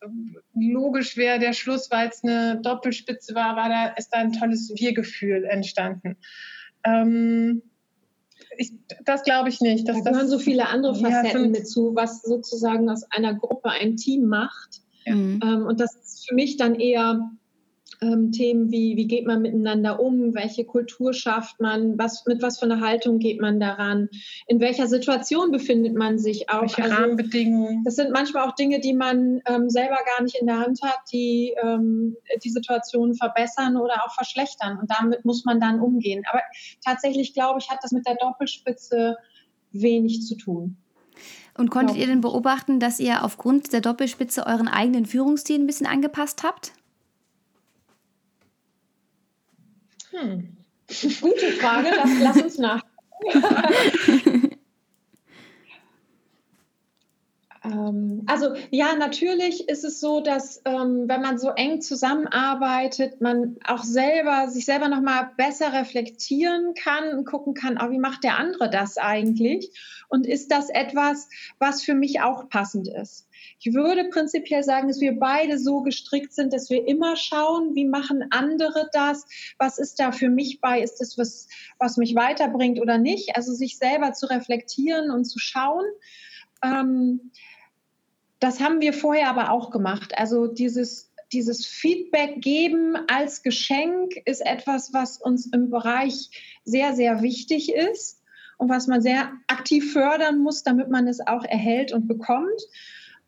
logisch 0.53 1.17
wäre, 1.17 1.39
der 1.39 1.53
Schluss, 1.53 1.89
weil 1.89 2.09
es 2.09 2.23
eine 2.23 2.61
Doppelspitze 2.61 3.33
war, 3.33 3.55
war 3.55 3.69
da, 3.69 3.87
ist 3.97 4.09
da 4.09 4.19
ein 4.19 4.33
tolles 4.33 4.71
Wir-Gefühl 4.75 5.45
entstanden. 5.45 6.15
Ähm, 6.83 7.63
ich, 8.57 8.73
das 9.05 9.23
glaube 9.23 9.49
ich 9.49 9.61
nicht. 9.61 9.87
da 9.87 9.93
gehören 9.93 10.27
so 10.27 10.39
viele 10.39 10.67
andere 10.67 10.95
Facetten 10.95 11.45
ja, 11.45 11.49
mit 11.49 11.67
zu, 11.67 11.95
was 11.95 12.21
sozusagen 12.21 12.89
aus 12.89 13.03
einer 13.11 13.33
Gruppe 13.33 13.69
ein 13.69 13.95
Team 13.95 14.25
macht. 14.25 14.81
Ja. 15.05 15.13
Ähm, 15.13 15.65
und 15.67 15.79
das 15.79 15.95
ist 15.95 16.27
für 16.27 16.35
mich 16.35 16.57
dann 16.57 16.75
eher 16.75 17.31
ähm, 18.01 18.31
Themen 18.31 18.71
wie, 18.71 18.95
wie 18.95 19.07
geht 19.07 19.25
man 19.25 19.41
miteinander 19.41 19.99
um, 19.99 20.33
welche 20.35 20.65
Kultur 20.65 21.13
schafft 21.13 21.59
man, 21.59 21.97
was, 21.97 22.25
mit 22.25 22.41
was 22.41 22.59
für 22.59 22.65
einer 22.65 22.81
Haltung 22.81 23.19
geht 23.19 23.41
man 23.41 23.59
daran, 23.59 24.09
in 24.47 24.59
welcher 24.59 24.87
Situation 24.87 25.51
befindet 25.51 25.95
man 25.95 26.19
sich 26.19 26.49
auch. 26.49 26.61
Welche 26.61 26.83
also, 26.83 26.95
Rahmenbedingungen. 26.95 27.83
Das 27.83 27.95
sind 27.95 28.11
manchmal 28.11 28.47
auch 28.47 28.55
Dinge, 28.55 28.79
die 28.79 28.93
man 28.93 29.41
ähm, 29.47 29.69
selber 29.69 29.97
gar 30.15 30.23
nicht 30.23 30.35
in 30.35 30.47
der 30.47 30.59
Hand 30.59 30.81
hat, 30.83 30.99
die 31.11 31.53
ähm, 31.61 32.15
die 32.43 32.49
Situation 32.49 33.15
verbessern 33.15 33.77
oder 33.77 34.05
auch 34.05 34.13
verschlechtern. 34.13 34.77
Und 34.79 34.91
damit 34.91 35.25
muss 35.25 35.45
man 35.45 35.59
dann 35.59 35.79
umgehen. 35.79 36.23
Aber 36.29 36.41
tatsächlich, 36.83 37.33
glaube 37.33 37.59
ich, 37.59 37.69
hat 37.69 37.79
das 37.81 37.91
mit 37.91 38.05
der 38.05 38.15
Doppelspitze 38.15 39.17
wenig 39.71 40.23
zu 40.25 40.35
tun. 40.35 40.77
Und 41.57 41.71
konntet 41.71 41.97
ihr 41.97 42.05
denn 42.05 42.21
beobachten, 42.21 42.79
dass 42.79 42.99
ihr 42.99 43.23
aufgrund 43.23 43.73
der 43.73 43.81
Doppelspitze 43.81 44.45
euren 44.45 44.67
eigenen 44.67 45.07
Führungsstil 45.07 45.59
ein 45.59 45.65
bisschen 45.65 45.87
angepasst 45.87 46.43
habt? 46.43 46.73
Hm. 50.19 50.57
Gute 51.21 51.51
Frage, 51.59 51.89
lass, 51.95 52.09
lass 52.21 52.41
uns 52.41 52.57
nach. 52.57 52.81
Ähm, 57.67 58.23
also 58.27 58.53
ja, 58.71 58.95
natürlich 58.95 59.67
ist 59.67 59.83
es 59.83 59.99
so, 59.99 60.21
dass 60.21 60.61
ähm, 60.65 61.05
wenn 61.07 61.21
man 61.21 61.37
so 61.37 61.49
eng 61.49 61.81
zusammenarbeitet, 61.81 63.21
man 63.21 63.57
auch 63.65 63.83
selber 63.83 64.47
sich 64.49 64.65
selber 64.65 64.87
noch 64.87 65.01
mal 65.01 65.31
besser 65.37 65.73
reflektieren 65.73 66.73
kann 66.75 67.17
und 67.17 67.25
gucken 67.25 67.53
kann, 67.53 67.79
oh, 67.81 67.89
wie 67.89 67.99
macht 67.99 68.23
der 68.23 68.37
andere 68.37 68.69
das 68.69 68.97
eigentlich? 68.97 69.71
Und 70.09 70.25
ist 70.25 70.51
das 70.51 70.69
etwas, 70.69 71.29
was 71.59 71.83
für 71.83 71.95
mich 71.95 72.21
auch 72.21 72.49
passend 72.49 72.87
ist? 72.87 73.26
Ich 73.59 73.73
würde 73.73 74.05
prinzipiell 74.05 74.63
sagen, 74.63 74.87
dass 74.87 74.99
wir 74.99 75.17
beide 75.17 75.57
so 75.57 75.81
gestrickt 75.81 76.33
sind, 76.33 76.53
dass 76.53 76.69
wir 76.69 76.87
immer 76.87 77.15
schauen, 77.15 77.73
wie 77.75 77.85
machen 77.85 78.25
andere 78.29 78.87
das? 78.93 79.25
Was 79.57 79.79
ist 79.79 79.99
da 79.99 80.11
für 80.11 80.29
mich 80.29 80.61
bei? 80.61 80.81
Ist 80.81 80.97
das 80.97 81.17
was, 81.17 81.47
was 81.79 81.97
mich 81.97 82.13
weiterbringt 82.15 82.79
oder 82.79 82.97
nicht? 82.97 83.35
Also 83.35 83.53
sich 83.53 83.77
selber 83.77 84.13
zu 84.13 84.27
reflektieren 84.27 85.09
und 85.09 85.25
zu 85.25 85.39
schauen. 85.39 85.85
Ähm, 86.63 87.31
das 88.39 88.59
haben 88.59 88.81
wir 88.81 88.93
vorher 88.93 89.29
aber 89.29 89.51
auch 89.51 89.71
gemacht. 89.71 90.13
Also 90.15 90.45
dieses, 90.45 91.11
dieses 91.31 91.65
Feedback 91.65 92.41
geben 92.41 92.95
als 93.07 93.41
Geschenk 93.41 94.13
ist 94.25 94.45
etwas, 94.45 94.93
was 94.93 95.17
uns 95.17 95.47
im 95.47 95.71
Bereich 95.71 96.59
sehr, 96.63 96.93
sehr 96.93 97.23
wichtig 97.23 97.73
ist 97.73 98.21
und 98.57 98.69
was 98.69 98.87
man 98.87 99.01
sehr 99.01 99.31
aktiv 99.47 99.93
fördern 99.93 100.39
muss, 100.39 100.63
damit 100.63 100.89
man 100.89 101.07
es 101.07 101.25
auch 101.25 101.43
erhält 101.43 101.91
und 101.91 102.07
bekommt. 102.07 102.61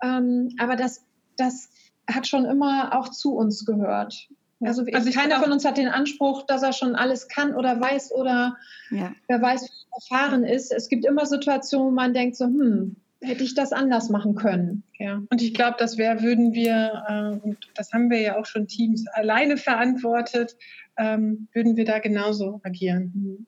Ähm, 0.01 0.55
aber 0.59 0.75
das, 0.75 1.05
das 1.38 1.69
hat 2.10 2.27
schon 2.27 2.45
immer 2.45 2.97
auch 2.97 3.10
zu 3.10 3.35
uns 3.35 3.65
gehört. 3.65 4.29
Also, 4.62 4.83
also 4.91 5.12
keiner 5.12 5.35
glaub, 5.35 5.43
von 5.43 5.52
uns 5.54 5.63
hat 5.63 5.77
den 5.77 5.87
Anspruch, 5.87 6.43
dass 6.45 6.63
er 6.63 6.73
schon 6.73 6.95
alles 6.95 7.29
kann 7.29 7.56
oder 7.56 7.79
weiß 7.79 8.12
oder 8.12 8.58
ja. 8.91 9.13
wer 9.27 9.41
weiß, 9.41 9.63
wie 9.63 9.79
erfahren 9.95 10.43
ist. 10.43 10.71
Es 10.73 10.89
gibt 10.89 11.06
immer 11.06 11.25
Situationen, 11.25 11.87
wo 11.87 11.91
man 11.91 12.13
denkt 12.13 12.35
so, 12.35 12.45
hm, 12.45 12.97
hätte 13.21 13.43
ich 13.43 13.56
das 13.56 13.71
anders 13.71 14.10
machen 14.10 14.35
können. 14.35 14.83
Ja, 14.97 15.21
und 15.29 15.41
ich 15.41 15.54
glaube, 15.54 15.77
das 15.79 15.97
wäre, 15.97 16.21
würden 16.21 16.54
wir, 16.54 17.04
äh, 17.08 17.47
und 17.47 17.58
das 17.75 17.93
haben 17.93 18.10
wir 18.10 18.19
ja 18.19 18.37
auch 18.37 18.45
schon 18.45 18.67
Teams 18.67 19.08
alleine 19.08 19.56
verantwortet, 19.56 20.58
ähm, 20.97 21.47
würden 21.54 21.77
wir 21.77 21.85
da 21.85 22.00
genauso 22.00 22.60
agieren. 22.63 23.47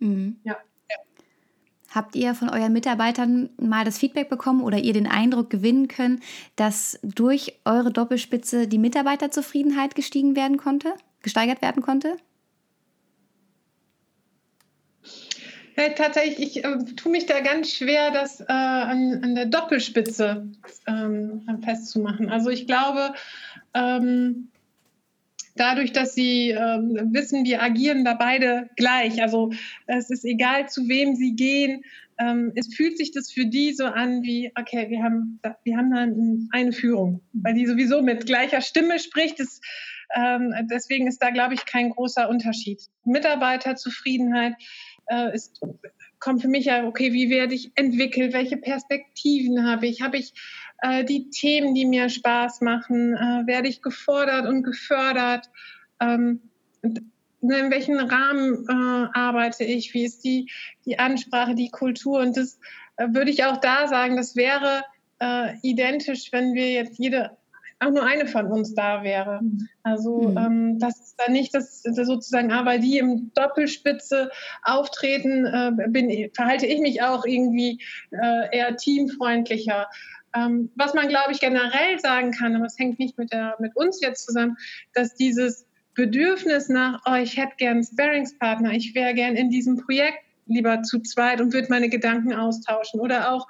Mhm. 0.00 0.06
Mhm. 0.08 0.36
Ja. 0.44 0.56
Habt 1.94 2.16
ihr 2.16 2.34
von 2.34 2.50
euren 2.50 2.72
Mitarbeitern 2.72 3.50
mal 3.58 3.84
das 3.84 3.98
Feedback 3.98 4.28
bekommen 4.28 4.62
oder 4.62 4.78
ihr 4.78 4.92
den 4.92 5.06
Eindruck 5.06 5.48
gewinnen 5.48 5.88
können, 5.88 6.20
dass 6.56 6.98
durch 7.02 7.58
eure 7.64 7.90
Doppelspitze 7.90 8.68
die 8.68 8.78
Mitarbeiterzufriedenheit 8.78 9.94
gestiegen 9.94 10.36
werden 10.36 10.58
konnte, 10.58 10.92
gesteigert 11.22 11.62
werden 11.62 11.82
konnte? 11.82 12.16
Ja, 15.78 15.90
tatsächlich, 15.90 16.56
ich 16.56 16.64
äh, 16.64 16.76
tue 16.96 17.12
mich 17.12 17.26
da 17.26 17.40
ganz 17.40 17.70
schwer, 17.70 18.10
das 18.10 18.40
äh, 18.40 18.46
an, 18.48 19.20
an, 19.22 19.34
der 19.36 19.46
Doppelspitze 19.46 20.48
ähm, 20.88 21.42
festzumachen. 21.62 22.30
Also 22.30 22.50
ich 22.50 22.66
glaube, 22.66 23.14
ähm, 23.74 24.48
dadurch, 25.58 25.92
dass 25.92 26.14
sie 26.14 26.50
ähm, 26.50 27.10
wissen, 27.12 27.44
wir 27.44 27.62
agieren 27.62 28.04
da 28.04 28.14
beide 28.14 28.68
gleich. 28.76 29.22
Also 29.22 29.52
es 29.86 30.10
ist 30.10 30.24
egal, 30.24 30.68
zu 30.68 30.88
wem 30.88 31.14
sie 31.14 31.34
gehen. 31.34 31.82
Ähm, 32.18 32.52
es 32.56 32.74
fühlt 32.74 32.98
sich 32.98 33.12
das 33.12 33.30
für 33.30 33.46
die 33.46 33.72
so 33.72 33.84
an 33.84 34.22
wie, 34.22 34.50
okay, 34.58 34.90
wir 34.90 35.02
haben, 35.02 35.40
wir 35.64 35.76
haben 35.76 35.90
da 35.90 36.56
eine 36.56 36.72
Führung, 36.72 37.20
weil 37.32 37.54
die 37.54 37.66
sowieso 37.66 38.02
mit 38.02 38.26
gleicher 38.26 38.60
Stimme 38.60 38.98
spricht. 38.98 39.38
Das, 39.38 39.60
ähm, 40.14 40.52
deswegen 40.70 41.06
ist 41.06 41.22
da, 41.22 41.30
glaube 41.30 41.54
ich, 41.54 41.64
kein 41.64 41.90
großer 41.90 42.28
Unterschied. 42.28 42.82
Mitarbeiterzufriedenheit 43.04 44.54
äh, 45.08 45.34
ist, 45.34 45.60
kommt 46.18 46.42
für 46.42 46.48
mich 46.48 46.66
ja, 46.66 46.86
okay, 46.86 47.12
wie 47.12 47.30
werde 47.30 47.54
ich 47.54 47.72
entwickelt? 47.74 48.32
Welche 48.32 48.56
Perspektiven 48.56 49.66
habe 49.66 49.86
ich? 49.86 50.02
Habe 50.02 50.16
ich 50.16 50.32
äh, 50.82 51.04
die 51.04 51.30
Themen, 51.30 51.74
die 51.74 51.86
mir 51.86 52.08
Spaß 52.08 52.60
machen, 52.60 53.14
äh, 53.14 53.46
werde 53.46 53.68
ich 53.68 53.82
gefordert 53.82 54.46
und 54.46 54.62
gefördert. 54.62 55.50
Ähm, 56.00 56.40
in 56.82 57.70
welchem 57.70 57.98
Rahmen 57.98 58.66
äh, 58.68 59.18
arbeite 59.18 59.64
ich? 59.64 59.94
Wie 59.94 60.04
ist 60.04 60.24
die, 60.24 60.50
die 60.84 60.98
Ansprache, 60.98 61.54
die 61.54 61.70
Kultur? 61.70 62.20
Und 62.20 62.36
das 62.36 62.58
äh, 62.96 63.06
würde 63.10 63.30
ich 63.30 63.44
auch 63.44 63.58
da 63.58 63.86
sagen, 63.88 64.16
das 64.16 64.36
wäre 64.36 64.84
äh, 65.20 65.56
identisch, 65.62 66.32
wenn 66.32 66.54
wir 66.54 66.70
jetzt 66.70 66.98
jede 66.98 67.36
auch 67.80 67.90
nur 67.90 68.04
eine 68.04 68.26
von 68.26 68.46
uns 68.46 68.74
da 68.74 69.02
wäre. 69.02 69.40
Also 69.82 70.30
mhm. 70.30 70.36
ähm, 70.36 70.78
das 70.78 70.98
ist 71.00 71.14
dann 71.18 71.32
nicht, 71.32 71.54
dass, 71.54 71.82
dass 71.82 72.06
sozusagen, 72.06 72.52
aber 72.52 72.72
ah, 72.72 72.78
die 72.78 72.98
im 72.98 73.30
Doppelspitze 73.34 74.30
auftreten, 74.62 75.46
äh, 75.46 75.88
bin, 75.88 76.30
verhalte 76.34 76.66
ich 76.66 76.80
mich 76.80 77.02
auch 77.02 77.24
irgendwie 77.24 77.80
äh, 78.10 78.56
eher 78.56 78.76
teamfreundlicher. 78.76 79.88
Ähm, 80.34 80.70
was 80.74 80.94
man, 80.94 81.08
glaube 81.08 81.32
ich, 81.32 81.40
generell 81.40 81.98
sagen 82.00 82.32
kann, 82.32 82.54
aber 82.56 82.66
es 82.66 82.78
hängt 82.78 82.98
nicht 82.98 83.16
mit, 83.16 83.32
der, 83.32 83.56
mit 83.60 83.74
uns 83.76 84.00
jetzt 84.00 84.26
zusammen, 84.26 84.56
dass 84.94 85.14
dieses 85.14 85.66
Bedürfnis 85.94 86.68
nach, 86.68 87.00
oh, 87.06 87.14
ich 87.14 87.36
hätte 87.36 87.56
gern 87.56 87.78
einen 87.78 87.84
Sparringspartner, 87.84 88.72
ich 88.72 88.94
wäre 88.94 89.14
gern 89.14 89.36
in 89.36 89.50
diesem 89.50 89.78
Projekt 89.78 90.18
lieber 90.48 90.82
zu 90.82 91.00
zweit 91.00 91.40
und 91.40 91.52
würde 91.52 91.68
meine 91.70 91.88
Gedanken 91.88 92.32
austauschen. 92.32 93.00
Oder 93.00 93.32
auch, 93.32 93.46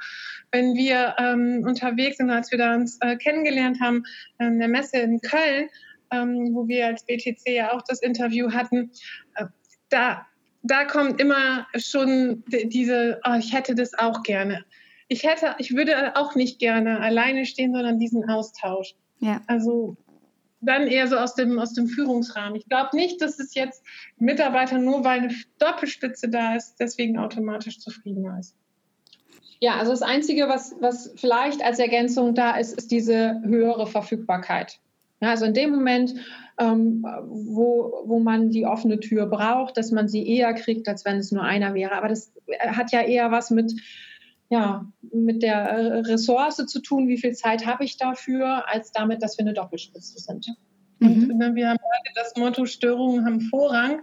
wenn 0.52 0.74
wir 0.74 1.14
ähm, 1.18 1.64
unterwegs 1.66 2.18
sind, 2.18 2.30
als 2.30 2.50
wir 2.50 2.58
da 2.58 2.74
uns 2.74 2.98
äh, 3.00 3.16
kennengelernt 3.16 3.80
haben, 3.80 4.04
in 4.38 4.58
der 4.58 4.68
Messe 4.68 4.98
in 4.98 5.20
Köln, 5.20 5.68
ähm, 6.10 6.50
wo 6.54 6.66
wir 6.68 6.86
als 6.86 7.04
BTC 7.04 7.48
ja 7.48 7.72
auch 7.72 7.82
das 7.82 8.00
Interview 8.00 8.52
hatten, 8.52 8.90
äh, 9.34 9.46
da, 9.90 10.26
da 10.62 10.84
kommt 10.84 11.20
immer 11.20 11.66
schon 11.76 12.44
diese, 12.48 13.20
oh, 13.24 13.36
ich 13.38 13.52
hätte 13.52 13.74
das 13.74 13.94
auch 13.98 14.22
gerne 14.22 14.64
ich 15.08 15.24
hätte, 15.24 15.56
ich 15.58 15.74
würde 15.74 16.16
auch 16.16 16.34
nicht 16.34 16.58
gerne 16.58 17.00
alleine 17.00 17.46
stehen, 17.46 17.72
sondern 17.72 17.98
diesen 17.98 18.28
Austausch. 18.28 18.94
Ja. 19.20 19.40
Also 19.46 19.96
dann 20.60 20.86
eher 20.86 21.08
so 21.08 21.16
aus 21.16 21.34
dem, 21.34 21.58
aus 21.58 21.72
dem 21.72 21.86
Führungsrahmen. 21.86 22.56
Ich 22.56 22.68
glaube 22.68 22.94
nicht, 22.94 23.22
dass 23.22 23.38
es 23.38 23.54
jetzt 23.54 23.82
Mitarbeiter 24.18 24.78
nur 24.78 25.04
weil 25.04 25.20
eine 25.20 25.34
Doppelspitze 25.58 26.28
da 26.28 26.56
ist, 26.56 26.76
deswegen 26.78 27.18
automatisch 27.18 27.80
zufriedener 27.80 28.38
ist. 28.38 28.54
Ja, 29.60 29.76
also 29.76 29.90
das 29.90 30.02
Einzige, 30.02 30.48
was, 30.48 30.74
was 30.80 31.12
vielleicht 31.16 31.64
als 31.64 31.78
Ergänzung 31.78 32.34
da 32.34 32.56
ist, 32.56 32.78
ist 32.78 32.90
diese 32.90 33.40
höhere 33.42 33.86
Verfügbarkeit. 33.86 34.78
Ja, 35.20 35.30
also 35.30 35.46
in 35.46 35.54
dem 35.54 35.70
Moment, 35.70 36.14
ähm, 36.58 37.04
wo, 37.26 38.02
wo 38.04 38.20
man 38.20 38.50
die 38.50 38.66
offene 38.66 39.00
Tür 39.00 39.26
braucht, 39.26 39.76
dass 39.76 39.90
man 39.90 40.08
sie 40.08 40.28
eher 40.28 40.54
kriegt, 40.54 40.88
als 40.88 41.04
wenn 41.04 41.16
es 41.16 41.32
nur 41.32 41.42
einer 41.42 41.74
wäre. 41.74 41.92
Aber 41.92 42.08
das 42.08 42.32
hat 42.68 42.92
ja 42.92 43.02
eher 43.02 43.30
was 43.30 43.50
mit 43.50 43.74
ja, 44.50 44.86
mit 45.12 45.42
der 45.42 46.06
Ressource 46.06 46.56
zu 46.56 46.80
tun, 46.80 47.08
wie 47.08 47.18
viel 47.18 47.34
Zeit 47.34 47.66
habe 47.66 47.84
ich 47.84 47.98
dafür, 47.98 48.66
als 48.68 48.92
damit, 48.92 49.22
dass 49.22 49.36
wir 49.36 49.44
eine 49.44 49.52
Doppelspitze 49.52 50.18
sind. 50.18 50.54
Und 51.00 51.28
mhm. 51.28 51.54
wir 51.54 51.68
haben 51.68 51.78
heute 51.78 52.14
das 52.14 52.34
Motto, 52.36 52.64
Störungen 52.64 53.24
haben 53.24 53.40
Vorrang. 53.42 54.00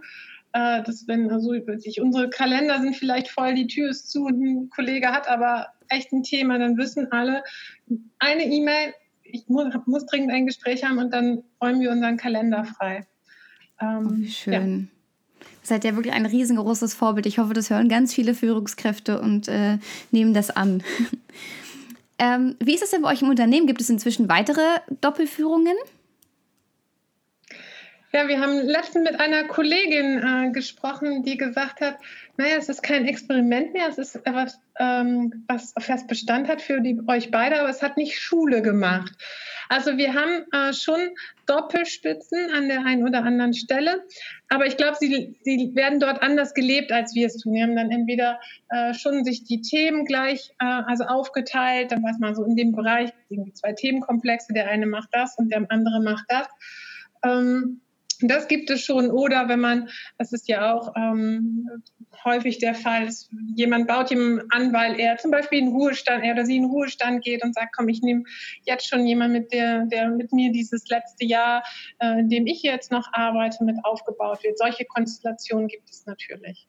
Äh, 0.55 0.83
dass 0.83 1.05
wenn 1.05 1.29
also 1.29 1.51
ich, 1.51 1.99
unsere 1.99 2.29
Kalender 2.29 2.79
sind 2.79 2.95
vielleicht 2.95 3.27
voll, 3.27 3.55
die 3.55 3.67
Tür 3.67 3.89
ist 3.89 4.09
zu 4.09 4.23
und 4.23 4.41
ein 4.41 4.69
Kollege 4.69 5.09
hat 5.09 5.27
aber 5.27 5.67
echt 5.89 6.13
ein 6.13 6.23
Thema, 6.23 6.57
dann 6.57 6.77
wissen 6.77 7.11
alle, 7.11 7.43
eine 8.19 8.45
E-Mail, 8.45 8.93
ich 9.23 9.49
muss, 9.49 9.65
muss, 9.85 10.05
dringend 10.05 10.31
ein 10.31 10.45
Gespräch 10.45 10.85
haben 10.85 10.97
und 10.97 11.11
dann 11.11 11.43
räumen 11.61 11.81
wir 11.81 11.91
unseren 11.91 12.15
Kalender 12.15 12.63
frei. 12.63 13.05
Ähm, 13.81 14.23
oh, 14.23 14.29
schön. 14.29 14.79
Ja 14.79 14.95
seid 15.61 15.83
ja 15.83 15.95
wirklich 15.95 16.13
ein 16.13 16.27
riesengroßes 16.27 16.93
Vorbild. 16.93 17.25
Ich 17.25 17.39
hoffe, 17.39 17.53
das 17.53 17.71
hören 17.71 17.89
ganz 17.89 18.13
viele 18.13 18.35
Führungskräfte 18.35 19.19
und 19.19 19.47
äh, 19.47 19.79
nehmen 20.11 20.35
das 20.35 20.51
an. 20.51 20.83
ähm, 22.19 22.55
wie 22.63 22.75
ist 22.75 22.83
es 22.83 22.91
denn 22.91 23.01
bei 23.01 23.11
euch 23.11 23.23
im 23.23 23.29
Unternehmen? 23.29 23.65
Gibt 23.65 23.81
es 23.81 23.89
inzwischen 23.89 24.29
weitere 24.29 24.61
Doppelführungen? 25.01 25.75
Ja, 28.15 28.29
wir 28.29 28.39
haben 28.39 28.61
letztens 28.65 29.11
mit 29.11 29.19
einer 29.19 29.43
Kollegin 29.43 30.23
äh, 30.23 30.49
gesprochen, 30.51 31.23
die 31.23 31.35
gesagt 31.35 31.81
hat, 31.81 31.97
naja, 32.37 32.55
es 32.57 32.69
ist 32.69 32.81
kein 32.81 33.05
Experiment 33.05 33.73
mehr, 33.73 33.89
es 33.89 33.97
ist 33.97 34.15
etwas, 34.15 34.57
ähm, 34.79 35.43
was 35.49 35.73
fest 35.79 36.07
Bestand 36.07 36.47
hat 36.47 36.61
für 36.61 36.79
die, 36.79 36.97
euch 37.07 37.29
beide, 37.29 37.59
aber 37.59 37.67
es 37.67 37.81
hat 37.81 37.97
nicht 37.97 38.17
Schule 38.17 38.61
gemacht. 38.61 39.11
Also 39.67 39.97
wir 39.97 40.13
haben 40.13 40.45
äh, 40.53 40.71
schon 40.71 41.09
Doppelspitzen 41.45 42.51
an 42.55 42.69
der 42.69 42.85
einen 42.85 43.05
oder 43.05 43.25
anderen 43.25 43.53
Stelle, 43.53 44.05
aber 44.47 44.65
ich 44.65 44.77
glaube, 44.77 44.95
sie, 44.97 45.37
sie 45.41 45.75
werden 45.75 45.99
dort 45.99 46.21
anders 46.21 46.53
gelebt, 46.53 46.93
als 46.93 47.15
wir 47.15 47.27
es 47.27 47.35
tun. 47.35 47.55
Wir 47.55 47.63
haben 47.63 47.75
dann 47.75 47.91
entweder 47.91 48.39
äh, 48.69 48.93
schon 48.93 49.25
sich 49.25 49.43
die 49.43 49.59
Themen 49.59 50.05
gleich 50.05 50.53
äh, 50.61 50.65
also 50.65 51.03
aufgeteilt, 51.03 51.91
dann 51.91 52.01
weiß 52.01 52.19
man 52.19 52.33
so 52.33 52.45
in 52.45 52.55
dem 52.55 52.71
Bereich 52.71 53.11
irgendwie 53.27 53.51
zwei 53.51 53.73
Themenkomplexe, 53.73 54.53
der 54.53 54.69
eine 54.69 54.85
macht 54.85 55.09
das 55.11 55.37
und 55.37 55.49
der 55.49 55.65
andere 55.67 56.01
macht 56.01 56.27
das. 56.29 56.47
Ähm, 57.21 57.81
das 58.21 58.47
gibt 58.47 58.69
es 58.69 58.81
schon. 58.81 59.11
Oder 59.11 59.47
wenn 59.49 59.59
man, 59.59 59.89
das 60.17 60.33
ist 60.33 60.47
ja 60.47 60.73
auch 60.73 60.93
ähm, 60.95 61.67
häufig 62.23 62.59
der 62.59 62.75
Fall, 62.75 63.07
ist, 63.07 63.29
jemand 63.55 63.87
baut 63.87 64.09
jemanden 64.09 64.47
an, 64.51 64.73
weil 64.73 64.99
er 64.99 65.17
zum 65.17 65.31
Beispiel 65.31 65.59
in 65.59 65.69
Ruhestand, 65.69 66.23
er 66.23 66.33
oder 66.33 66.45
sie 66.45 66.57
in 66.57 66.65
Ruhestand 66.65 67.23
geht 67.23 67.43
und 67.43 67.53
sagt, 67.55 67.75
komm, 67.75 67.89
ich 67.89 68.01
nehme 68.01 68.23
jetzt 68.63 68.87
schon 68.87 69.05
jemanden 69.05 69.39
mit, 69.39 69.51
der, 69.51 69.85
der 69.85 70.09
mit 70.09 70.31
mir 70.31 70.51
dieses 70.51 70.87
letzte 70.89 71.25
Jahr, 71.25 71.63
äh, 71.99 72.19
in 72.19 72.29
dem 72.29 72.47
ich 72.47 72.63
jetzt 72.63 72.91
noch 72.91 73.07
arbeite, 73.13 73.63
mit 73.63 73.77
aufgebaut 73.83 74.43
wird. 74.43 74.57
Solche 74.57 74.85
Konstellationen 74.85 75.67
gibt 75.67 75.89
es 75.89 76.05
natürlich. 76.05 76.67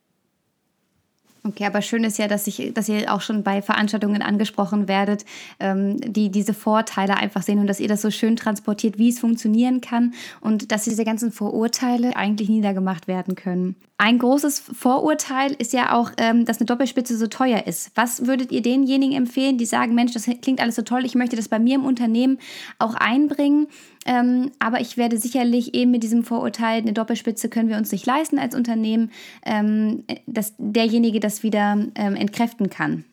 Okay, 1.46 1.64
aber 1.64 1.80
schön 1.80 2.02
ist 2.02 2.18
ja, 2.18 2.26
dass, 2.26 2.46
ich, 2.48 2.72
dass 2.74 2.88
ihr 2.88 3.12
auch 3.12 3.20
schon 3.20 3.44
bei 3.44 3.62
Veranstaltungen 3.62 4.20
angesprochen 4.20 4.88
werdet, 4.88 5.24
ähm, 5.60 5.96
die 6.00 6.30
diese 6.30 6.54
Vorteile 6.54 7.16
einfach 7.16 7.42
sehen 7.42 7.60
und 7.60 7.68
dass 7.68 7.78
ihr 7.78 7.86
das 7.86 8.02
so 8.02 8.10
schön 8.10 8.34
transportiert, 8.34 8.98
wie 8.98 9.10
es 9.10 9.20
funktionieren 9.20 9.80
kann 9.80 10.14
und 10.40 10.72
dass 10.72 10.84
diese 10.84 11.04
ganzen 11.04 11.30
Vorurteile 11.30 12.16
eigentlich 12.16 12.48
niedergemacht 12.48 13.06
werden 13.06 13.36
können. 13.36 13.76
Ein 13.96 14.18
großes 14.18 14.58
Vorurteil 14.58 15.52
ist 15.52 15.72
ja 15.72 15.96
auch, 15.96 16.10
ähm, 16.18 16.44
dass 16.44 16.58
eine 16.58 16.66
Doppelspitze 16.66 17.16
so 17.16 17.28
teuer 17.28 17.66
ist. 17.66 17.92
Was 17.94 18.26
würdet 18.26 18.50
ihr 18.50 18.60
denjenigen 18.60 19.16
empfehlen, 19.16 19.56
die 19.56 19.66
sagen, 19.66 19.94
Mensch, 19.94 20.12
das 20.12 20.28
klingt 20.42 20.60
alles 20.60 20.74
so 20.74 20.82
toll, 20.82 21.04
ich 21.04 21.14
möchte 21.14 21.36
das 21.36 21.48
bei 21.48 21.60
mir 21.60 21.76
im 21.76 21.84
Unternehmen 21.84 22.38
auch 22.78 22.94
einbringen, 22.94 23.68
ähm, 24.06 24.52
aber 24.58 24.80
ich 24.80 24.96
werde 24.96 25.18
sicherlich 25.18 25.74
eben 25.74 25.90
mit 25.90 26.02
diesem 26.02 26.24
Vorurteil, 26.24 26.80
eine 26.80 26.92
Doppelspitze 26.92 27.48
können 27.48 27.68
wir 27.68 27.76
uns 27.76 27.92
nicht 27.92 28.06
leisten 28.06 28.38
als 28.38 28.54
Unternehmen, 28.54 29.10
ähm, 29.44 30.04
dass 30.26 30.54
derjenige 30.58 31.20
das 31.20 31.42
wieder 31.42 31.78
ähm, 31.94 32.16
entkräften 32.16 32.70
kann? 32.70 33.04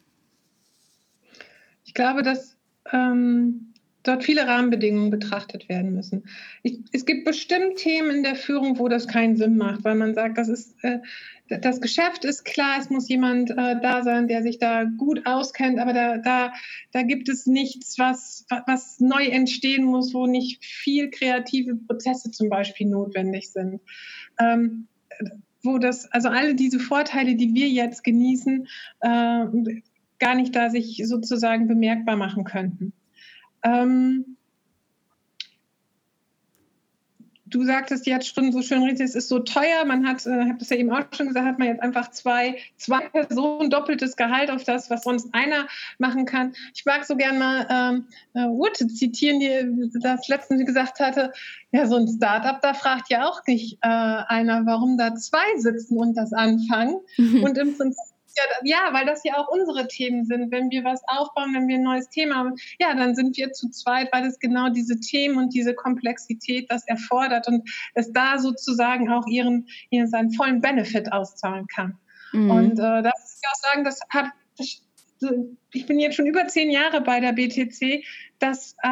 Ich 1.86 1.94
glaube, 1.94 2.24
dass 2.24 2.56
ähm, 2.91 3.73
dort 4.04 4.24
viele 4.24 4.47
Rahmenbedingungen 4.47 5.10
betrachtet 5.10 5.70
werden 5.70 5.93
müssen. 5.93 6.24
Ich, 6.62 6.80
es 6.91 7.06
gibt 7.06 7.26
bestimmt 7.26 7.78
Themen 7.78 8.18
in 8.18 8.24
der 8.24 8.36
Führung, 8.36 8.78
wo 8.78 8.88
das 8.88 9.08
keinen 9.08 9.38
Sinn 9.38 9.58
macht, 9.58 9.84
weil 9.84 9.95
man 9.95 10.14
sagt, 10.14 10.38
das 10.38 10.49
ist 10.49 10.76
äh, 10.84 10.99
das 11.49 11.82
Geschäft 11.82 12.24
ist 12.26 12.45
klar, 12.45 12.78
es 12.80 12.89
muss 12.89 13.10
jemand 13.10 13.51
äh, 13.51 13.80
da 13.82 14.04
sein, 14.04 14.28
der 14.28 14.43
sich 14.43 14.60
da 14.60 14.86
gut 14.86 15.26
auskennt, 15.26 15.80
aber 15.80 15.93
da, 15.93 16.18
da, 16.18 16.54
da 16.91 17.01
gibt 17.04 17.30
es 17.30 17.45
nichts, 17.45 17.99
was, 17.99 18.45
was 18.66 18.99
neu 18.99 19.26
entstehen 19.26 19.84
muss, 19.84 20.14
wo 20.14 20.26
nicht 20.26 20.64
viel 20.64 21.10
kreative 21.10 21.76
Prozesse 21.76 22.32
zum 22.32 22.49
Beispiel 22.49 22.88
notwendig 22.88 23.51
sind. 23.51 23.82
Ähm, 24.39 24.88
wo 25.64 25.78
das, 25.78 26.12
also 26.12 26.30
alle 26.30 26.56
diese 26.56 26.80
Vorteile, 26.80 27.36
die 27.36 27.54
wir 27.54 27.70
jetzt 27.70 28.04
genießen, 28.04 28.68
äh, 29.01 29.45
gar 30.20 30.36
nicht 30.36 30.56
da 30.56 30.70
sich 30.70 31.01
sozusagen 31.06 31.68
bemerkbar 31.68 32.16
machen 32.16 32.43
könnten. 32.43 32.93
Ähm, 33.64 34.38
du 37.53 37.64
sagtest 37.64 38.07
jetzt 38.07 38.34
schon 38.34 38.51
so 38.51 38.61
schön 38.61 38.84
richtig, 38.84 39.05
es 39.05 39.16
ist 39.16 39.30
so 39.30 39.39
teuer. 39.39 39.86
Man 39.86 40.07
hat, 40.07 40.26
äh, 40.26 40.30
habe 40.30 40.57
das 40.57 40.70
ja 40.70 40.78
eben 40.78 40.91
auch 40.91 41.03
schon 41.16 41.28
gesagt, 41.28 41.45
hat 41.45 41.59
man 41.59 41.68
jetzt 41.68 41.82
einfach 41.82 42.11
zwei, 42.11 42.57
zwei 42.78 43.07
Personen 43.09 43.70
doppeltes 43.70 44.16
Gehalt 44.16 44.49
auf 44.49 44.64
das, 44.64 44.89
was 44.89 45.03
sonst 45.03 45.34
einer 45.34 45.68
machen 45.99 46.26
kann. 46.26 46.53
Ich 46.74 46.86
mag 46.86 47.05
so 47.05 47.16
gern 47.16 47.38
mal 47.38 47.68
ähm, 47.70 48.07
äh, 48.34 48.47
Ute 48.47 48.88
zitieren, 48.88 49.39
die 49.39 49.89
das 50.01 50.28
letztens 50.28 50.66
gesagt 50.66 50.99
hatte, 50.99 51.32
ja, 51.72 51.86
so 51.86 51.97
ein 51.97 52.07
Startup, 52.07 52.59
da 52.61 52.74
fragt 52.74 53.09
ja 53.09 53.28
auch 53.28 53.41
nicht 53.45 53.78
äh, 53.82 53.88
einer, 53.88 54.66
warum 54.66 54.97
da 54.97 55.16
zwei 55.16 55.57
sitzen 55.57 55.97
und 55.97 56.16
das 56.16 56.34
anfangen. 56.34 56.97
Mhm. 57.18 57.43
Und 57.43 57.57
im 57.57 57.76
Prinzip 57.76 58.12
ja, 58.36 58.44
ja, 58.64 58.94
weil 58.94 59.06
das 59.06 59.24
ja 59.24 59.38
auch 59.38 59.48
unsere 59.50 59.88
Themen 59.88 60.26
sind. 60.26 60.52
Wenn 60.52 60.70
wir 60.70 60.84
was 60.84 61.02
aufbauen, 61.08 61.54
wenn 61.54 61.68
wir 61.68 61.76
ein 61.76 61.84
neues 61.84 62.10
Thema 62.10 62.36
haben, 62.36 62.56
ja, 62.80 62.94
dann 62.96 63.16
sind 63.16 63.38
wir 63.38 63.52
zu 63.52 63.70
zweit, 63.70 64.12
weil 64.12 64.26
es 64.26 64.40
genau 64.40 64.70
diese 64.70 65.00
Themen 65.00 65.38
und 65.38 65.54
diese 65.54 65.74
Komplexität 65.74 66.70
das 66.72 66.88
erfordert 66.88 67.48
und 67.48 67.70
es 67.94 68.12
da 68.12 68.38
sozusagen 68.38 69.12
auch 69.12 69.28
ihren, 69.28 69.68
ihren 69.90 70.08
seinen 70.08 70.32
vollen 70.34 70.62
Benefit 70.62 71.12
auszahlen 71.12 71.68
kann. 71.68 71.98
Mhm. 72.32 72.52
Und 72.52 72.80
äh, 72.80 73.04
das 73.04 73.14
muss 73.20 73.40
ich 73.42 73.50
auch 73.50 73.72
sagen, 73.72 73.84
das 73.84 74.00
hat, 74.10 74.28
ich 75.72 75.86
bin 75.86 76.00
jetzt 76.00 76.16
schon 76.16 76.26
über 76.26 76.48
zehn 76.48 76.70
Jahre 76.70 77.02
bei 77.02 77.20
der 77.20 77.34
BTC. 77.34 78.04
Das 78.40 78.76
äh, 78.84 78.88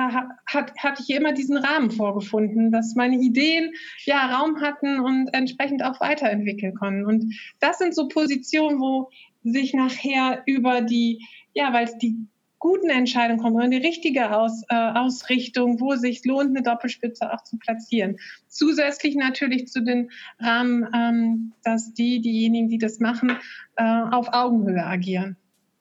hat, 0.45 0.71
hatte 0.77 1.03
ich 1.05 1.09
immer 1.09 1.33
diesen 1.33 1.57
Rahmen 1.57 1.91
vorgefunden, 1.91 2.71
dass 2.71 2.95
meine 2.95 3.17
Ideen 3.17 3.73
ja 4.05 4.37
Raum 4.37 4.61
hatten 4.61 4.99
und 4.99 5.29
entsprechend 5.33 5.83
auch 5.83 5.99
weiterentwickeln 5.99 6.75
konnten. 6.75 7.05
Und 7.05 7.33
das 7.59 7.79
sind 7.79 7.95
so 7.95 8.07
Positionen, 8.07 8.79
wo 8.79 9.09
sich 9.43 9.73
nachher 9.73 10.43
über 10.45 10.81
die, 10.81 11.25
ja, 11.53 11.73
weil 11.73 11.85
es 11.85 11.97
die 11.97 12.17
guten 12.61 12.89
Entscheidungen 12.89 13.41
kommen 13.41 13.71
die 13.71 13.77
richtige 13.77 14.37
Aus, 14.37 14.61
äh, 14.69 14.75
Ausrichtung, 14.75 15.81
wo 15.81 15.95
sich 15.95 16.23
lohnt, 16.25 16.51
eine 16.51 16.61
Doppelspitze 16.61 17.33
auch 17.33 17.43
zu 17.43 17.57
platzieren. 17.57 18.17
Zusätzlich 18.47 19.15
natürlich 19.15 19.67
zu 19.67 19.81
den 19.81 20.11
Rahmen, 20.39 20.87
ähm, 20.93 21.53
dass 21.63 21.93
die, 21.93 22.21
diejenigen, 22.21 22.69
die 22.69 22.77
das 22.77 22.99
machen, 22.99 23.35
äh, 23.77 23.83
auf 23.83 24.31
Augenhöhe 24.31 24.85
agieren. 24.85 25.37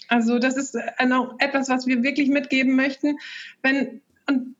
Also 0.08 0.38
das 0.38 0.56
ist 0.56 0.74
äh, 0.74 1.06
noch 1.06 1.36
etwas, 1.38 1.68
was 1.68 1.86
wir 1.86 2.02
wirklich 2.02 2.30
mitgeben 2.30 2.74
möchten. 2.74 3.18
Wenn, 3.62 4.00
und 4.26 4.56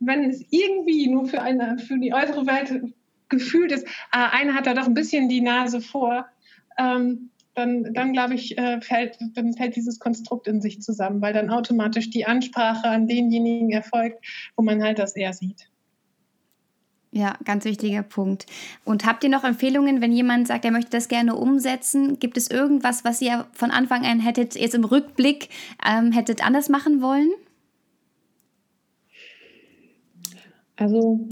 wenn 0.00 0.30
es 0.30 0.42
irgendwie 0.50 1.06
nur 1.08 1.26
für, 1.26 1.42
eine, 1.42 1.78
für 1.78 1.98
die 1.98 2.14
äußere 2.14 2.46
Welt 2.46 2.94
gefühlt 3.28 3.72
ist, 3.72 3.86
ah, 4.10 4.30
einer 4.30 4.54
hat 4.54 4.66
da 4.66 4.72
doch 4.72 4.86
ein 4.86 4.94
bisschen 4.94 5.28
die 5.28 5.42
Nase 5.42 5.82
vor, 5.82 6.26
ähm, 6.78 7.30
dann, 7.56 7.94
dann 7.94 8.12
glaube 8.12 8.34
ich, 8.34 8.56
äh, 8.58 8.80
fällt, 8.80 9.18
dann 9.34 9.54
fällt 9.54 9.76
dieses 9.76 9.98
Konstrukt 9.98 10.46
in 10.46 10.60
sich 10.60 10.82
zusammen, 10.82 11.20
weil 11.22 11.32
dann 11.32 11.50
automatisch 11.50 12.10
die 12.10 12.26
Ansprache 12.26 12.86
an 12.86 13.08
denjenigen 13.08 13.70
erfolgt, 13.70 14.24
wo 14.56 14.62
man 14.62 14.82
halt 14.82 14.98
das 14.98 15.16
eher 15.16 15.32
sieht. 15.32 15.68
Ja, 17.12 17.38
ganz 17.44 17.64
wichtiger 17.64 18.02
Punkt. 18.02 18.44
Und 18.84 19.06
habt 19.06 19.24
ihr 19.24 19.30
noch 19.30 19.42
Empfehlungen, 19.42 20.02
wenn 20.02 20.12
jemand 20.12 20.46
sagt, 20.46 20.66
er 20.66 20.70
möchte 20.70 20.90
das 20.90 21.08
gerne 21.08 21.34
umsetzen? 21.34 22.18
Gibt 22.18 22.36
es 22.36 22.50
irgendwas, 22.50 23.04
was 23.04 23.22
ihr 23.22 23.46
von 23.52 23.70
Anfang 23.70 24.04
an 24.04 24.20
hättet, 24.20 24.54
jetzt 24.54 24.74
im 24.74 24.84
Rückblick, 24.84 25.48
ähm, 25.88 26.12
hättet 26.12 26.44
anders 26.44 26.68
machen 26.68 27.00
wollen? 27.00 27.30
Also, 30.76 31.26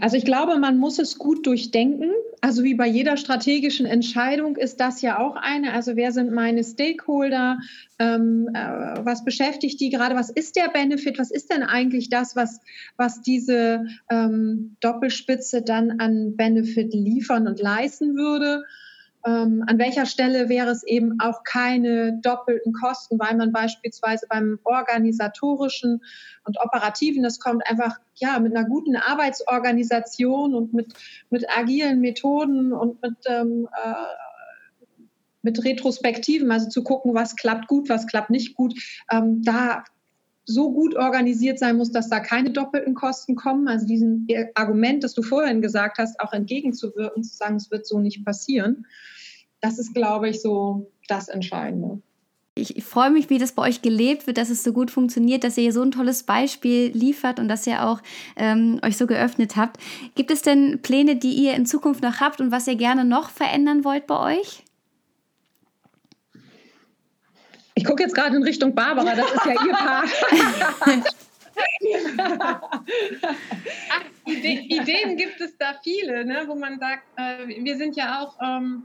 also 0.00 0.16
ich 0.16 0.24
glaube, 0.24 0.58
man 0.58 0.78
muss 0.78 0.98
es 0.98 1.18
gut 1.18 1.46
durchdenken. 1.46 2.10
Also 2.40 2.62
wie 2.64 2.74
bei 2.74 2.86
jeder 2.86 3.18
strategischen 3.18 3.84
Entscheidung 3.84 4.56
ist 4.56 4.80
das 4.80 5.02
ja 5.02 5.18
auch 5.18 5.36
eine. 5.36 5.72
Also 5.72 5.96
wer 5.96 6.12
sind 6.12 6.32
meine 6.32 6.64
Stakeholder? 6.64 7.58
Ähm, 7.98 8.48
äh, 8.54 9.04
was 9.04 9.24
beschäftigt 9.24 9.80
die 9.80 9.90
gerade? 9.90 10.14
Was 10.14 10.30
ist 10.30 10.56
der 10.56 10.68
Benefit? 10.68 11.18
Was 11.18 11.30
ist 11.30 11.52
denn 11.52 11.62
eigentlich 11.62 12.08
das, 12.08 12.34
was, 12.34 12.60
was 12.96 13.20
diese 13.20 13.86
ähm, 14.10 14.76
Doppelspitze 14.80 15.62
dann 15.62 16.00
an 16.00 16.36
Benefit 16.36 16.94
liefern 16.94 17.46
und 17.46 17.60
leisten 17.60 18.16
würde? 18.16 18.64
Ähm, 19.26 19.64
an 19.66 19.78
welcher 19.78 20.06
Stelle 20.06 20.48
wäre 20.48 20.70
es 20.70 20.84
eben 20.84 21.18
auch 21.20 21.42
keine 21.42 22.20
doppelten 22.22 22.72
Kosten, 22.72 23.18
weil 23.18 23.36
man 23.36 23.52
beispielsweise 23.52 24.26
beim 24.28 24.60
organisatorischen 24.62 26.00
und 26.44 26.58
operativen, 26.60 27.24
das 27.24 27.40
kommt 27.40 27.66
einfach 27.68 27.98
ja 28.14 28.38
mit 28.38 28.56
einer 28.56 28.68
guten 28.68 28.94
Arbeitsorganisation 28.94 30.54
und 30.54 30.72
mit, 30.72 30.94
mit 31.30 31.44
agilen 31.50 32.00
Methoden 32.00 32.72
und 32.72 33.02
mit 33.02 33.16
ähm, 33.26 33.68
äh, 33.84 33.94
mit 35.42 35.64
Retrospektiven, 35.64 36.50
also 36.50 36.68
zu 36.68 36.82
gucken, 36.82 37.14
was 37.14 37.36
klappt 37.36 37.68
gut, 37.68 37.88
was 37.88 38.08
klappt 38.08 38.30
nicht 38.30 38.56
gut, 38.56 38.74
ähm, 39.12 39.42
da 39.42 39.84
so 40.44 40.72
gut 40.72 40.96
organisiert 40.96 41.60
sein 41.60 41.76
muss, 41.76 41.92
dass 41.92 42.08
da 42.08 42.18
keine 42.18 42.50
doppelten 42.50 42.94
Kosten 42.94 43.36
kommen. 43.36 43.68
Also 43.68 43.86
diesem 43.86 44.26
Argument, 44.54 45.04
das 45.04 45.14
du 45.14 45.22
vorhin 45.22 45.62
gesagt 45.62 45.98
hast, 45.98 46.18
auch 46.18 46.32
entgegenzuwirken, 46.32 47.22
zu 47.22 47.36
sagen, 47.36 47.56
es 47.56 47.70
wird 47.70 47.86
so 47.86 48.00
nicht 48.00 48.24
passieren 48.24 48.86
das 49.66 49.78
ist, 49.78 49.94
glaube 49.94 50.28
ich, 50.28 50.40
so 50.40 50.88
das 51.08 51.28
Entscheidende. 51.28 52.00
Ich 52.54 52.82
freue 52.84 53.10
mich, 53.10 53.28
wie 53.28 53.38
das 53.38 53.52
bei 53.52 53.64
euch 53.64 53.82
gelebt 53.82 54.26
wird, 54.26 54.38
dass 54.38 54.48
es 54.48 54.62
so 54.62 54.72
gut 54.72 54.90
funktioniert, 54.90 55.44
dass 55.44 55.58
ihr 55.58 55.72
so 55.72 55.82
ein 55.82 55.90
tolles 55.90 56.22
Beispiel 56.22 56.90
liefert 56.92 57.38
und 57.38 57.48
dass 57.48 57.66
ihr 57.66 57.84
auch 57.84 58.00
ähm, 58.36 58.80
euch 58.82 58.96
so 58.96 59.06
geöffnet 59.06 59.56
habt. 59.56 59.78
Gibt 60.14 60.30
es 60.30 60.40
denn 60.40 60.80
Pläne, 60.80 61.16
die 61.16 61.34
ihr 61.34 61.54
in 61.54 61.66
Zukunft 61.66 62.02
noch 62.02 62.20
habt 62.20 62.40
und 62.40 62.52
was 62.52 62.66
ihr 62.66 62.76
gerne 62.76 63.04
noch 63.04 63.28
verändern 63.28 63.84
wollt 63.84 64.06
bei 64.06 64.38
euch? 64.38 64.62
Ich 67.74 67.84
gucke 67.84 68.04
jetzt 68.04 68.14
gerade 68.14 68.36
in 68.36 68.42
Richtung 68.42 68.74
Barbara, 68.74 69.14
das 69.14 69.30
ist 69.32 69.44
ja 69.44 69.52
ihr 69.52 69.72
Part. 69.72 70.08
Ach, 73.90 74.02
Ideen 74.26 75.16
gibt 75.16 75.40
es 75.40 75.58
da 75.58 75.74
viele, 75.82 76.24
ne, 76.24 76.44
wo 76.46 76.54
man 76.54 76.78
sagt, 76.78 77.02
äh, 77.16 77.48
wir 77.48 77.76
sind 77.76 77.96
ja 77.96 78.22
auch. 78.22 78.36
Ähm, 78.40 78.84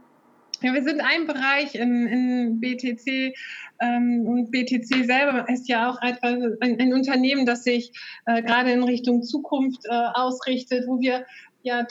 wir 0.62 0.84
sind 0.84 1.02
ein 1.02 1.28
Bereich 1.28 1.76
in, 1.76 2.08
in 2.08 2.60
BTC 2.60 3.34
ähm, 3.82 4.26
und 4.28 4.52
BTC 4.52 5.06
selber 5.06 5.48
ist 5.50 5.68
ja 5.68 5.90
auch 5.90 5.98
ein, 5.98 6.18
ein 6.62 6.94
Unternehmen, 6.94 7.46
das 7.46 7.64
sich 7.64 7.92
äh, 8.26 8.42
gerade 8.44 8.72
in 8.72 8.84
Richtung 8.84 9.24
Zukunft 9.24 9.86
äh, 9.86 9.90
ausrichtet, 9.90 10.86
wo 10.88 11.00
wir 11.00 11.26
ja 11.64 11.86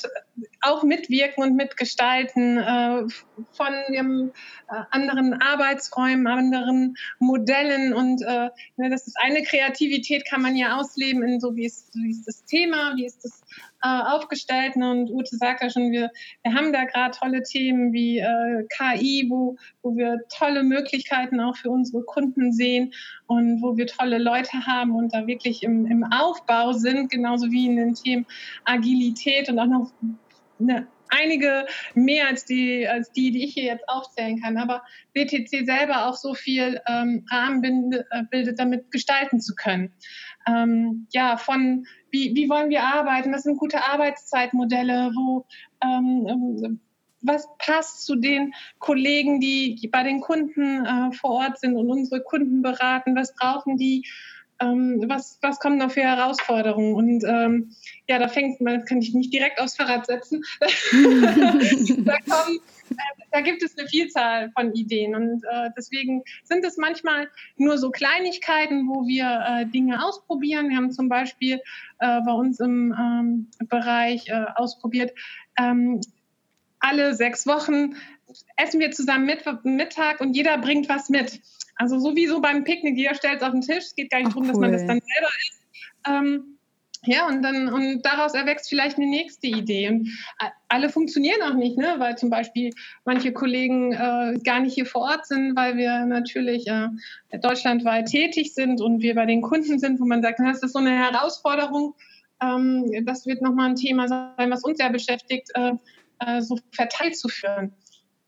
auch 0.60 0.82
mitwirken 0.82 1.42
und 1.42 1.56
mitgestalten 1.56 2.58
äh, 2.58 3.02
von 3.52 3.74
dem, 3.92 4.32
äh, 4.68 4.82
anderen 4.90 5.34
Arbeitsräumen, 5.34 6.26
anderen 6.26 6.94
Modellen. 7.18 7.92
Und 7.92 8.22
äh, 8.22 8.50
ne, 8.76 8.90
das 8.90 9.06
ist 9.06 9.16
eine 9.20 9.42
Kreativität 9.42 10.24
kann 10.28 10.42
man 10.42 10.56
ja 10.56 10.76
ausleben 10.76 11.22
in 11.22 11.40
so 11.40 11.56
wie 11.56 11.66
ist, 11.66 11.94
wie 11.94 12.10
ist 12.10 12.26
das 12.26 12.44
Thema, 12.44 12.94
wie 12.96 13.06
ist 13.06 13.24
das 13.24 13.42
äh, 13.82 13.88
aufgestellt. 13.88 14.76
Ne, 14.76 14.90
und 14.90 15.10
Ute 15.10 15.36
sagt 15.36 15.62
ja 15.62 15.70
schon, 15.70 15.90
wir, 15.90 16.10
wir 16.42 16.54
haben 16.54 16.72
da 16.72 16.84
gerade 16.84 17.16
tolle 17.16 17.42
Themen 17.42 17.92
wie 17.92 18.18
äh, 18.18 18.66
KI, 18.68 19.26
wo, 19.28 19.56
wo 19.82 19.96
wir 19.96 20.18
tolle 20.28 20.62
Möglichkeiten 20.62 21.40
auch 21.40 21.56
für 21.56 21.70
unsere 21.70 22.02
Kunden 22.04 22.52
sehen 22.52 22.92
und 23.26 23.62
wo 23.62 23.76
wir 23.76 23.86
tolle 23.86 24.18
Leute 24.18 24.66
haben 24.66 24.94
und 24.94 25.14
da 25.14 25.26
wirklich 25.26 25.62
im, 25.62 25.86
im 25.86 26.04
Aufbau 26.04 26.72
sind, 26.72 27.10
genauso 27.10 27.50
wie 27.50 27.66
in 27.66 27.76
den 27.76 27.94
Themen 27.94 28.26
Agilität 28.64 29.48
und 29.48 29.58
auch 29.58 29.66
noch 29.66 29.92
eine 30.60 30.88
einige 31.10 31.66
mehr 31.94 32.28
als 32.28 32.44
die, 32.44 32.86
als 32.86 33.12
die, 33.12 33.30
die 33.32 33.44
ich 33.44 33.54
hier 33.54 33.64
jetzt 33.64 33.88
aufzählen 33.88 34.40
kann. 34.40 34.56
Aber 34.56 34.82
BTC 35.12 35.66
selber 35.66 36.06
auch 36.06 36.14
so 36.14 36.34
viel 36.34 36.80
ähm, 36.86 37.26
Rahmen 37.30 37.60
bildet, 37.60 38.54
äh, 38.54 38.54
damit 38.54 38.90
gestalten 38.90 39.40
zu 39.40 39.54
können. 39.54 39.92
Ähm, 40.46 41.06
ja, 41.12 41.36
von 41.36 41.86
wie, 42.10 42.34
wie 42.34 42.48
wollen 42.48 42.70
wir 42.70 42.82
arbeiten? 42.82 43.32
Was 43.32 43.42
sind 43.42 43.58
gute 43.58 43.82
Arbeitszeitmodelle? 43.82 45.12
Wo 45.14 45.46
ähm, 45.82 46.26
ähm 46.28 46.80
was 47.22 47.46
passt 47.58 48.06
zu 48.06 48.16
den 48.16 48.54
Kollegen, 48.78 49.40
die 49.40 49.90
bei 49.92 50.02
den 50.02 50.20
Kunden 50.20 50.86
äh, 50.86 51.12
vor 51.12 51.32
Ort 51.32 51.60
sind 51.60 51.76
und 51.76 51.90
unsere 51.90 52.22
Kunden 52.22 52.62
beraten? 52.62 53.14
Was 53.14 53.34
brauchen 53.34 53.76
die? 53.76 54.06
Ähm, 54.60 55.04
was, 55.08 55.38
was 55.42 55.58
kommen 55.58 55.78
da 55.78 55.88
für 55.88 56.02
Herausforderungen? 56.02 56.94
Und 56.94 57.24
ähm, 57.24 57.74
ja, 58.08 58.18
da 58.18 58.28
fängt 58.28 58.60
man, 58.60 58.84
kann 58.84 59.00
ich 59.00 59.14
nicht 59.14 59.32
direkt 59.32 59.60
aufs 59.60 59.76
Fahrrad 59.76 60.06
setzen. 60.06 60.42
da 62.04 62.16
kommen 62.28 62.60
da 63.30 63.40
gibt 63.40 63.62
es 63.62 63.78
eine 63.78 63.88
Vielzahl 63.88 64.50
von 64.52 64.72
Ideen 64.74 65.14
und 65.14 65.44
äh, 65.44 65.70
deswegen 65.76 66.22
sind 66.44 66.64
es 66.64 66.76
manchmal 66.76 67.28
nur 67.56 67.78
so 67.78 67.90
Kleinigkeiten, 67.90 68.88
wo 68.88 69.06
wir 69.06 69.44
äh, 69.46 69.66
Dinge 69.66 70.04
ausprobieren. 70.04 70.68
Wir 70.68 70.76
haben 70.76 70.90
zum 70.90 71.08
Beispiel 71.08 71.60
äh, 71.98 72.20
bei 72.22 72.32
uns 72.32 72.60
im 72.60 72.94
ähm, 72.98 73.50
Bereich 73.68 74.28
äh, 74.28 74.46
ausprobiert, 74.56 75.12
ähm, 75.58 76.00
alle 76.80 77.14
sechs 77.14 77.46
Wochen 77.46 77.96
essen 78.56 78.80
wir 78.80 78.90
zusammen 78.90 79.26
mit, 79.26 79.44
Mittag 79.64 80.20
und 80.20 80.34
jeder 80.34 80.56
bringt 80.58 80.88
was 80.88 81.08
mit. 81.08 81.40
Also 81.80 81.98
sowieso 81.98 82.42
beim 82.42 82.62
Picknick, 82.62 82.98
jeder 82.98 83.14
stellt 83.14 83.38
es 83.38 83.42
auf 83.42 83.52
den 83.52 83.62
Tisch. 83.62 83.84
Es 83.86 83.94
geht 83.94 84.10
gar 84.10 84.18
nicht 84.18 84.32
darum, 84.32 84.42
cool. 84.42 84.48
dass 84.50 84.58
man 84.58 84.72
das 84.72 84.86
dann 84.86 85.00
selber 85.00 85.30
isst. 85.40 85.62
Ähm, 86.06 86.58
ja, 87.04 87.26
und 87.26 87.40
dann 87.40 87.72
und 87.72 88.02
daraus 88.02 88.34
erwächst 88.34 88.68
vielleicht 88.68 88.98
eine 88.98 89.06
nächste 89.06 89.46
Idee. 89.46 89.88
Und 89.88 90.10
alle 90.68 90.90
funktionieren 90.90 91.40
auch 91.40 91.54
nicht, 91.54 91.78
ne? 91.78 91.94
weil 91.96 92.18
zum 92.18 92.28
Beispiel 92.28 92.74
manche 93.06 93.32
Kollegen 93.32 93.92
äh, 93.92 94.38
gar 94.44 94.60
nicht 94.60 94.74
hier 94.74 94.84
vor 94.84 95.00
Ort 95.00 95.26
sind, 95.26 95.56
weil 95.56 95.78
wir 95.78 96.04
natürlich 96.04 96.66
äh, 96.66 96.88
deutschlandweit 97.40 98.08
tätig 98.08 98.52
sind 98.52 98.82
und 98.82 99.00
wir 99.00 99.14
bei 99.14 99.24
den 99.24 99.40
Kunden 99.40 99.78
sind, 99.78 100.00
wo 100.00 100.04
man 100.04 100.20
sagt, 100.20 100.38
das 100.38 100.62
ist 100.62 100.74
so 100.74 100.80
eine 100.80 100.90
Herausforderung. 100.90 101.94
Ähm, 102.42 103.06
das 103.06 103.24
wird 103.24 103.40
nochmal 103.40 103.70
ein 103.70 103.76
Thema 103.76 104.06
sein, 104.06 104.50
was 104.50 104.64
uns 104.64 104.76
sehr 104.76 104.90
beschäftigt, 104.90 105.48
äh, 105.54 105.72
äh, 106.18 106.42
so 106.42 106.58
verteilt 106.72 107.16
zu 107.16 107.28
führen. 107.28 107.72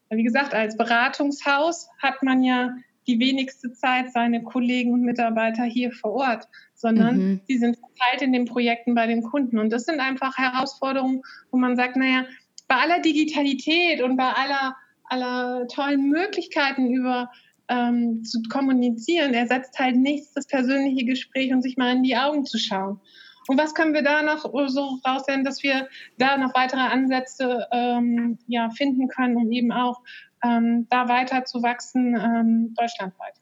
Wie 0.09 0.23
gesagt, 0.23 0.55
als 0.55 0.79
Beratungshaus 0.79 1.91
hat 1.99 2.23
man 2.23 2.43
ja 2.43 2.75
die 3.07 3.19
wenigste 3.19 3.73
Zeit 3.73 4.13
seine 4.13 4.43
Kollegen 4.43 4.93
und 4.93 5.03
Mitarbeiter 5.03 5.65
hier 5.65 5.93
vor 5.93 6.13
Ort, 6.13 6.49
sondern 6.75 7.17
mhm. 7.17 7.41
sie 7.47 7.59
sind 7.59 7.77
verteilt 7.77 8.23
in 8.23 8.33
den 8.33 8.45
Projekten 8.45 8.95
bei 8.95 9.07
den 9.07 9.23
Kunden. 9.23 9.59
Und 9.59 9.71
das 9.71 9.85
sind 9.85 10.01
einfach 10.01 10.37
Herausforderungen, 10.39 11.23
wo 11.51 11.59
man 11.59 11.77
sagt, 11.77 11.97
naja, 11.97 12.25
bei 12.69 12.77
aller 12.77 13.01
Digitalität 13.01 14.03
und 14.03 14.17
bei 14.17 14.31
aller, 14.31 14.77
aller 15.05 15.67
tollen 15.69 16.09
Möglichkeiten 16.09 16.93
über 16.93 17.31
ähm, 17.69 18.25
zu 18.25 18.43
kommunizieren, 18.49 19.35
ersetzt 19.35 19.79
halt 19.79 19.97
nichts 19.97 20.33
das 20.33 20.47
persönliche 20.47 21.05
Gespräch 21.05 21.53
und 21.53 21.63
sich 21.63 21.77
mal 21.77 21.97
in 21.97 22.03
die 22.03 22.17
Augen 22.17 22.45
zu 22.45 22.59
schauen. 22.59 23.01
Und 23.49 23.59
was 23.59 23.75
können 23.75 23.95
wir 23.95 24.03
da 24.03 24.23
noch 24.23 24.43
so 24.69 24.99
raussehen, 25.07 25.45
dass 25.45 25.63
wir 25.63 25.89
da 26.19 26.37
noch 26.37 26.55
weitere 26.55 26.81
Ansätze 26.81 27.67
ähm, 27.73 28.39
ja, 28.47 28.71
finden 28.71 29.09
können, 29.09 29.37
um 29.37 29.51
eben 29.51 29.73
auch 29.73 30.01
ähm, 30.45 30.87
da 30.91 31.09
weiter 31.09 31.45
zu 31.45 31.63
wachsen, 31.63 32.17
ähm, 32.17 32.75
deutschlandweit. 32.77 33.35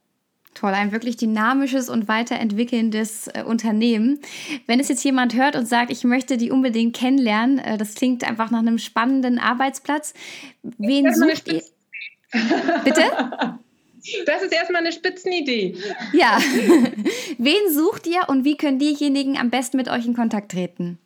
Toll, 0.55 0.75
ein 0.75 0.93
wirklich 0.93 1.17
dynamisches 1.17 1.89
und 1.89 2.09
weiterentwickelndes 2.09 3.29
äh, 3.29 3.45
Unternehmen. 3.45 4.19
Wenn 4.67 4.81
es 4.81 4.89
jetzt 4.89 5.05
jemand 5.05 5.35
hört 5.35 5.55
und 5.57 5.67
sagt, 5.67 5.91
ich 5.93 6.03
möchte 6.05 6.37
die 6.37 6.51
unbedingt 6.51 6.95
kennenlernen, 6.95 7.59
äh, 7.59 7.79
das 7.79 7.95
klingt 7.95 8.29
einfach 8.29 8.51
nach 8.51 8.59
einem 8.59 8.79
spannenden 8.79 9.39
Arbeitsplatz. 9.39 10.13
Wen 10.63 11.15
sucht 11.15 11.53
ihr? 11.53 11.63
Bitte? 12.85 13.03
Das 14.25 14.43
ist 14.43 14.53
erstmal 14.53 14.81
eine 14.81 14.93
Spitzenidee. 14.93 15.77
Ja. 16.15 16.39
Wen 17.39 17.71
sucht 17.71 18.07
ihr 18.07 18.29
und 18.29 18.45
wie 18.45 18.57
können 18.57 18.79
diejenigen 18.79 19.37
am 19.37 19.51
besten 19.51 19.77
mit 19.77 19.91
euch 19.91 20.07
in 20.07 20.15
Kontakt 20.15 20.53
treten? 20.53 20.99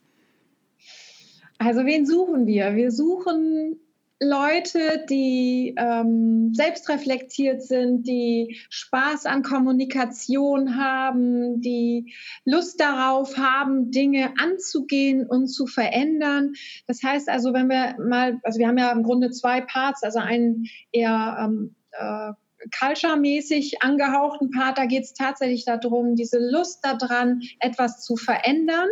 Also 1.59 1.85
wen 1.85 2.07
suchen 2.07 2.47
wir? 2.47 2.77
Wir 2.77 2.93
suchen 2.93 3.81
Leute, 4.21 5.05
die 5.11 5.75
ähm, 5.77 6.55
selbstreflektiert 6.55 7.63
sind, 7.63 8.07
die 8.07 8.61
Spaß 8.71 9.27
an 9.27 9.43
Kommunikation 9.43 10.77
haben, 10.77 11.61
die 11.61 12.15
Lust 12.45 12.81
darauf 12.81 13.37
haben, 13.37 13.91
Dinge 13.91 14.33
anzugehen 14.39 15.27
und 15.27 15.49
zu 15.49 15.67
verändern. 15.67 16.53
Das 16.87 17.03
heißt 17.03 17.29
also, 17.29 17.53
wenn 17.53 17.69
wir 17.69 17.97
mal, 17.99 18.39
also 18.45 18.59
wir 18.59 18.69
haben 18.69 18.79
ja 18.79 18.93
im 18.93 19.03
Grunde 19.03 19.31
zwei 19.31 19.61
Parts, 19.61 20.03
also 20.03 20.21
einen 20.21 20.67
eher 20.93 21.37
ähm, 21.41 21.75
äh, 21.93 22.33
culture-mäßig 22.79 23.83
angehauchten 23.83 24.51
Part, 24.51 24.79
da 24.79 24.87
geht 24.87 25.05
es 25.05 25.15
tatsächlich 25.15 25.65
darum, 25.65 26.15
diese 26.15 26.39
Lust 26.39 26.85
daran, 26.85 27.43
etwas 27.61 28.03
zu 28.05 28.17
verändern. 28.17 28.89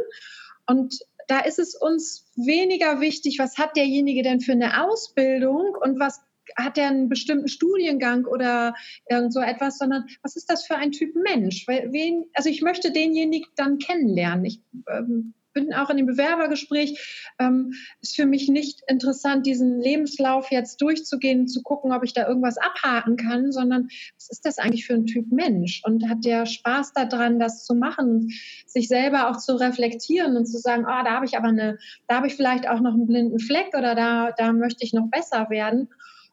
Und 0.66 0.98
da 1.32 1.40
ist 1.40 1.58
es 1.58 1.74
uns 1.74 2.30
weniger 2.36 3.00
wichtig, 3.00 3.38
was 3.38 3.56
hat 3.56 3.74
derjenige 3.74 4.22
denn 4.22 4.42
für 4.42 4.52
eine 4.52 4.86
Ausbildung 4.86 5.74
und 5.80 5.98
was 5.98 6.20
hat 6.56 6.76
er 6.76 6.88
einen 6.88 7.08
bestimmten 7.08 7.48
Studiengang 7.48 8.26
oder 8.26 8.74
irgend 9.08 9.32
so 9.32 9.40
etwas, 9.40 9.78
sondern 9.78 10.04
was 10.22 10.36
ist 10.36 10.50
das 10.50 10.66
für 10.66 10.76
ein 10.76 10.92
Typ 10.92 11.14
Mensch? 11.14 11.66
Wen, 11.66 12.26
also 12.34 12.50
ich 12.50 12.60
möchte 12.60 12.92
denjenigen 12.92 13.48
dann 13.56 13.78
kennenlernen. 13.78 14.44
Ich 14.44 14.60
ähm, 14.90 15.32
bin 15.52 15.72
auch 15.74 15.90
in 15.90 15.96
dem 15.96 16.06
Bewerbergespräch, 16.06 17.32
ähm, 17.38 17.74
ist 18.00 18.16
für 18.16 18.26
mich 18.26 18.48
nicht 18.48 18.80
interessant, 18.86 19.46
diesen 19.46 19.80
Lebenslauf 19.80 20.50
jetzt 20.50 20.80
durchzugehen, 20.80 21.48
zu 21.48 21.62
gucken, 21.62 21.92
ob 21.92 22.04
ich 22.04 22.14
da 22.14 22.26
irgendwas 22.26 22.58
abhaken 22.58 23.16
kann, 23.16 23.52
sondern 23.52 23.88
was 24.16 24.30
ist 24.30 24.44
das 24.44 24.58
eigentlich 24.58 24.86
für 24.86 24.94
ein 24.94 25.06
Typ 25.06 25.30
Mensch? 25.30 25.82
Und 25.84 26.08
hat 26.08 26.24
der 26.24 26.46
Spaß 26.46 26.92
daran, 26.92 27.38
das 27.38 27.64
zu 27.64 27.74
machen, 27.74 28.30
sich 28.66 28.88
selber 28.88 29.30
auch 29.30 29.38
zu 29.38 29.56
reflektieren 29.56 30.36
und 30.36 30.46
zu 30.46 30.58
sagen, 30.58 30.84
ah, 30.86 31.04
da 31.04 31.12
habe 31.12 31.26
ich 31.26 31.36
aber 31.36 31.48
eine, 31.48 31.78
da 32.08 32.16
habe 32.16 32.26
ich 32.26 32.34
vielleicht 32.34 32.68
auch 32.68 32.80
noch 32.80 32.94
einen 32.94 33.06
blinden 33.06 33.38
Fleck 33.38 33.74
oder 33.76 33.94
da, 33.94 34.32
da 34.32 34.52
möchte 34.52 34.84
ich 34.84 34.92
noch 34.92 35.08
besser 35.08 35.50
werden 35.50 35.88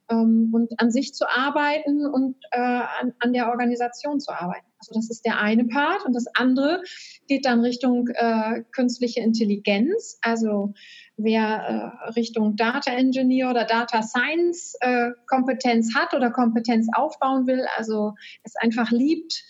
ähm, 0.10 0.50
und 0.54 0.72
an 0.80 0.92
sich 0.92 1.14
zu 1.14 1.30
arbeiten 1.30 2.06
und 2.06 2.36
äh, 2.52 2.60
an, 2.60 3.14
an 3.20 3.34
der 3.34 3.50
Organisation 3.50 4.20
zu 4.20 4.32
arbeiten. 4.32 4.66
Also 4.80 4.94
das 4.94 5.10
ist 5.10 5.26
der 5.26 5.40
eine 5.40 5.66
Part. 5.66 6.06
Und 6.06 6.14
das 6.14 6.26
andere 6.36 6.82
geht 7.28 7.46
dann 7.46 7.62
Richtung 7.62 8.08
äh, 8.14 8.64
künstliche 8.72 9.20
Intelligenz. 9.20 10.18
Also 10.22 10.74
wer 11.18 12.04
äh, 12.08 12.10
Richtung 12.12 12.56
Data 12.56 12.92
Engineer 12.92 13.50
oder 13.50 13.66
Data 13.66 14.02
Science 14.02 14.76
äh, 14.80 15.12
Kompetenz 15.28 15.94
hat 15.96 16.14
oder 16.14 16.32
Kompetenz 16.32 16.88
aufbauen 16.94 17.46
will, 17.46 17.66
also 17.78 18.14
es 18.44 18.56
einfach 18.56 18.92
liebt, 18.92 19.44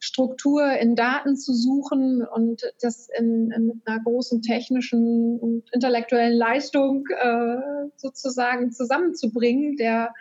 Struktur 0.00 0.72
in 0.78 0.96
Daten 0.96 1.36
zu 1.36 1.52
suchen 1.52 2.26
und 2.26 2.62
das 2.80 3.08
in, 3.18 3.50
in 3.50 3.66
mit 3.66 3.76
einer 3.84 4.02
großen 4.02 4.40
technischen 4.40 5.38
und 5.38 5.64
intellektuellen 5.72 6.36
Leistung 6.36 7.04
äh, 7.08 7.88
sozusagen 7.96 8.72
zusammenzubringen, 8.72 9.76
der 9.76 10.14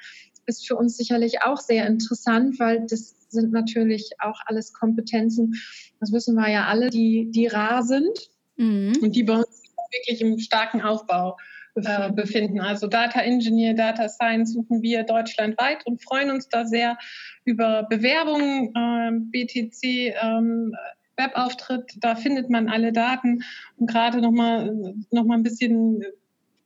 ist 0.46 0.68
für 0.68 0.76
uns 0.76 0.98
sicherlich 0.98 1.44
auch 1.44 1.58
sehr 1.58 1.88
interessant, 1.88 2.60
weil 2.60 2.86
das 2.88 3.16
sind 3.30 3.54
natürlich 3.54 4.12
auch 4.20 4.40
alles 4.46 4.74
Kompetenzen, 4.74 5.56
das 6.00 6.12
wissen 6.12 6.36
wir 6.36 6.50
ja 6.50 6.66
alle, 6.66 6.90
die, 6.90 7.30
die 7.32 7.48
rar 7.48 7.84
sind 7.84 8.32
mhm. 8.58 8.98
und 9.02 9.16
die 9.16 9.24
bei 9.24 9.38
uns 9.38 9.64
wirklich 9.92 10.22
im 10.22 10.40
starken 10.40 10.82
Aufbau 10.82 11.38
äh, 11.76 12.12
befinden. 12.12 12.60
Also 12.60 12.88
Data 12.88 13.22
Engineer, 13.22 13.74
Data 13.74 14.10
Science 14.10 14.54
suchen 14.54 14.82
wir 14.82 15.04
deutschlandweit 15.04 15.86
und 15.86 16.04
freuen 16.04 16.32
uns 16.32 16.50
da 16.50 16.66
sehr 16.66 16.98
über 17.46 17.84
Bewerbungen, 17.84 18.74
äh, 18.76 19.12
BTC, 19.12 20.16
ähm, 20.22 20.76
Webauftritt, 21.18 21.98
da 21.98 22.16
findet 22.16 22.50
man 22.50 22.70
alle 22.70 22.94
Daten 22.94 23.44
und 23.76 23.90
gerade 23.90 24.22
nochmal 24.22 24.96
noch 25.12 25.26
mal 25.26 25.36
ein 25.36 25.44
bisschen 25.44 26.04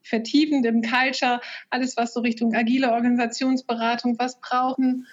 vertiefend 0.04 0.64
im 0.66 0.82
Culture, 0.82 1.40
alles 1.70 1.96
was 1.96 2.14
so 2.14 2.20
Richtung 2.20 2.54
agile 2.54 2.92
Organisationsberatung, 2.92 4.18
was 4.18 4.38
brauchen, 4.40 5.06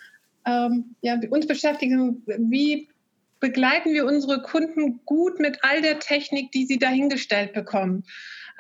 ähm, 0.46 0.96
ja, 1.02 1.20
uns 1.30 1.48
beschäftigen, 1.48 2.24
wie 2.26 2.90
begleiten 3.40 3.94
wir 3.94 4.06
unsere 4.06 4.42
Kunden 4.42 5.00
gut 5.06 5.40
mit 5.40 5.60
all 5.64 5.82
der 5.82 6.00
Technik, 6.00 6.52
die 6.52 6.66
sie 6.66 6.78
dahingestellt 6.78 7.54
bekommen. 7.54 8.04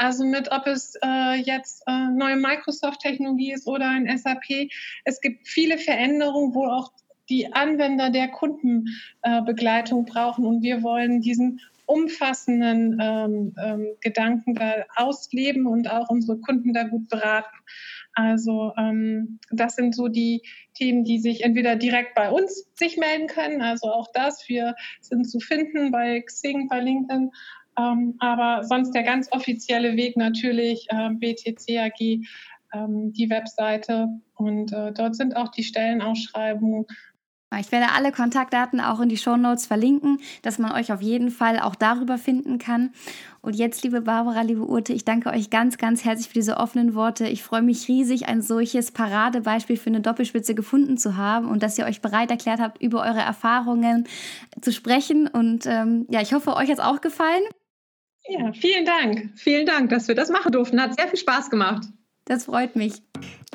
Also 0.01 0.25
mit, 0.25 0.51
ob 0.51 0.65
es 0.65 0.95
äh, 1.03 1.35
jetzt 1.35 1.83
äh, 1.85 2.09
neue 2.09 2.35
Microsoft-Technologie 2.35 3.53
ist 3.53 3.67
oder 3.67 3.87
ein 3.87 4.07
SAP. 4.17 4.71
Es 5.05 5.21
gibt 5.21 5.47
viele 5.47 5.77
Veränderungen, 5.77 6.55
wo 6.55 6.65
auch 6.65 6.91
die 7.29 7.53
Anwender 7.53 8.09
der 8.09 8.29
Kundenbegleitung 8.29 10.07
äh, 10.07 10.11
brauchen 10.11 10.45
und 10.47 10.63
wir 10.63 10.81
wollen 10.81 11.21
diesen 11.21 11.61
umfassenden 11.85 12.97
ähm, 12.99 13.53
ähm, 13.63 13.87
Gedanken 14.01 14.55
da 14.55 14.85
ausleben 14.95 15.67
und 15.67 15.91
auch 15.91 16.09
unsere 16.09 16.39
Kunden 16.39 16.73
da 16.73 16.83
gut 16.83 17.07
beraten. 17.07 17.55
Also 18.13 18.73
ähm, 18.77 19.39
das 19.51 19.75
sind 19.75 19.95
so 19.95 20.07
die 20.07 20.41
Themen, 20.73 21.03
die 21.03 21.19
sich 21.19 21.43
entweder 21.43 21.75
direkt 21.75 22.15
bei 22.15 22.31
uns 22.31 22.65
sich 22.73 22.97
melden 22.97 23.27
können, 23.27 23.61
also 23.61 23.91
auch 23.91 24.07
das, 24.13 24.49
wir 24.49 24.75
sind 24.99 25.29
zu 25.29 25.39
finden 25.39 25.91
bei 25.91 26.21
Xing, 26.21 26.67
bei 26.69 26.79
LinkedIn, 26.79 27.29
ähm, 27.77 28.15
aber 28.19 28.63
sonst 28.63 28.91
der 28.91 29.03
ganz 29.03 29.31
offizielle 29.31 29.95
Weg 29.95 30.17
natürlich 30.17 30.87
äh, 30.89 31.09
BTC 31.09 31.77
AG, 31.79 32.21
ähm, 32.73 33.13
die 33.13 33.29
Webseite 33.29 34.07
und 34.35 34.71
äh, 34.71 34.91
dort 34.91 35.15
sind 35.15 35.35
auch 35.35 35.49
die 35.49 35.63
Stellenausschreibungen 35.63 36.85
ich 37.59 37.71
werde 37.71 37.91
alle 37.91 38.13
Kontaktdaten 38.13 38.79
auch 38.79 39.01
in 39.01 39.09
die 39.09 39.17
Show 39.17 39.35
Notes 39.35 39.65
verlinken, 39.65 40.19
dass 40.41 40.57
man 40.57 40.71
euch 40.71 40.93
auf 40.93 41.01
jeden 41.01 41.31
Fall 41.31 41.59
auch 41.59 41.75
darüber 41.75 42.17
finden 42.17 42.59
kann. 42.59 42.91
Und 43.41 43.55
jetzt, 43.55 43.83
liebe 43.83 44.01
Barbara, 44.01 44.41
liebe 44.41 44.65
Urte, 44.65 44.93
ich 44.93 45.03
danke 45.03 45.31
euch 45.31 45.49
ganz, 45.49 45.77
ganz 45.77 46.05
herzlich 46.05 46.29
für 46.29 46.35
diese 46.35 46.57
offenen 46.57 46.95
Worte. 46.95 47.27
Ich 47.27 47.43
freue 47.43 47.61
mich 47.61 47.89
riesig, 47.89 48.27
ein 48.27 48.41
solches 48.41 48.91
Paradebeispiel 48.91 49.75
für 49.75 49.89
eine 49.89 49.99
Doppelspitze 49.99 50.55
gefunden 50.55 50.97
zu 50.97 51.17
haben 51.17 51.49
und 51.49 51.61
dass 51.61 51.77
ihr 51.77 51.85
euch 51.85 52.01
bereit 52.01 52.31
erklärt 52.31 52.61
habt, 52.61 52.81
über 52.81 53.01
eure 53.01 53.19
Erfahrungen 53.19 54.07
zu 54.61 54.71
sprechen. 54.71 55.27
Und 55.27 55.65
ähm, 55.65 56.05
ja, 56.09 56.21
ich 56.21 56.33
hoffe, 56.33 56.55
euch 56.55 56.69
hat 56.69 56.77
es 56.77 56.83
auch 56.83 57.01
gefallen. 57.01 57.43
Ja, 58.27 58.51
vielen 58.53 58.85
Dank. 58.85 59.31
Vielen 59.35 59.65
Dank, 59.65 59.89
dass 59.89 60.07
wir 60.07 60.15
das 60.15 60.29
machen 60.29 60.51
durften. 60.51 60.81
Hat 60.81 60.95
sehr 60.95 61.07
viel 61.07 61.19
Spaß 61.19 61.49
gemacht. 61.49 61.87
Das 62.25 62.45
freut 62.45 62.75
mich. 62.75 63.01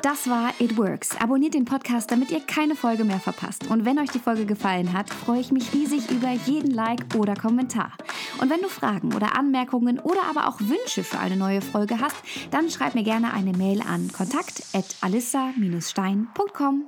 Das 0.03 0.29
war 0.29 0.53
It 0.59 0.77
Works. 0.77 1.19
Abonniert 1.19 1.55
den 1.55 1.65
Podcast, 1.65 2.11
damit 2.11 2.29
ihr 2.29 2.41
keine 2.41 2.75
Folge 2.75 3.03
mehr 3.03 3.19
verpasst. 3.19 3.71
Und 3.71 3.85
wenn 3.85 3.97
euch 3.97 4.11
die 4.11 4.19
Folge 4.19 4.45
gefallen 4.45 4.93
hat, 4.93 5.09
freue 5.09 5.39
ich 5.39 5.51
mich 5.51 5.73
riesig 5.73 6.11
über 6.11 6.29
jeden 6.45 6.69
Like 6.71 7.15
oder 7.15 7.33
Kommentar. 7.33 7.93
Und 8.39 8.51
wenn 8.51 8.61
du 8.61 8.69
Fragen 8.69 9.15
oder 9.15 9.35
Anmerkungen 9.35 9.99
oder 9.99 10.21
aber 10.29 10.47
auch 10.47 10.59
Wünsche 10.59 11.03
für 11.03 11.17
eine 11.17 11.37
neue 11.37 11.61
Folge 11.61 11.99
hast, 11.99 12.17
dann 12.51 12.69
schreib 12.69 12.93
mir 12.93 13.01
gerne 13.03 13.33
eine 13.33 13.53
Mail 13.53 13.81
an 13.81 14.11
kontakt@alissa-stein.com. 14.11 16.83